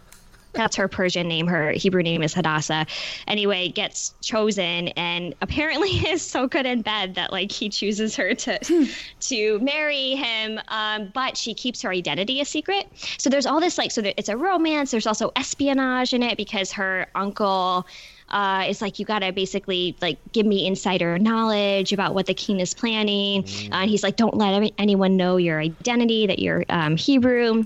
[0.57, 1.47] that's her Persian name.
[1.47, 2.85] Her Hebrew name is Hadassah.
[3.27, 8.34] Anyway, gets chosen and apparently is so good in bed that like he chooses her
[8.34, 8.88] to
[9.21, 10.59] to marry him.
[10.67, 12.88] Um, but she keeps her identity a secret.
[13.17, 14.91] So there's all this like so there, it's a romance.
[14.91, 17.88] There's also espionage in it because her uncle.
[18.29, 22.59] Uh, is like you gotta basically like give me insider knowledge about what the king
[22.59, 23.45] is planning.
[23.71, 27.63] Uh, and he's like, don't let any- anyone know your identity that you're um, Hebrew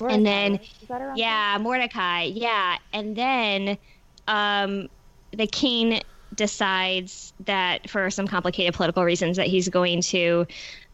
[0.00, 0.58] and then
[1.16, 2.76] yeah mordecai yeah.
[2.92, 3.78] And then
[4.28, 4.88] um
[5.32, 6.00] the king
[6.34, 10.46] decides that for some complicated political reasons that he's going to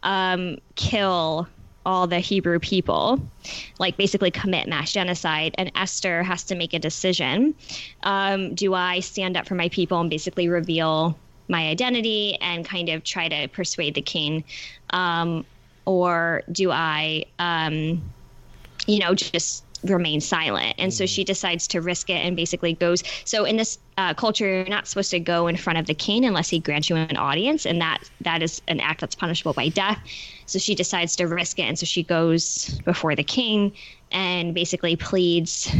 [0.03, 1.47] um kill
[1.85, 3.19] all the hebrew people.
[3.79, 5.55] Like basically commit mass genocide.
[5.57, 7.55] And esther has to make a decision.
[8.03, 12.89] Um do i stand up for my people and basically reveal my identity and kind
[12.89, 14.43] of try to persuade the king?
[14.91, 15.45] Um
[15.85, 18.13] or do i um
[18.89, 20.75] you know, just remain silent.
[20.77, 23.03] And so she decides to risk it and basically goes.
[23.23, 26.25] So in this uh, culture, you're not supposed to go in front of the king
[26.25, 29.69] unless he grants you an audience, and that that is an act that's punishable by
[29.69, 29.99] death.
[30.47, 33.73] So she decides to risk it, and so she goes before the king
[34.11, 35.71] and basically pleads.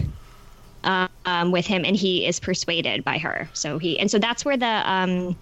[0.82, 3.50] Uh, um, with him, and he is persuaded by her.
[3.52, 5.38] So he, and so that's where the um,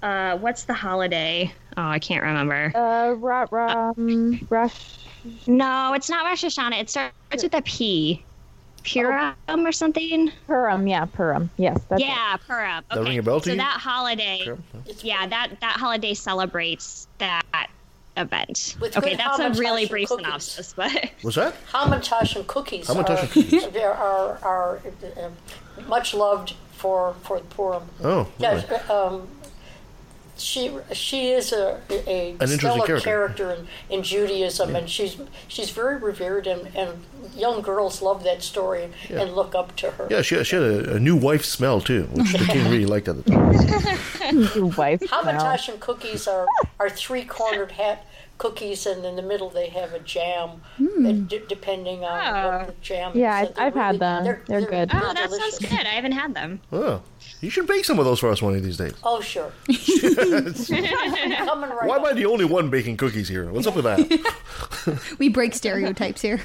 [0.00, 1.52] uh, what's the holiday?
[1.76, 2.70] Oh, I can't remember.
[2.72, 5.01] Uh, ra- ra- um, Rush.
[5.46, 6.80] No, it's not Rosh Hashanah.
[6.80, 8.24] It starts with a P.
[8.84, 10.32] Purim or something.
[10.46, 11.50] Purim, yeah, Purim.
[11.56, 12.82] Yes, that's yeah, Purim.
[12.90, 13.10] That Okay.
[13.10, 13.56] ring a bell to so you?
[13.58, 14.52] that holiday,
[15.02, 17.70] yeah, that that holiday celebrates that
[18.16, 18.76] event.
[18.80, 20.26] With okay, good that's a really brief cookies.
[20.26, 21.54] synopsis, but Was that?
[21.68, 23.66] Hamantash and cookies Hamantash are, and cookies.
[23.72, 24.80] There are, are
[25.16, 25.30] uh,
[25.88, 27.84] much loved for for Purim.
[28.02, 28.74] Oh, Yeah, really?
[28.90, 29.28] um,
[30.42, 33.00] she she is a a An stellar character.
[33.00, 33.66] character in,
[33.98, 35.16] in Judaism, and she's
[35.48, 37.04] she's very revered, and, and
[37.36, 39.20] young girls love that story Yeah.
[39.22, 40.08] and look up to her.
[40.10, 43.08] Yeah, she, she had a, a new wife smell too, which the king really liked
[43.08, 44.50] at the time.
[44.56, 45.00] new wife.
[45.00, 46.46] Hamantaschen cookies are,
[46.78, 48.06] are three cornered hat
[48.42, 50.48] cookies, and in the middle they have a jam,
[50.80, 52.18] uh, d- depending on
[52.58, 53.50] what the jam Yeah, is.
[53.56, 54.24] I- I've had them.
[54.48, 54.90] They're good.
[54.92, 55.86] oh, that sounds good.
[55.92, 56.60] I haven't had them.
[56.72, 57.02] Oh,
[57.40, 58.94] you should bake some of those for us one of these days.
[59.04, 59.52] Oh, sure.
[59.68, 62.00] Coming right Why up.
[62.00, 63.50] am I the only one baking cookies here?
[63.52, 65.08] What's up with that?
[65.18, 66.40] We break stereotypes here.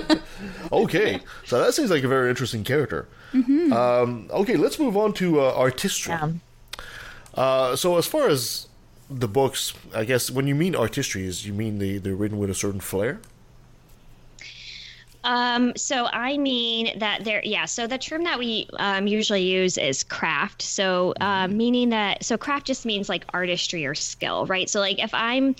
[0.72, 3.08] okay, so that seems like a very interesting character.
[3.32, 3.72] Mhm.
[3.72, 6.14] Um, okay, let's move on to uh, artistry.
[7.34, 8.68] Uh, so as far as
[9.10, 12.50] the books, I guess when you mean artistry, is you mean they they're written with
[12.50, 13.20] a certain flair?
[15.26, 17.64] Um, so I mean that there, yeah.
[17.64, 20.62] So the term that we um, usually use is craft.
[20.62, 24.70] So uh, meaning that, so craft just means like artistry or skill, right?
[24.70, 25.56] So like if I'm,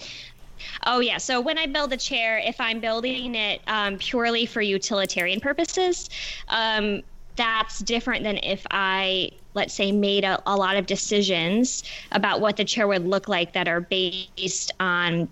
[0.87, 1.19] oh yeah.
[1.19, 6.11] So when I build a chair, if I'm building it um, purely for utilitarian purposes,
[6.47, 7.03] um,
[7.37, 11.83] that's different than if I, let's say, made a, a lot of decisions
[12.13, 15.29] about what the chair would look like that are based on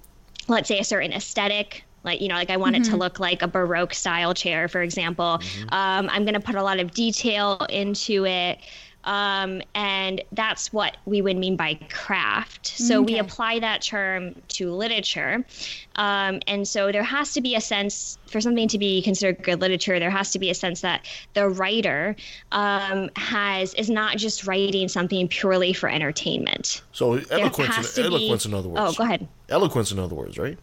[0.49, 2.99] let's say a certain aesthetic like you know like i want it to Mhm.
[2.99, 5.41] look like a baroque style chair for example.
[5.71, 8.59] Um, i'm going to put a lot of detail into it
[9.05, 12.67] um, and that's what we would mean by craft.
[12.67, 15.45] So we apply that term to literature.
[15.97, 19.61] Um, and so there has to be a sense for something to be considered good
[19.61, 22.17] literature there has to be a sense that the writer
[22.53, 26.83] um, has is not just writing something purely for entertainment.
[26.93, 28.81] So eloquence, in, to be- eloquence, in other words.
[28.83, 29.29] oh go ahead.
[29.49, 30.59] Eloquence, in other words, right?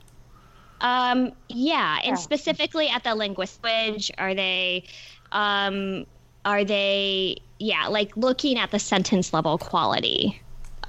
[0.81, 4.83] Um, yeah, and specifically at the linguistic, are they,
[5.31, 6.05] um,
[6.45, 10.41] are they, yeah, like looking at the sentence level quality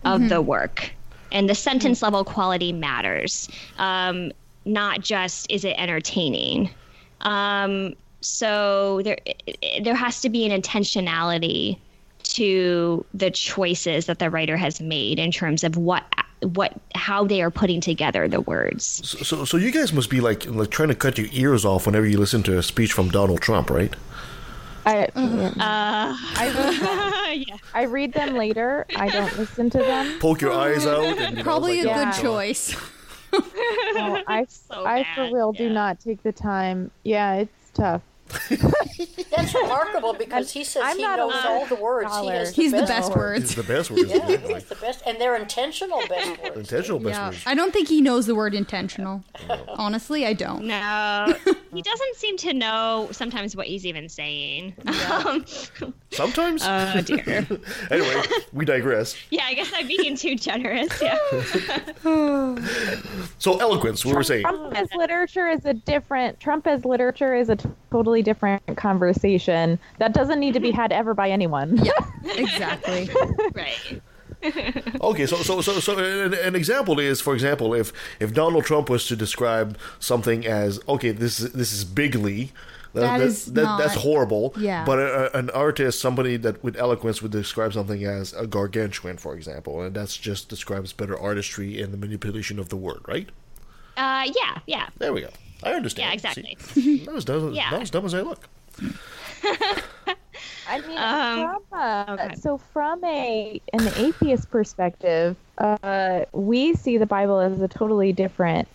[0.04, 0.28] of Mhm.
[0.28, 0.90] the work,
[1.30, 3.48] and the sentence level quality matters.
[3.78, 4.32] Um,
[4.64, 6.70] not just is it entertaining.
[7.22, 9.18] Um, so there,
[9.82, 11.76] there has to be an intentionality
[12.24, 16.04] to the choices that the writer has made in terms of what
[16.40, 19.00] what how they are putting together the words.
[19.04, 21.86] So, so, so you guys must be like like trying to cut your ears off
[21.86, 23.94] whenever you listen to a speech from Donald Trump, right?
[24.84, 27.56] I, Uh, I, yeah.
[27.74, 28.86] I read them later.
[28.96, 30.18] I don't listen to them.
[30.18, 31.04] Poke your eyes out.
[31.04, 32.76] And, you know, Probably a like, good choice.
[33.94, 36.90] No, I, I for real do not take the time.
[37.02, 38.02] Yeah, it's tough.
[39.30, 42.06] That's remarkable because he says I'm he not knows word all the words.
[42.08, 42.32] He scholar.
[42.32, 43.44] has He's the best best words.
[43.44, 44.04] It's the best words.
[44.10, 44.54] Yeah, exactly.
[44.54, 46.56] he's the best, and they're intentional best words.
[46.56, 47.42] Intentional best Yeah, words.
[47.46, 49.24] I don't think he knows the word intentional.
[49.68, 50.64] Honestly, I don't.
[50.66, 51.34] No,
[51.72, 54.74] he doesn't seem to know sometimes what he's even saying.
[54.86, 55.44] Um,
[56.10, 56.62] Sometimes.
[56.64, 57.46] oh dear.
[57.90, 58.22] anyway,
[58.52, 59.16] we digress.
[59.30, 61.00] Yeah, I guess I'm being too generous.
[61.00, 61.16] Yeah.
[63.38, 64.42] So eloquence, we were saying.
[64.42, 66.38] Trump as literature is a different.
[66.40, 70.90] Trump as literature is a t- totally different conversation that doesn't need to be had
[70.92, 71.70] ever by anyone.
[71.84, 71.92] Yeah,
[72.44, 73.08] exactly.
[73.54, 74.02] right.
[75.00, 78.90] Okay, so so so so an, an example is, for example, if if Donald Trump
[78.90, 82.50] was to describe something as okay, this is this is bigly.
[82.94, 84.52] That is that's not- horrible.
[84.58, 84.84] Yeah.
[84.84, 89.16] But a, a- an artist, somebody that with eloquence would describe something as a gargantuan,
[89.16, 93.28] for example, and that's just describes better artistry and the manipulation of the word, right?
[93.96, 94.88] Uh, yeah, yeah.
[94.98, 95.30] There we go.
[95.64, 96.08] I understand.
[96.08, 96.56] Yeah, exactly.
[96.60, 97.04] See?
[97.06, 97.70] Not as dumb, Yeah.
[97.70, 98.48] not as dumb as I look.
[100.68, 102.34] I mean, Um, from a, okay.
[102.36, 108.68] so from a an atheist perspective, uh, we see the Bible as a totally different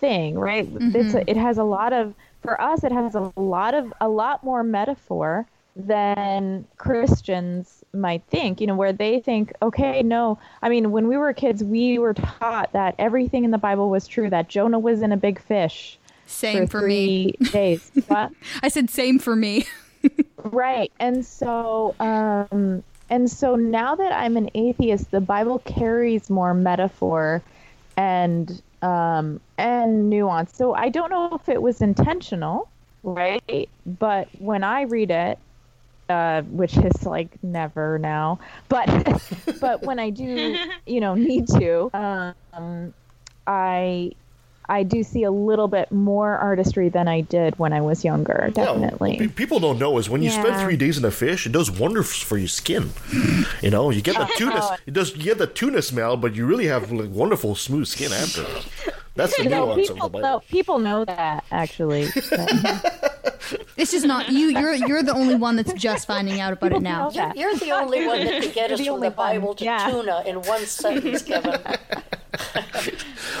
[0.00, 0.68] thing, right?
[0.72, 4.08] It's a, it has a lot of for us, it has a lot of a
[4.08, 5.46] lot more metaphor
[5.76, 8.60] than Christians might think.
[8.60, 12.14] You know, where they think, okay, no, I mean, when we were kids, we were
[12.14, 14.30] taught that everything in the Bible was true.
[14.30, 15.98] That Jonah was in a big fish.
[16.26, 17.32] Same for, for me.
[17.52, 17.90] days.
[18.08, 18.32] What?
[18.62, 19.66] I said same for me.
[20.38, 20.92] Right.
[21.00, 27.42] And so um and so now that I'm an atheist, the Bible carries more metaphor
[27.96, 30.54] and um and nuance.
[30.56, 32.68] So I don't know if it was intentional,
[33.02, 33.68] right?
[33.86, 35.38] But when I read it,
[36.08, 38.38] uh, which is like never now,
[38.68, 38.86] but
[39.60, 42.94] but when I do, you know, need to, um,
[43.46, 44.12] I
[44.68, 48.50] I do see a little bit more artistry than I did when I was younger.
[48.52, 49.16] Definitely.
[49.16, 51.52] Yeah, what people don't know is when you spend three days in a fish, it
[51.52, 52.90] does wonders for your skin.
[53.62, 54.78] You know, you get the tuna.
[54.86, 55.16] It does.
[55.16, 58.44] You get the tuna smell, but you really have like wonderful smooth skin after.
[59.14, 60.28] That's the No, nuance of people, the Bible.
[60.28, 62.08] know, people know that actually.
[63.76, 64.48] It's just not you.
[64.48, 67.10] You're you're the only one that's just finding out about it now.
[67.10, 69.90] You're, you're the only one that can get us the from the Bible to yeah.
[69.90, 71.60] tuna in one sentence, Kevin.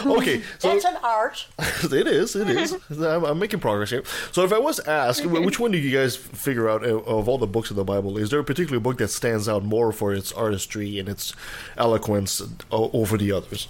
[0.04, 1.46] Okay, so That's an art.
[1.58, 2.36] it is.
[2.36, 2.76] It is.
[2.90, 4.02] I'm, I'm making progress here.
[4.32, 7.38] So, if I was asked, which one do you guys figure out uh, of all
[7.38, 8.18] the books of the Bible?
[8.18, 11.32] Is there a particular book that stands out more for its artistry and its
[11.76, 13.68] eloquence over the others?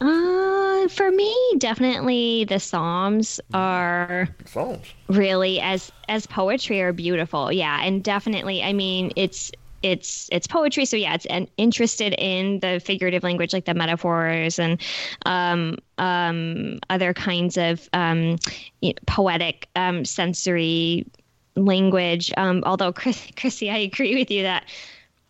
[0.00, 4.86] Uh, for me, definitely the Psalms are Psalms.
[5.08, 7.50] really as as poetry are beautiful.
[7.52, 9.50] Yeah, and definitely, I mean, it's
[9.84, 14.58] it's it's poetry, so yeah, it's an, interested in the figurative language, like the metaphors
[14.58, 14.80] and
[15.26, 18.38] um, um, other kinds of um,
[18.80, 21.06] you know, poetic um, sensory
[21.54, 22.32] language.
[22.38, 24.64] Um, although, Chris, Chrissy, I agree with you that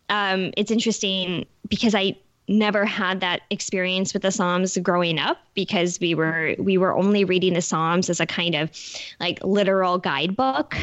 [0.08, 2.16] um, it's interesting because I
[2.46, 7.24] never had that experience with the Psalms growing up because we were we were only
[7.24, 8.70] reading the Psalms as a kind of
[9.18, 10.76] like literal guidebook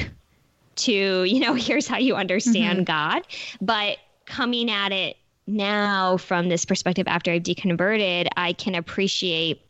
[0.82, 3.24] to you know here's how you understand God,
[3.60, 5.18] but coming at it
[5.48, 9.62] now from this perspective after I've deconverted, I can appreciate.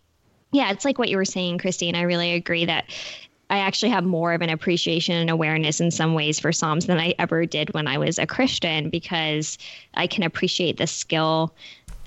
[0.53, 1.95] Yeah, it's like what you were saying, Christine.
[1.95, 2.85] I really agree that
[3.51, 6.99] I actually have more of an appreciation and awareness in some ways for Psalms than
[6.99, 9.57] I ever did when I was a Christian because
[9.93, 11.53] I can appreciate the skill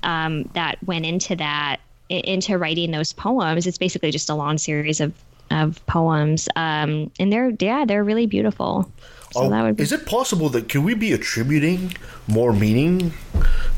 [0.01, 1.77] um, that went into that,
[2.09, 3.67] into writing those poems.
[3.67, 5.13] It's basically just a long series of,
[5.51, 6.47] of poems.
[6.55, 8.91] Um, and they're, yeah, they're really beautiful.
[9.31, 9.83] So Oh, that would be.
[9.83, 11.95] is it possible that can we be attributing
[12.27, 13.13] more meaning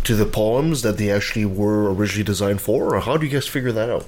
[0.03, 3.47] to the poems that they actually were originally designed for, or how do you guys
[3.47, 4.05] figure that out?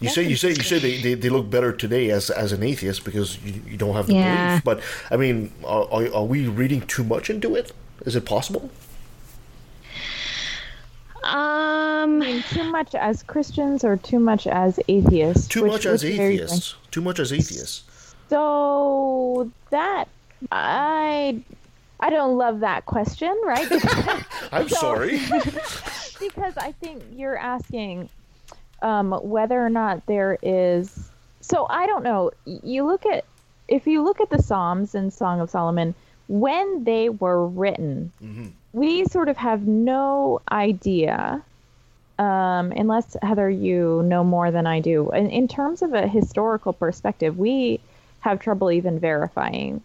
[0.00, 2.62] You say you say you say they, they, they look better today as as an
[2.62, 4.48] atheist because you, you don't have the Yeah.
[4.48, 4.64] belief.
[4.64, 4.80] But
[5.10, 7.72] I mean, are, are are we reading too much into it?
[8.04, 8.70] Is it possible?
[11.24, 15.48] Um, I mean, too much as Christians or too much as atheists?
[15.48, 16.74] Too Which- much as atheists.
[16.90, 17.82] Too much as atheists.
[18.30, 20.06] So that
[20.52, 21.40] I
[22.00, 23.66] I don't love that question, right?
[24.52, 25.18] I'm So- sorry.
[26.20, 28.08] because I think you're asking
[28.82, 31.10] um, whether or not there is.
[31.40, 32.30] So I don't know.
[32.44, 33.24] You look at
[33.68, 35.94] if you look at the Psalms and Song of Solomon
[36.28, 38.12] when they were written,
[38.74, 41.42] we sort of have no idea.
[42.18, 45.10] Um, unless Heather, you know more than I do.
[45.10, 47.80] In, in terms of a historical perspective, we
[48.20, 49.80] have trouble even verifying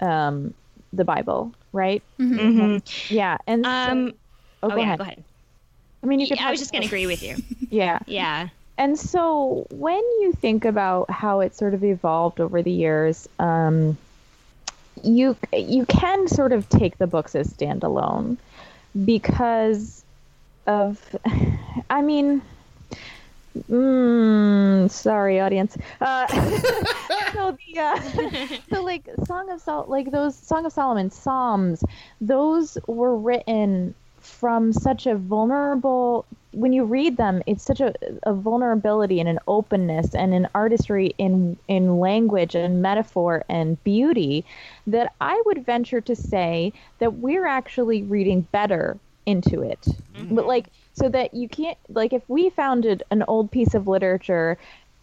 [0.00, 0.52] um,
[0.92, 2.02] the Bible, right?
[2.18, 2.82] Mhm.
[3.10, 4.12] Yeah, and so- Um,
[4.62, 4.98] oh, oh, go yeah, ahead.
[4.98, 5.24] go ahead.
[6.02, 6.38] I mean, you could.
[6.38, 7.36] I was just going to agree with you.
[7.70, 8.00] Yeah.
[8.06, 8.48] Yeah.
[8.78, 13.96] and so when you think about how it sort of evolved over the years, um,
[15.02, 18.36] you you can sort of take the books as standalone
[19.04, 20.04] because
[20.66, 21.16] of,
[21.90, 22.42] I mean,
[23.70, 25.76] mm, sorry, audience.
[26.00, 26.26] Uh,
[27.32, 28.00] so the uh,
[28.72, 31.84] so like Song of Sol- like those Song of Solomon Psalms,
[32.20, 37.92] those were written from such a vulnerable when you read them it's such a,
[38.24, 44.44] a vulnerability and an openness and an artistry in in language and metaphor and beauty
[44.86, 49.80] that i would venture to say that we're actually reading better into it.
[49.80, 50.34] Mm-hmm.
[50.34, 54.58] But like so that you can't like if we founded an old piece of literature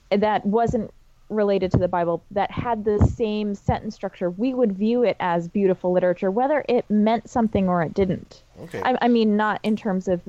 [0.10, 0.91] that wasn't
[1.30, 5.48] related to the Bible that had the same sentence structure, we would view it as
[5.48, 8.44] beautiful literature, whether it meant something or it didn't.
[8.64, 8.82] Okay.
[8.84, 10.22] I, I mean, not in terms of,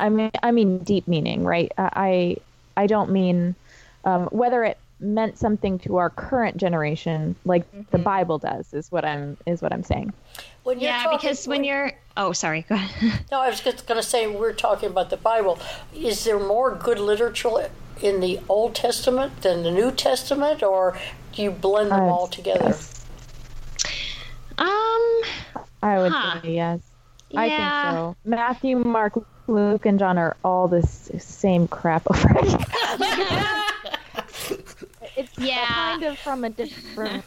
[0.00, 1.70] I mean, I mean deep meaning, right?
[1.78, 2.36] I,
[2.76, 3.54] I don't mean
[4.04, 9.04] um, whether it meant something to our current generation, like the Bible does, is what
[9.04, 10.12] I'm is what I'm saying.
[10.62, 13.20] When yeah, talking- because when you're oh sorry, go ahead.
[13.30, 15.58] No, I was just going to say we're talking about the Bible.
[15.94, 17.48] Is there more good literature
[18.02, 20.96] in the Old Testament than the New Testament, or
[21.32, 22.76] do you blend them all together?
[24.58, 25.22] Um,
[25.82, 26.40] I would Huh.
[26.42, 26.80] say yes.
[27.36, 28.16] I think so.
[28.24, 29.14] Matthew, Mark,
[29.48, 32.28] Luke, and John are all the same crap over
[35.16, 35.66] it's Yeah.
[35.66, 37.24] kind of from a different.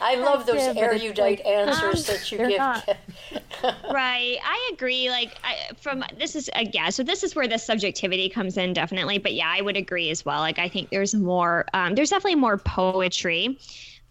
[0.00, 3.72] I love those perspective, erudite like- answers Um, that you give.
[3.92, 7.58] right i agree like I, from this is uh, yeah so this is where the
[7.58, 11.14] subjectivity comes in definitely but yeah i would agree as well like i think there's
[11.14, 13.58] more um, there's definitely more poetry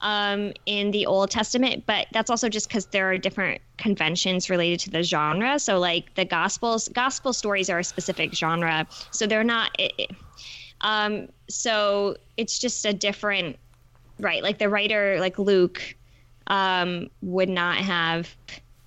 [0.02, 4.80] um, in the old testament but that's also just because there are different conventions related
[4.82, 9.44] to the genre so like the gospels gospel stories are a specific genre so they're
[9.44, 10.11] not it, it-
[10.82, 13.57] um, so it's just a different
[14.20, 15.96] right like the writer like luke
[16.48, 18.36] um, would not have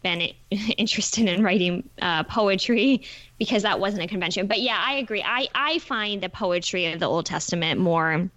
[0.02, 3.02] been interested in writing uh, poetry
[3.36, 4.46] because that wasn't a convention.
[4.46, 5.24] But yeah, I agree.
[5.26, 8.30] I, I find the poetry of the Old Testament more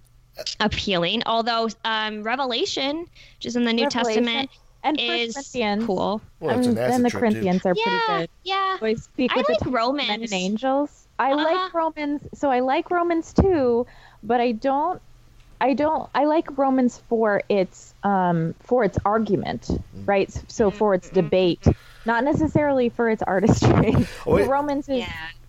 [0.59, 3.01] appealing, although um, Revelation,
[3.37, 4.49] which is in the New Revelation Testament,
[4.83, 5.85] and is Corinthians.
[5.85, 6.21] cool.
[6.39, 7.19] Well, it's an and then the trip, too.
[7.19, 8.29] Corinthians are Yeah, pretty good.
[8.43, 8.77] yeah.
[8.79, 10.31] So I speak I with like Romans.
[10.31, 11.07] and angels.
[11.19, 11.43] I Uh-huh.
[11.43, 13.85] like Romans, so I like Romans too,
[14.23, 14.99] but I don't.
[15.61, 16.09] I don't.
[16.15, 20.07] I like Romans for its um for its argument, Mm.
[20.07, 20.43] right?
[20.47, 21.65] So for its debate,
[22.05, 23.95] not necessarily for its artistry.
[24.25, 25.05] Oh, Romans is.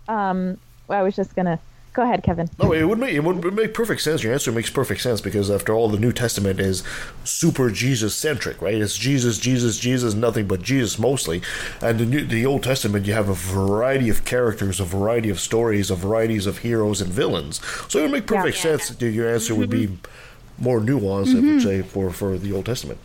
[0.09, 1.59] Um, well, I was just gonna
[1.93, 2.49] go ahead, Kevin.
[2.59, 4.23] No, it would make it would make perfect sense.
[4.23, 6.83] Your answer makes perfect sense because after all, the New Testament is
[7.25, 8.75] super Jesus centric, right?
[8.75, 11.43] It's Jesus, Jesus, Jesus, nothing but Jesus mostly.
[11.81, 15.41] And the New, the Old Testament, you have a variety of characters, a variety of
[15.41, 17.61] stories, a varieties of heroes and villains.
[17.89, 20.65] So it would make perfect sense that your answer would be mm-hmm.
[20.65, 21.61] more nuanced, I would mm-hmm.
[21.61, 22.99] say, for for the Old Testament.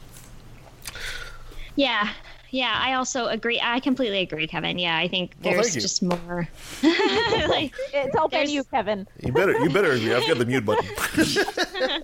[1.75, 2.09] Yeah.
[2.51, 3.59] Yeah, I also agree.
[3.61, 4.79] I completely agree, Kevin.
[4.79, 5.81] Yeah, I think there's thank you.
[5.81, 6.47] just more.
[6.83, 9.07] like, It's all open you, Kevin.
[9.19, 10.13] You better you better agree.
[10.13, 10.85] I've got the mute button.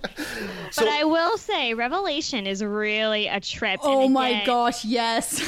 [0.76, 3.80] but I will say, Revelation is really a trip.
[3.82, 5.42] Oh and my again- gosh, yes.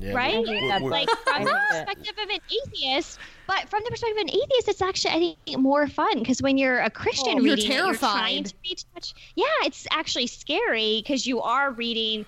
[0.00, 0.34] Yeah, right?
[0.40, 4.30] we're- we're- like from the perspective of an atheist, but from the perspective of an
[4.30, 7.70] atheist, it's actually I think more fun because when you're a Christian Oh, you're reading,
[7.70, 8.46] it, you're trying terrified.
[8.46, 9.12] to read too.
[9.36, 12.26] Yeah, it's actually scary because you are reading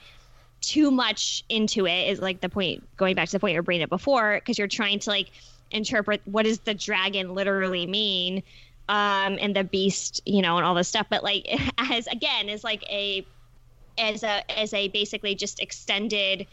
[0.66, 2.08] too much into it.
[2.08, 4.58] Is like the point going back to the point you were bringing it before because
[4.58, 5.30] you're trying to like
[5.70, 8.42] interpret what does the dragon literally mean
[8.88, 11.46] um and the beast you know and all this stuff but like
[11.78, 13.26] as again as like a
[13.98, 16.46] as a as a basically just extended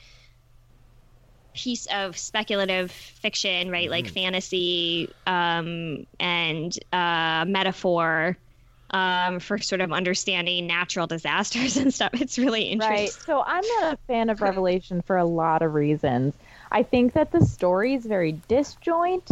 [1.54, 3.90] piece of speculative fiction, right?
[3.90, 8.38] Like fantasy um, and uh, metaphor
[8.91, 12.11] um, for sort of understanding natural disasters and stuff.
[12.13, 12.95] It's really interesting.
[12.95, 13.11] Right.
[13.26, 16.35] So I'm not a fan of Revelation for a lot of reasons.
[16.72, 19.30] I think that the story is very disjoint.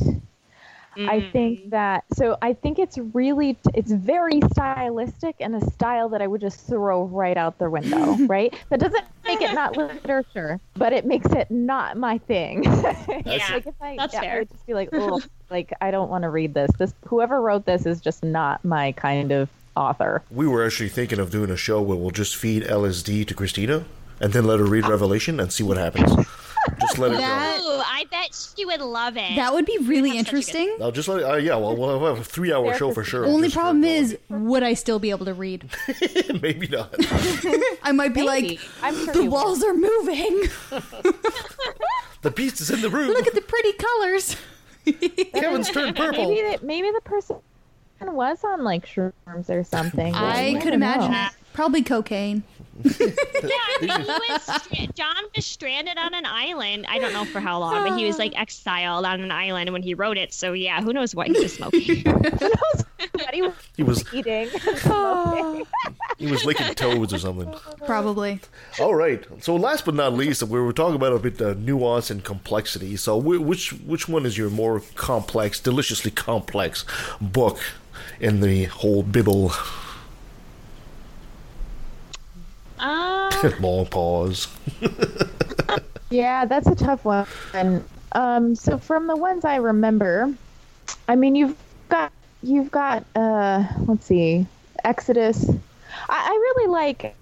[0.98, 1.32] I Mm.
[1.32, 6.28] think that so I think it's really it's very stylistic and a style that I
[6.28, 8.54] would just throw right out the window, right?
[8.70, 12.64] That doesn't make it not literature, but it makes it not my thing.
[13.26, 15.22] Yeah, like if I, that's yeah, I would just be like, oh,
[15.52, 16.72] like I don't want to read this.
[16.78, 20.24] This whoever wrote this is just not my kind of author.
[20.32, 23.86] We were actually thinking of doing a show where we'll just feed LSD to Christina
[24.20, 26.12] and then let her read Revelation and see what happens.
[26.80, 29.36] Just let her That- Ooh, I bet she would love it.
[29.36, 30.76] That would be really interesting.
[30.82, 31.24] I'll just let it.
[31.24, 33.26] Uh, yeah, well, we'll have a three-hour show for sure.
[33.26, 35.70] Only Just- problem is, would I still be able to read?
[36.42, 36.94] maybe not.
[37.84, 38.50] I might be Maybe.
[38.58, 40.44] like, I'm sure the you walls are moving.
[42.22, 43.08] The beast is in the room.
[43.12, 44.36] Look at the pretty colors.
[45.34, 46.28] Kevin's turned purple.
[46.28, 47.38] Maybe the, maybe the person
[48.02, 50.14] was on like shrooms or something.
[50.14, 51.28] I could imagine know.
[51.28, 51.32] it.
[51.54, 52.44] Probably cocaine.
[53.42, 56.86] Yeah, I mean, he was John was stranded on an island.
[56.90, 59.82] I don't know for how long, but he was like exiled on an island when
[59.82, 60.34] he wrote it.
[60.34, 62.04] So yeah, who knows what he was smoking?
[63.14, 64.50] But he was, He was eating.
[64.68, 65.68] and smoking.
[66.18, 67.54] he was licking toads or something.
[67.86, 68.40] Probably.
[68.80, 69.26] All right.
[69.42, 72.96] So last but not least, we were talking about a bit uh, nuance and complexity.
[72.98, 76.86] So which which one is your more complex, deliciously complex
[77.22, 77.60] book
[78.20, 79.52] in the whole Bible?
[82.80, 83.30] Um,
[83.60, 84.48] Long pause.
[86.12, 87.28] Yeah, that's a tough one.
[88.14, 90.34] Um, so from the ones I remember,
[91.08, 91.56] I mean, you've
[91.88, 92.12] got
[92.42, 94.48] you've got uh, let's see,
[94.84, 95.48] Exodus.
[95.48, 95.54] I,
[96.10, 97.16] I really like.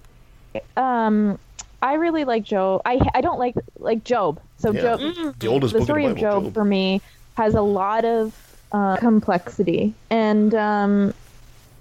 [0.78, 1.38] Um,
[1.82, 2.82] I really like Job.
[2.86, 4.40] I I don't like like Job.
[4.58, 4.96] So Yeah.
[4.96, 5.36] Job.
[5.40, 6.54] The oldest the book in the story of Job, Job.
[6.54, 7.02] for me
[7.36, 8.34] has a lot of
[8.72, 11.14] uh, complexity, and um,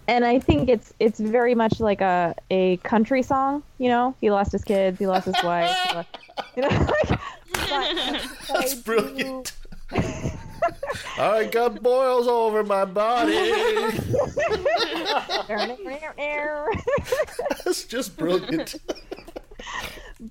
[0.08, 3.62] and I think it's it's very much like a a country song.
[3.78, 5.74] You know, he lost his kids, he lost his wife.
[5.94, 6.08] Lost,
[6.56, 6.68] you know,
[7.08, 7.20] like,
[7.52, 9.52] but- That's brilliant.
[11.18, 13.32] I got boils over my body.
[17.64, 18.76] That's just brilliant.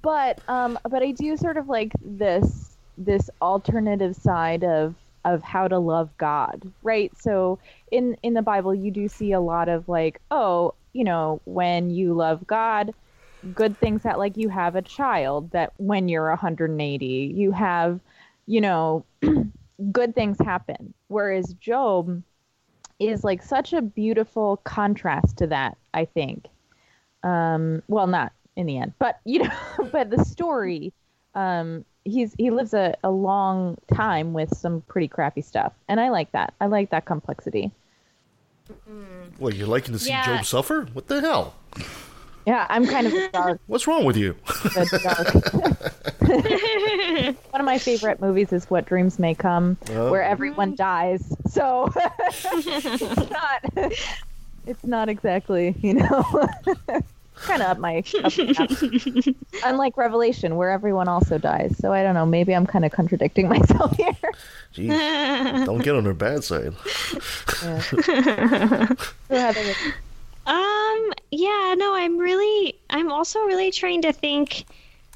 [0.02, 4.96] but um but I do sort of like this this alternative side of
[5.26, 7.12] of how to love God, right?
[7.18, 7.60] So
[7.92, 11.90] in in the Bible you do see a lot of like, oh, you know, when
[11.92, 12.94] you love God,
[13.54, 18.00] good things that like you have a child that when you're 180, you have,
[18.48, 19.06] you know,
[19.92, 20.94] good things happen.
[21.10, 22.24] Whereas Job
[23.00, 26.48] is like such a beautiful contrast to that, I think
[27.24, 29.52] um well not in the end but you know
[29.92, 30.94] but the story
[31.34, 36.10] um he's he lives a, a long time with some pretty crappy stuff and i
[36.10, 37.72] like that i like that complexity
[39.40, 40.26] Well, you're liking to see Yeah.
[40.38, 40.88] Job suffer?
[40.94, 41.56] What the hell?
[42.46, 44.34] yeah i'm kind of dark What's wrong with you?
[47.50, 50.12] one of my favorite movies is what dreams may come Oh.
[50.12, 50.78] where everyone mm.
[50.78, 53.62] dies so it's not
[54.68, 56.24] it's not exactly you know
[57.38, 59.34] kind of up my up my
[59.66, 63.48] unlike revelation where everyone also dies so i don't know maybe i'm kind of contradicting
[63.56, 64.14] myself here
[64.74, 65.66] Jeez.
[65.66, 66.74] Don't get on her bad side.
[67.48, 67.78] So
[69.30, 69.74] Heather,
[70.46, 74.66] Um, yeah, no, I'm really, I'm also really trying to think.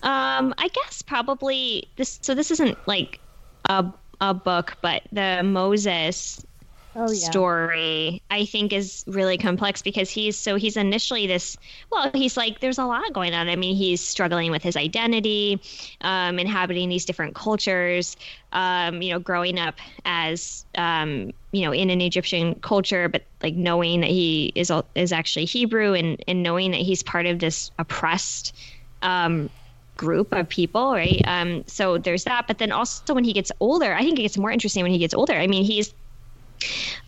[0.02, 2.20] Um, I guess probably this.
[2.22, 3.20] So this isn't like
[3.66, 3.92] a
[4.22, 6.46] a book, but the Moses
[6.96, 7.40] Oh, yeah.
[7.40, 11.58] story I think is really complex because he's so he's initially this.
[11.92, 13.50] Well, he's like there's a lot going on.
[13.50, 15.62] I mean, he's struggling with his identity,
[16.02, 18.16] um, inhabiting these different cultures.
[18.52, 23.56] Um, you know, growing up as um, you know in an Egyptian culture, but like
[23.56, 27.72] knowing that he is is actually Hebrew and and knowing that he's part of this
[27.80, 28.56] oppressed
[29.02, 29.50] um,
[29.98, 31.22] group of people, right?
[31.26, 32.48] Um, so there's that.
[32.48, 34.98] But then also when he gets older, I think it gets more interesting when he
[35.00, 35.34] gets older.
[35.34, 35.94] I mean, he's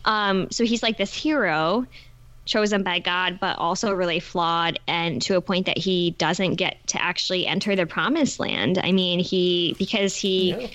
[0.06, 1.86] um, so he's like this hero
[2.46, 6.86] chosen by God, but also really flawed, and to a point that he doesn't get
[6.88, 8.80] to actually enter the promised land.
[8.84, 10.72] I mean, he because he.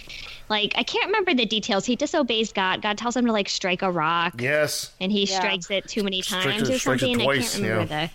[0.48, 1.84] Like I can't remember the details.
[1.84, 2.80] He disobeys God.
[2.80, 4.92] God tells him to like strike a rock, Yes.
[5.00, 5.38] and he Yeah.
[5.40, 7.24] strikes it too many times it- or strikes it something.
[7.24, 8.06] twice, I can't remember yeah.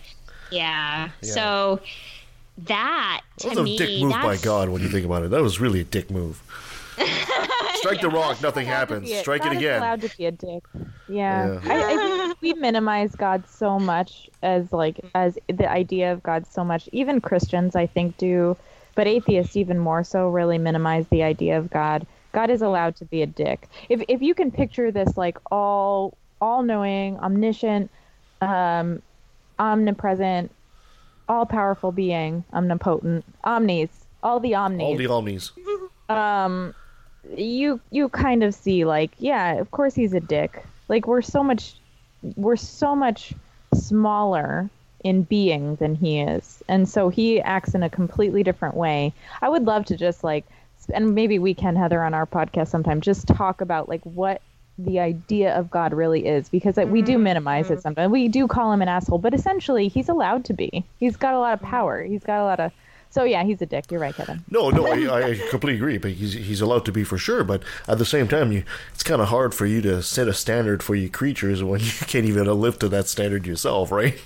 [0.50, 0.56] the.
[0.56, 1.08] Yeah.
[1.20, 1.30] Yeah.
[1.34, 1.80] So
[2.64, 5.30] that to That was a me, dick move by God when you think about it.
[5.30, 6.40] That was really a dick move.
[7.76, 9.10] Strike the rock, nothing happens.
[9.10, 9.78] Yeah, Strike God it is again.
[9.78, 10.62] allowed to be a dick.
[11.08, 11.72] Yeah, Yeah.
[11.72, 16.46] I, I think we minimize God so much as like as the idea of God
[16.46, 16.88] so much.
[16.92, 18.56] Even Christians, I think, do,
[18.94, 22.06] but atheists even more so really minimize the idea of God.
[22.32, 23.68] God is allowed to be a dick.
[23.88, 27.90] If if you can picture this like all all knowing, omniscient,
[28.40, 29.02] um,
[29.58, 30.50] omnipresent,
[31.28, 33.90] all powerful being, omnipotent, omnis,
[34.22, 35.52] all the omnis All the omnis.
[36.08, 36.74] um
[37.30, 40.64] you you kind of see like yeah of course he's a dick.
[40.88, 41.74] Like we're so much
[42.36, 43.32] we're so much
[43.74, 44.70] smaller
[45.02, 46.62] in being than he is.
[46.68, 49.12] And so he acts in a completely different way.
[49.40, 50.44] I would love to just like
[50.92, 54.42] and maybe we can heather on our podcast sometime just talk about like what
[54.78, 56.48] the idea of god really is.
[56.48, 57.24] Because like, we do mm-hmm.
[57.24, 57.82] minimize it mm-hmm.
[57.82, 58.10] sometimes.
[58.10, 60.84] We do call him an asshole but essentially he's allowed to be.
[60.98, 61.70] He's got a lot of mm-hmm.
[61.70, 62.02] power.
[62.02, 62.72] He's got a lot of
[63.12, 65.98] so yeah he's a dick you're right kevin No, no, I, I completely agree.
[65.98, 67.44] But he's he's allowed to be for sure.
[67.44, 68.64] But at the same time, you
[68.94, 71.90] it's kind of hard for you to set a standard for your creatures when you
[72.06, 74.18] can't even live to that standard yourself, right?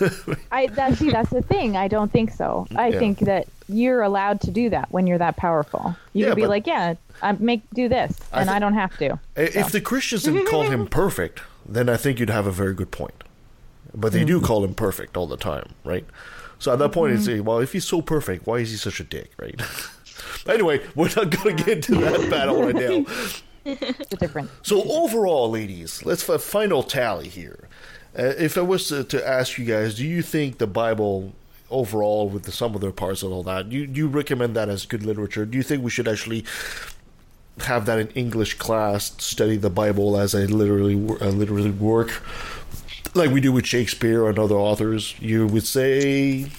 [0.52, 1.76] I that see that's the thing.
[1.76, 2.66] I don't think so.
[2.74, 2.98] I Yeah.
[2.98, 5.94] think that you're allowed to do that when you're that powerful.
[6.12, 8.96] You Yeah, can be like, yeah, I make do this, I and I, don't have
[8.98, 9.18] to.
[9.36, 12.90] If the Christians didn't call him perfect, then I think you'd have a very good
[12.90, 13.22] point.
[13.94, 14.44] But they do hmm.
[14.44, 16.04] call him perfect all the time, right?
[16.60, 19.00] So at that point, it's say, well, if he's so perfect, why is he such
[19.00, 19.60] a dick, right?
[20.46, 23.04] anyway, we're not going to get into that battle right now.
[23.64, 24.50] It's different.
[24.62, 27.68] So overall, ladies, let's f- final tally here.
[28.18, 31.32] Uh, if I was to, to ask you guys, do you think the Bible
[31.70, 34.68] overall, with the sum of their parts and all that, do you, you recommend that
[34.68, 35.46] as good literature?
[35.46, 36.44] Do you think we should actually
[37.62, 42.22] have that in English class, study the Bible as a literally a literally work,
[43.14, 45.14] like we do with Shakespeare and other authors?
[45.20, 46.50] You would say,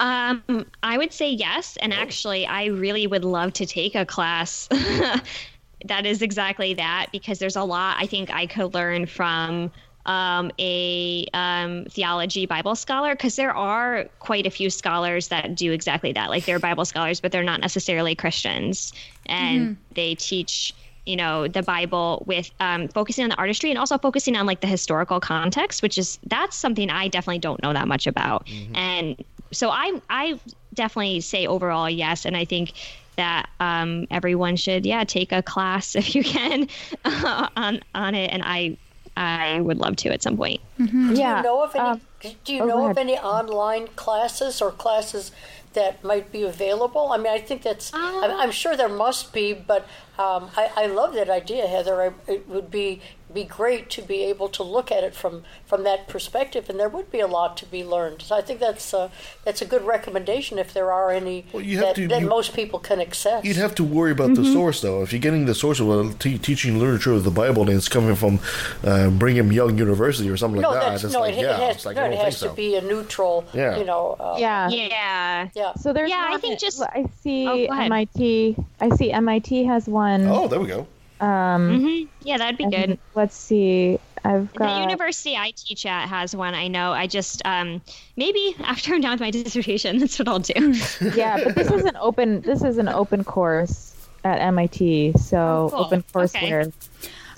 [0.00, 4.68] Um, I would say yes, and actually, I really would love to take a class
[5.84, 9.70] that is exactly that because there's a lot I think I could learn from
[10.06, 15.70] um, a um, theology Bible scholar because there are quite a few scholars that do
[15.70, 16.30] exactly that.
[16.30, 18.92] Like they're Bible scholars, but they're not necessarily Christians,
[19.26, 19.76] and Mhm.
[19.94, 20.74] they teach
[21.06, 24.60] you know the bible with um, focusing on the artistry and also focusing on like
[24.60, 28.48] the historical context which is that's something i definitely don't know that much about.
[28.74, 30.38] And so i i
[30.74, 32.72] definitely say overall yes and i think
[33.16, 36.68] that um, everyone should yeah take a class if you can
[37.04, 38.76] uh, on on it and i
[39.16, 40.58] i would love to at some point.
[40.78, 41.84] Do you know of any?
[41.84, 42.00] um,
[42.44, 45.32] do you oh, know of any online classes or classes
[45.74, 47.12] that might be available?
[47.12, 47.92] I mean, I think that's.
[47.94, 49.82] I'm, I'm sure there must be, but
[50.18, 52.02] um, I, I love that idea, Heather.
[52.02, 53.00] I, it would be
[53.34, 56.88] be great to be able to look at it from from that perspective, and there
[56.88, 58.22] would be a lot to be learned.
[58.22, 59.08] So I think that's uh,
[59.44, 62.54] that's a good recommendation if there are any you have that, to- that you- most
[62.54, 63.44] people can access.
[63.44, 65.02] You'd have to worry about the source, though.
[65.02, 67.88] If you're getting the source of a te- teaching literature of the Bible and it's
[67.88, 68.38] coming from
[68.84, 71.20] uh, Brigham Young University or something no, like that, that's it's no.
[71.20, 72.48] like, it, yeah, it has, like, no, it don't has so.
[72.50, 73.44] to be a neutral.
[73.54, 73.78] Yeah.
[73.78, 74.16] You know.
[74.20, 74.68] Uh, Yeah.
[74.68, 77.74] yeah yeah So there's Yeah, I think just- I see Oh.
[77.74, 78.56] MIT.
[78.80, 80.26] I see MIT has one.
[80.26, 80.86] Oh, there we go.
[81.22, 82.08] Um, Mhm.
[82.24, 83.98] yeah that'd be good Let's see.
[84.24, 86.54] I've got The university I teach at has one.
[86.54, 86.92] I know.
[86.92, 87.80] I just um,
[88.16, 90.74] maybe after I'm done with my dissertation, that's what I'll do.
[91.14, 92.40] yeah, but this is an open.
[92.42, 93.94] This is an open course
[94.24, 95.14] at MIT.
[95.18, 95.84] So cool.
[95.84, 96.72] open courseware.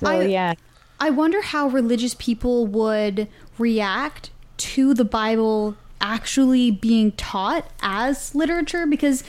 [0.00, 0.54] So I- yeah.
[1.00, 3.28] I wonder how religious people would
[3.58, 9.24] react to the Bible actually being taught as literature because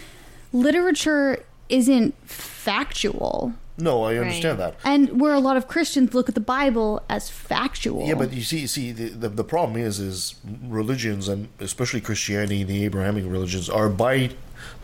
[0.54, 3.54] literature isn't factual.
[3.78, 4.76] No, I understand that.
[4.86, 8.08] And where a lot of Christians look at the Bible as factual.
[8.08, 12.64] Yeah, but you see, see, the, the the problem is, is religions and especially Christianity,
[12.64, 14.30] the Abrahamic religions, are by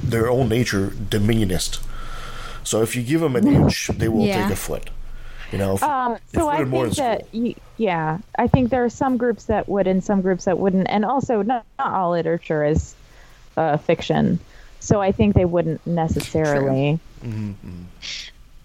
[0.04, 1.80] their own nature dominionist.
[2.64, 4.44] So if you give them an inch, they will Yeah.
[4.44, 4.90] take a foot.
[5.54, 6.90] You know, if, Um, if so I think school.
[7.06, 10.60] that y- yeah, I think there are some groups that would and some groups that
[10.60, 12.94] wouldn't, and also not, not all literature is
[13.58, 14.40] uh, fiction.
[14.80, 17.00] So I think they wouldn't necessarily.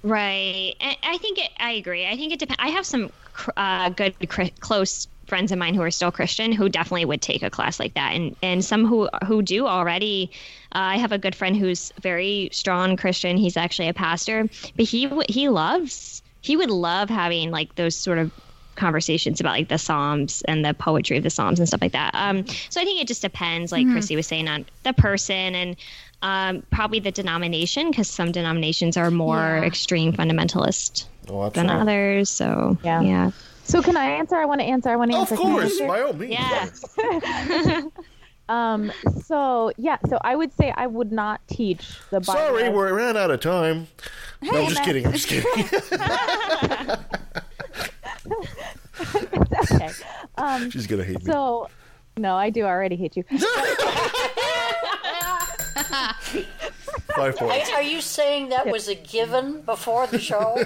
[0.03, 0.75] Right.
[0.81, 2.07] And I think it, I agree.
[2.07, 2.61] I think it depends.
[2.63, 3.11] I have some
[3.57, 4.15] uh, good
[4.61, 7.95] close friends of mine who are still Christian who definitely would take a class like
[7.95, 10.31] that, and and some who who do already.
[10.75, 13.37] Uh, I have a good friend who's very strong Christian.
[13.37, 18.19] He's actually a pastor, but he he loves he would love having like those sort
[18.19, 18.31] of
[18.77, 22.11] conversations about like the Psalms and the poetry of the Psalms and stuff like that.
[22.15, 23.93] Um, so I think it just depends, like Mhm.
[23.93, 25.77] Chrissy was saying, on the person and
[26.27, 29.67] um, probably the denomination, because some denominations are more Yeah.
[29.67, 31.93] extreme fundamentalist Oh, than absolutely.
[31.95, 32.31] others.
[32.31, 33.01] So Yeah.
[33.03, 33.31] yeah.
[33.65, 34.37] So can I answer?
[34.37, 34.91] I want to answer.
[34.91, 35.37] I want to Of answer.
[35.37, 35.87] Can I course, answer?
[35.89, 36.33] by all means.
[36.99, 37.83] Yeah.
[38.49, 38.93] Um.
[39.25, 39.97] So yeah.
[40.09, 42.35] So I would say I would not teach the Bible.
[42.35, 43.89] Sorry, we ran out of time.
[44.41, 44.85] no, I'm just Matt.
[44.87, 45.05] kidding.
[45.07, 45.51] I'm just kidding.
[49.33, 49.91] it's okay.
[50.39, 51.25] Um, She's gonna hate me.
[51.25, 51.69] so,
[52.17, 53.25] no, I do already hate you.
[57.15, 57.71] Five Are, points.
[57.71, 60.57] are you saying that was a given before the show?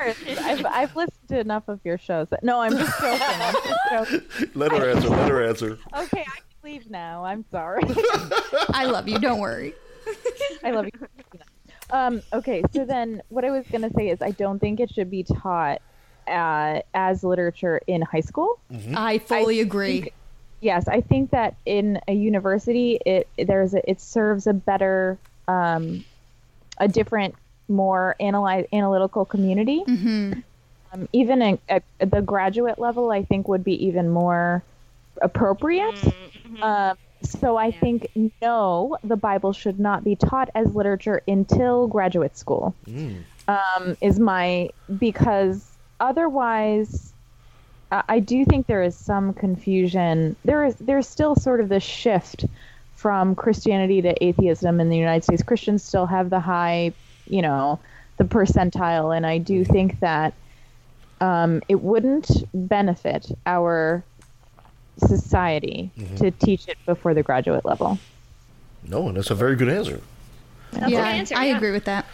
[0.00, 2.28] I've, I've listened to enough of your shows.
[2.42, 3.20] No, I'm just joking.
[3.22, 4.50] I'm just joking.
[4.54, 5.08] Let her answer.
[5.08, 5.78] Let her answer.
[5.96, 7.24] Okay, I can leave now.
[7.24, 7.82] I'm sorry.
[8.70, 9.18] I love you.
[9.18, 9.74] Don't worry.
[10.62, 11.08] I love you.
[11.90, 14.92] Um, okay, so then what I was going to say is I don't think it
[14.92, 15.80] should be taught
[16.28, 18.60] uh, as literature in high school.
[18.94, 20.12] I fully agree.
[20.60, 25.18] Think- yes, I think that in a university, it there's a, it serves a better,
[25.46, 26.04] um,
[26.78, 27.34] a different,
[27.68, 29.82] more analyze, analytical community.
[29.84, 30.32] hmm
[30.90, 34.62] Um, even in, at, at the graduate level, I think would be even more
[35.20, 35.94] appropriate.
[36.62, 38.08] Um, so I think
[38.40, 42.74] no, the Bible should not be taught as literature until graduate school.
[43.48, 45.66] Um, is my because
[46.00, 47.12] otherwise,
[47.90, 50.36] I I do think there is some confusion.
[50.44, 52.44] There is there's still sort of this shift
[52.96, 55.42] from Christianity to atheism in the United States.
[55.42, 56.92] Christians still have the high,
[57.26, 57.78] you know,
[58.16, 60.34] the percentile, and I do think that
[61.20, 64.02] um, it wouldn't benefit our
[64.98, 66.16] society Mm-hmm.
[66.16, 67.98] to teach it before the graduate level.
[68.86, 70.00] No, and that's a very good answer.
[70.88, 72.04] yeah, I agree with that.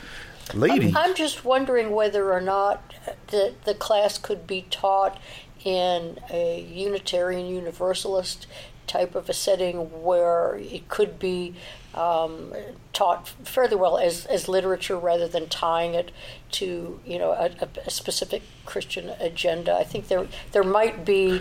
[0.53, 0.89] Lady.
[0.89, 2.95] I'm, I'm just wondering whether or not
[3.29, 5.19] the, the class could be taught
[5.65, 8.47] in a Unitarian Universalist
[8.86, 11.55] type of a setting where it could be
[11.95, 12.53] um,
[12.93, 16.11] taught fairly well as, as literature rather than tying it
[16.51, 17.51] to you know a,
[17.86, 19.74] a specific Christian agenda.
[19.74, 21.41] I think there there might be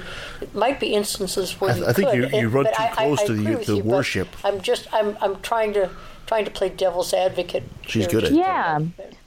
[0.54, 3.34] might be instances where I- I think you- you run too I- close I to
[3.34, 4.30] the- the you, worship.
[4.44, 5.90] I'm just I'm I'm trying to
[6.26, 7.64] trying to play devil's advocate.
[7.86, 8.38] She's good at just it.
[8.38, 8.80] Yeah.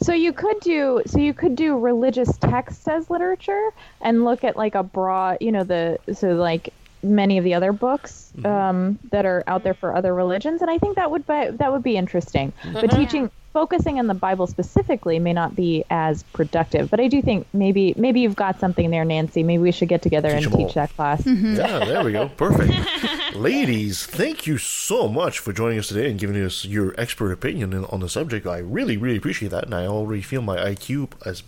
[0.03, 3.71] So you could do so you could do religious texts as literature
[4.01, 6.73] and look at like a broad, you know, the so like
[7.07, 8.47] many of the other books Mm-hmm.
[8.47, 11.73] um, that are out there for other religions, and I think that would be that
[11.73, 12.53] would be interesting.
[12.63, 12.97] But Mm-hmm.
[13.01, 16.91] teaching focusing on the Bible specifically may not be as productive.
[16.91, 19.43] But I do think maybe maybe you've got something there, Nancy.
[19.43, 20.67] Maybe we should get together Teach and 'em all.
[20.67, 21.27] teach that class.
[21.27, 22.29] Yeah, there we go.
[22.29, 22.75] Perfect.
[23.35, 27.73] Ladies, thank you so much for joining us today and giving us your expert opinion
[27.87, 28.47] on the subject.
[28.47, 31.43] I really, really appreciate that, and I already feel my IQ has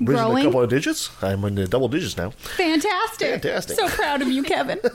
[0.00, 1.10] risen a couple of digits.
[1.22, 2.30] I'm in the double digits now.
[2.30, 3.42] Fantastic.
[3.42, 3.76] Fantastic.
[3.76, 4.80] So proud of you, Kevin.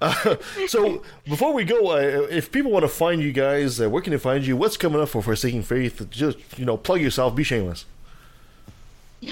[0.00, 0.36] Uh,
[0.66, 4.10] so before we go, uh, if people want to find you guys, uh, where can
[4.12, 4.56] they find you?
[4.56, 6.08] What's coming up for Forsaking Faith?
[6.10, 7.34] Just you know, plug yourself.
[7.36, 7.84] Be shameless.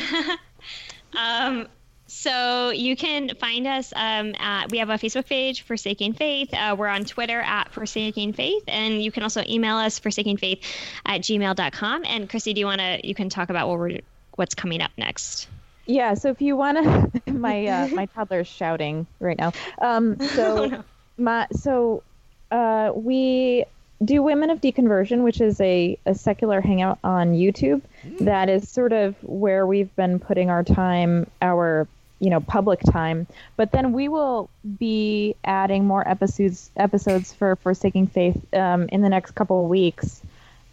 [1.16, 1.66] Um,
[2.08, 6.52] so you can find us um, at, we have a Facebook page, Forsaking Faith.
[6.52, 8.62] Uh, we're on Twitter at Forsaking Faith.
[8.68, 10.62] And you can also email us, forsakingfaith
[11.04, 12.04] at gmail.com.
[12.04, 13.98] And Christy, do you want to, you can talk about what we're,
[14.36, 15.48] what's coming up next.
[15.86, 16.78] Yeah, so if you want
[17.24, 19.52] to, my uh, my toddler's shouting right now.
[19.80, 20.84] Um, so
[21.18, 22.02] my so
[22.50, 23.64] uh, we
[24.04, 27.80] do Women of Deconversion, which is a, a secular hangout on YouTube.
[28.20, 31.88] That is sort of where we've been putting our time, our
[32.18, 33.26] you know public time.
[33.56, 39.08] But then we will be adding more episodes episodes for Forsaking Faith um, in the
[39.08, 40.20] next couple of weeks.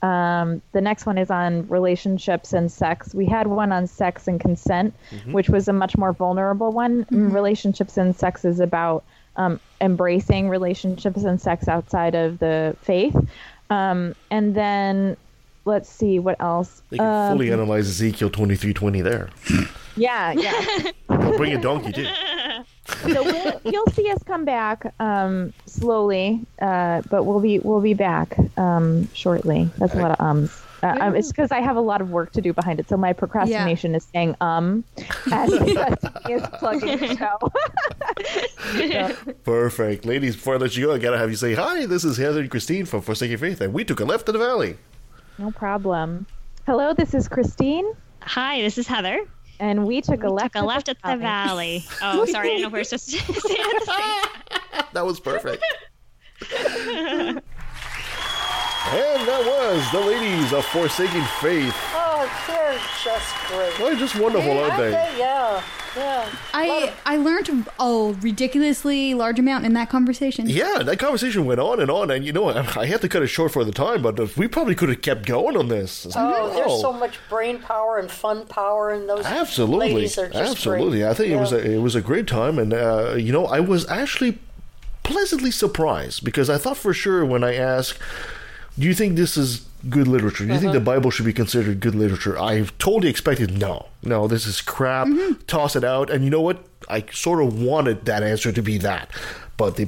[0.03, 3.15] Um, the next one is on relationships and sex.
[3.15, 5.31] We had one on sex and consent, Mhm.
[5.33, 7.05] which was a much more vulnerable one.
[7.05, 7.33] Mhm.
[7.33, 9.03] Relationships and sex is about
[9.35, 13.15] um, embracing relationships and sex outside of the faith.
[13.71, 15.17] Um, and then
[15.65, 16.83] let's see what else.
[16.91, 19.29] They can fully Um, analyze Ezekiel twenty three twenty there.
[19.95, 20.51] yeah, yeah.
[21.09, 22.05] I'll bring a donkey too.
[22.85, 27.93] So we'll, you'll see us come back um, slowly, uh, but we'll be we'll be
[27.93, 29.69] back um, shortly.
[29.77, 30.59] That's a lot of ums.
[30.81, 32.97] Uh, um, it's because I have a lot of work to do behind it, so
[32.97, 34.83] my procrastination is saying um
[35.31, 35.53] as
[36.29, 37.37] is plugging the show.
[39.43, 40.35] Perfect, ladies.
[40.35, 41.85] Before I let you go, I gotta have you say hi.
[41.85, 44.39] This is Heather and Christine from Forsaking Faith, and we took a left in the
[44.39, 44.75] valley.
[45.37, 46.25] No problem.
[46.65, 47.89] Hello, this is Christine.
[48.21, 49.25] Hi, this is Heather.
[49.59, 50.53] And we took a left.
[50.53, 51.85] Took a left at the valley.
[52.01, 53.89] Oh, sorry, I didn't know if we were supposed to say it
[54.93, 55.63] That was perfect.
[58.85, 61.73] And that was the ladies of Forsaking Faith.
[61.93, 63.77] Oh, they're just great.
[63.77, 64.91] They're just wonderful, aren't they?
[65.17, 65.63] Yeah,
[65.95, 66.29] yeah.
[66.53, 70.49] I I learned a ridiculously large amount in that conversation.
[70.49, 73.23] Yeah, that conversation went on and on, and you know, I, I had to cut
[73.23, 76.05] it short for the time, but uh, we probably could have kept going on this.
[76.15, 80.51] Oh, there's so much brain power and fun power in those Absolutely, ladies are just
[80.51, 80.99] absolutely.
[80.99, 81.09] great.
[81.09, 83.61] I think it was a, it was a great time, and uh, you know, I
[83.61, 84.39] was actually
[85.03, 87.97] pleasantly surprised because I thought for sure when I asked,
[88.77, 90.45] "Do you think this is good literature?
[90.45, 90.79] Do you think Uh-huh.
[90.79, 95.07] the Bible should be considered good literature?" I totally expected no, no, this is crap.
[95.07, 95.41] Mm-hmm.
[95.47, 96.09] Toss it out.
[96.09, 96.63] And you know what?
[96.89, 99.09] I sort of wanted that answer to be that,
[99.57, 99.87] but they.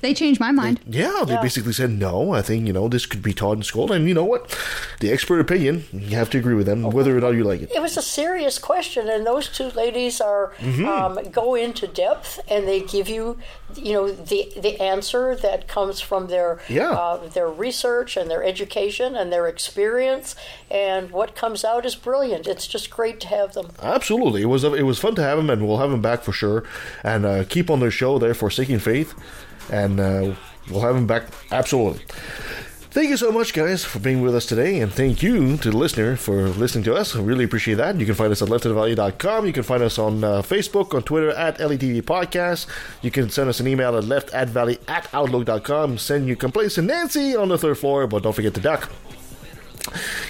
[0.00, 0.80] They They changed my mind.
[0.86, 2.32] yeah, they basically said no.
[2.32, 4.56] I think you know this could be taught in school, and you know what?
[5.00, 7.70] The expert opinion, you have to agree with them, whether or not you like it.
[7.74, 10.86] It was a serious question, and those two ladies are Mhm.
[10.86, 13.36] um, go into depth, and they give you,
[13.74, 16.92] you know, the the answer that comes from their Yeah.
[16.92, 20.36] uh, their research and their education and their experience,
[20.70, 22.46] and what comes out is brilliant.
[22.46, 23.68] It's just great to have them.
[23.82, 26.32] Absolutely, it was it was fun to have them, and we'll have them back for
[26.32, 26.62] sure.
[27.02, 29.14] And uh, keep on their show there, Forsaking Faith,
[29.70, 30.34] and uh,
[30.70, 32.04] we'll have him back absolutely.
[32.96, 35.76] Thank you so much, guys, for being with us today, and thank you to the
[35.76, 37.14] listener for listening to us.
[37.14, 38.00] I really appreciate that.
[38.00, 39.44] You can find us at leftofthevalley.com.
[39.44, 42.66] You can find us on uh, Facebook, on Twitter at LETV Podcast.
[43.02, 45.98] You can send us an email at leftatvalley at outlook.com.
[45.98, 48.90] Send your complaints to Nancy on the third floor, but don't forget to duck.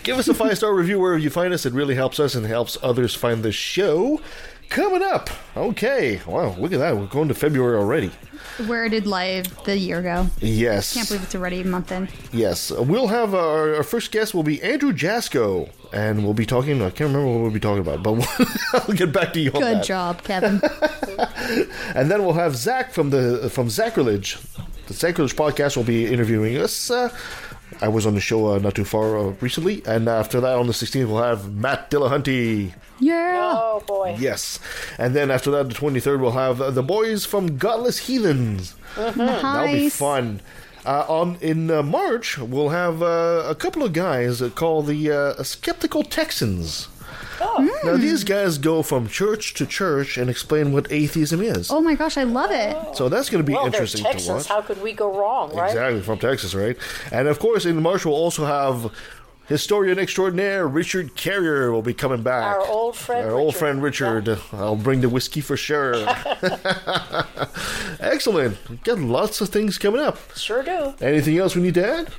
[0.03, 1.67] Give us a five star review wherever you find us.
[1.67, 4.21] It really helps us and helps others find the show.
[4.69, 5.31] Coming up.
[5.57, 6.21] Okay.
[6.27, 6.97] Wow, look at that.
[6.97, 8.11] We're going to February already.
[8.66, 10.28] Where did live the year go?
[10.41, 10.95] Yes.
[10.95, 12.09] Can't believe it's already a month in.
[12.33, 12.70] Yes.
[12.70, 15.70] We'll have our, our first guest will be Andrew Jasko.
[15.93, 16.83] And we'll be talking.
[16.83, 18.27] I can't remember what we'll be talking about, but
[18.89, 19.85] I'll get back to you on Good that.
[19.85, 20.61] job, Kevin.
[21.95, 24.37] And then we'll have Zach from the from Sacrilege.
[24.89, 26.91] The Sacrilege podcast will be interviewing us.
[26.91, 27.09] Uh,
[27.80, 30.66] I was on the show uh, not too far uh, recently, and after that, on
[30.66, 32.72] the 16th, we'll have Matt Dillahunty.
[32.98, 33.52] Yeah.
[33.55, 34.16] Oh boy.
[34.18, 34.59] Yes,
[34.98, 38.74] and then after that, the 23rd, we'll have uh, the boys from Godless Heathens.
[38.94, 39.18] Mm-hmm.
[39.18, 40.40] That'll be fun.
[40.86, 45.10] Uh, on in uh, March, we'll have uh, a couple of guys uh, called the
[45.10, 46.86] uh, Skeptical Texans.
[47.40, 47.80] Oh.
[47.84, 48.01] Now hmm.
[48.01, 51.70] these guys go from church to church and explain what atheism is.
[51.70, 52.97] Oh my gosh, I love it.
[52.97, 54.28] So that's going to be well, they're interesting to Texans.
[54.28, 54.47] watch.
[54.48, 55.68] How could we go wrong, right?
[55.68, 56.76] Exactly, from Texas, right?
[57.12, 58.93] And of course, in March, we'll also have
[59.48, 62.56] historian extraordinaire Richard Carrier will be coming back.
[62.56, 63.59] Our old friend Our old Richard.
[63.59, 64.38] friend Richard.
[64.52, 65.94] I'll bring the whiskey for sure.
[68.01, 68.56] Excellent.
[68.68, 70.18] We've got lots of things coming up.
[70.36, 70.94] Sure do.
[71.01, 72.12] Anything else we need to add?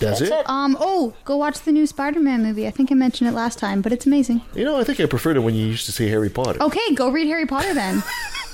[0.00, 0.32] That's, it.
[0.48, 0.76] Um.
[0.80, 2.66] Oh, go watch the new Spider-Man movie.
[2.66, 4.40] I think I mentioned it last time, but it's amazing.
[4.54, 6.62] You know, I think I preferred it when you used to say Harry Potter.
[6.62, 8.02] Okay, go read Harry Potter then.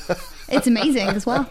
[0.48, 1.48] it's amazing as well.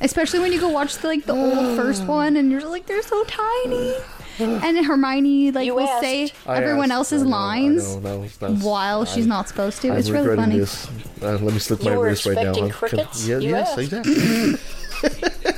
[0.00, 3.02] Especially when you go watch the, like the old first one, and you're like, they're
[3.02, 3.94] so tiny.
[4.40, 6.00] And Hermione like You will asked.
[6.00, 7.12] say I everyone asked.
[7.12, 9.90] else's I know, lines I know, no, that's- while she's I'm- not supposed to.
[9.90, 10.58] I'm it's really regretting funny.
[10.60, 10.86] This.
[11.20, 12.40] Uh, let me slip You my were wrist right now.
[12.42, 13.26] expecting I'm- crickets?
[13.26, 13.78] Yeah, You yes, asked.
[13.80, 15.52] exactly.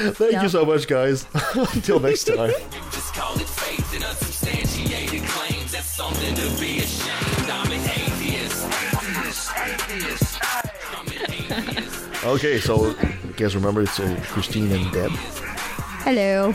[0.00, 1.26] Thank you so much, guys.
[1.54, 2.50] Until next time.
[2.90, 5.72] Just call it faith in unsubstantiated claims.
[5.72, 7.50] That's something to be ashamed.
[7.50, 8.66] I'm an atheist.
[8.66, 10.38] Atheist, atheist.
[10.96, 12.24] I'm an atheist.
[12.24, 15.10] Okay, so you guys remember it's uh, Christine and Deb.
[16.04, 16.54] Hello.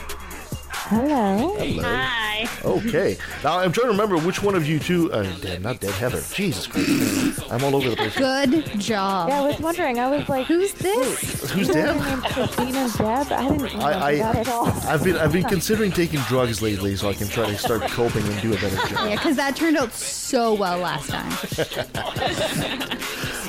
[0.87, 1.55] Hello.
[1.81, 2.47] Hi.
[2.63, 5.11] Okay, now I'm trying to remember which one of you two.
[5.11, 6.21] Uh, Deb, not Deb, Heather.
[6.31, 8.15] Jesus Christ, I'm all over the place.
[8.15, 9.29] Good job.
[9.29, 9.99] Yeah, I was wondering.
[9.99, 11.49] I was like, Who's this?
[11.51, 11.95] Who's their Deb?
[12.05, 13.31] name's Christina and Deb.
[13.31, 14.67] I didn't remember I, that at all.
[14.67, 17.81] I, I've been I've been considering taking drugs lately, so I can try to start
[17.83, 19.09] coping and do a better job.
[19.09, 21.31] Yeah, because that turned out so well last time.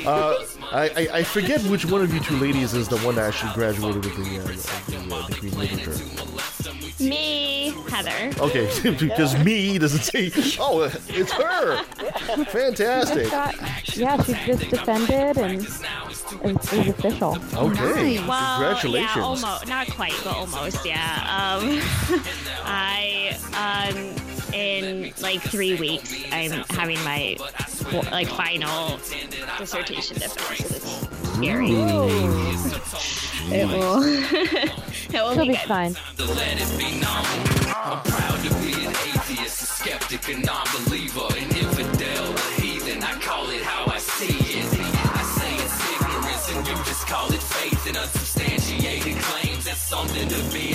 [0.07, 0.37] Uh,
[0.71, 3.53] I, I, I forget which one of you two ladies is the one that actually
[3.55, 5.91] graduated with the, uh, the uh, degree in literature.
[6.99, 8.33] Me, Heather.
[8.41, 10.31] Okay, because me doesn't say.
[10.59, 11.83] Oh, it's her.
[12.47, 13.31] Fantastic.
[13.31, 13.55] Got-
[13.97, 15.83] yeah, she just defended and it's,
[16.73, 17.37] it's official.
[17.55, 19.17] Okay, Well, congratulations.
[19.17, 21.57] yeah, almost, not quite, but almost, yeah.
[21.61, 21.81] Um,
[22.65, 27.37] I, um, in like three weeks, I'm having my
[28.11, 28.99] like final
[29.59, 30.61] dissertation defense.
[30.71, 31.73] It's scary.
[33.53, 34.03] It will.
[34.03, 34.73] it
[35.13, 35.69] will She'll be be good.
[35.69, 35.95] fine.
[36.17, 37.25] to let it be known.
[37.77, 43.03] I'm proud to be an atheist, a skeptic, a non-believer, an infidel, a heathen.
[43.03, 44.67] I call it how I see it.
[44.67, 49.65] I say it's ignorance, and you just call it faith in unsubstantiated claims.
[49.65, 50.73] That's something to be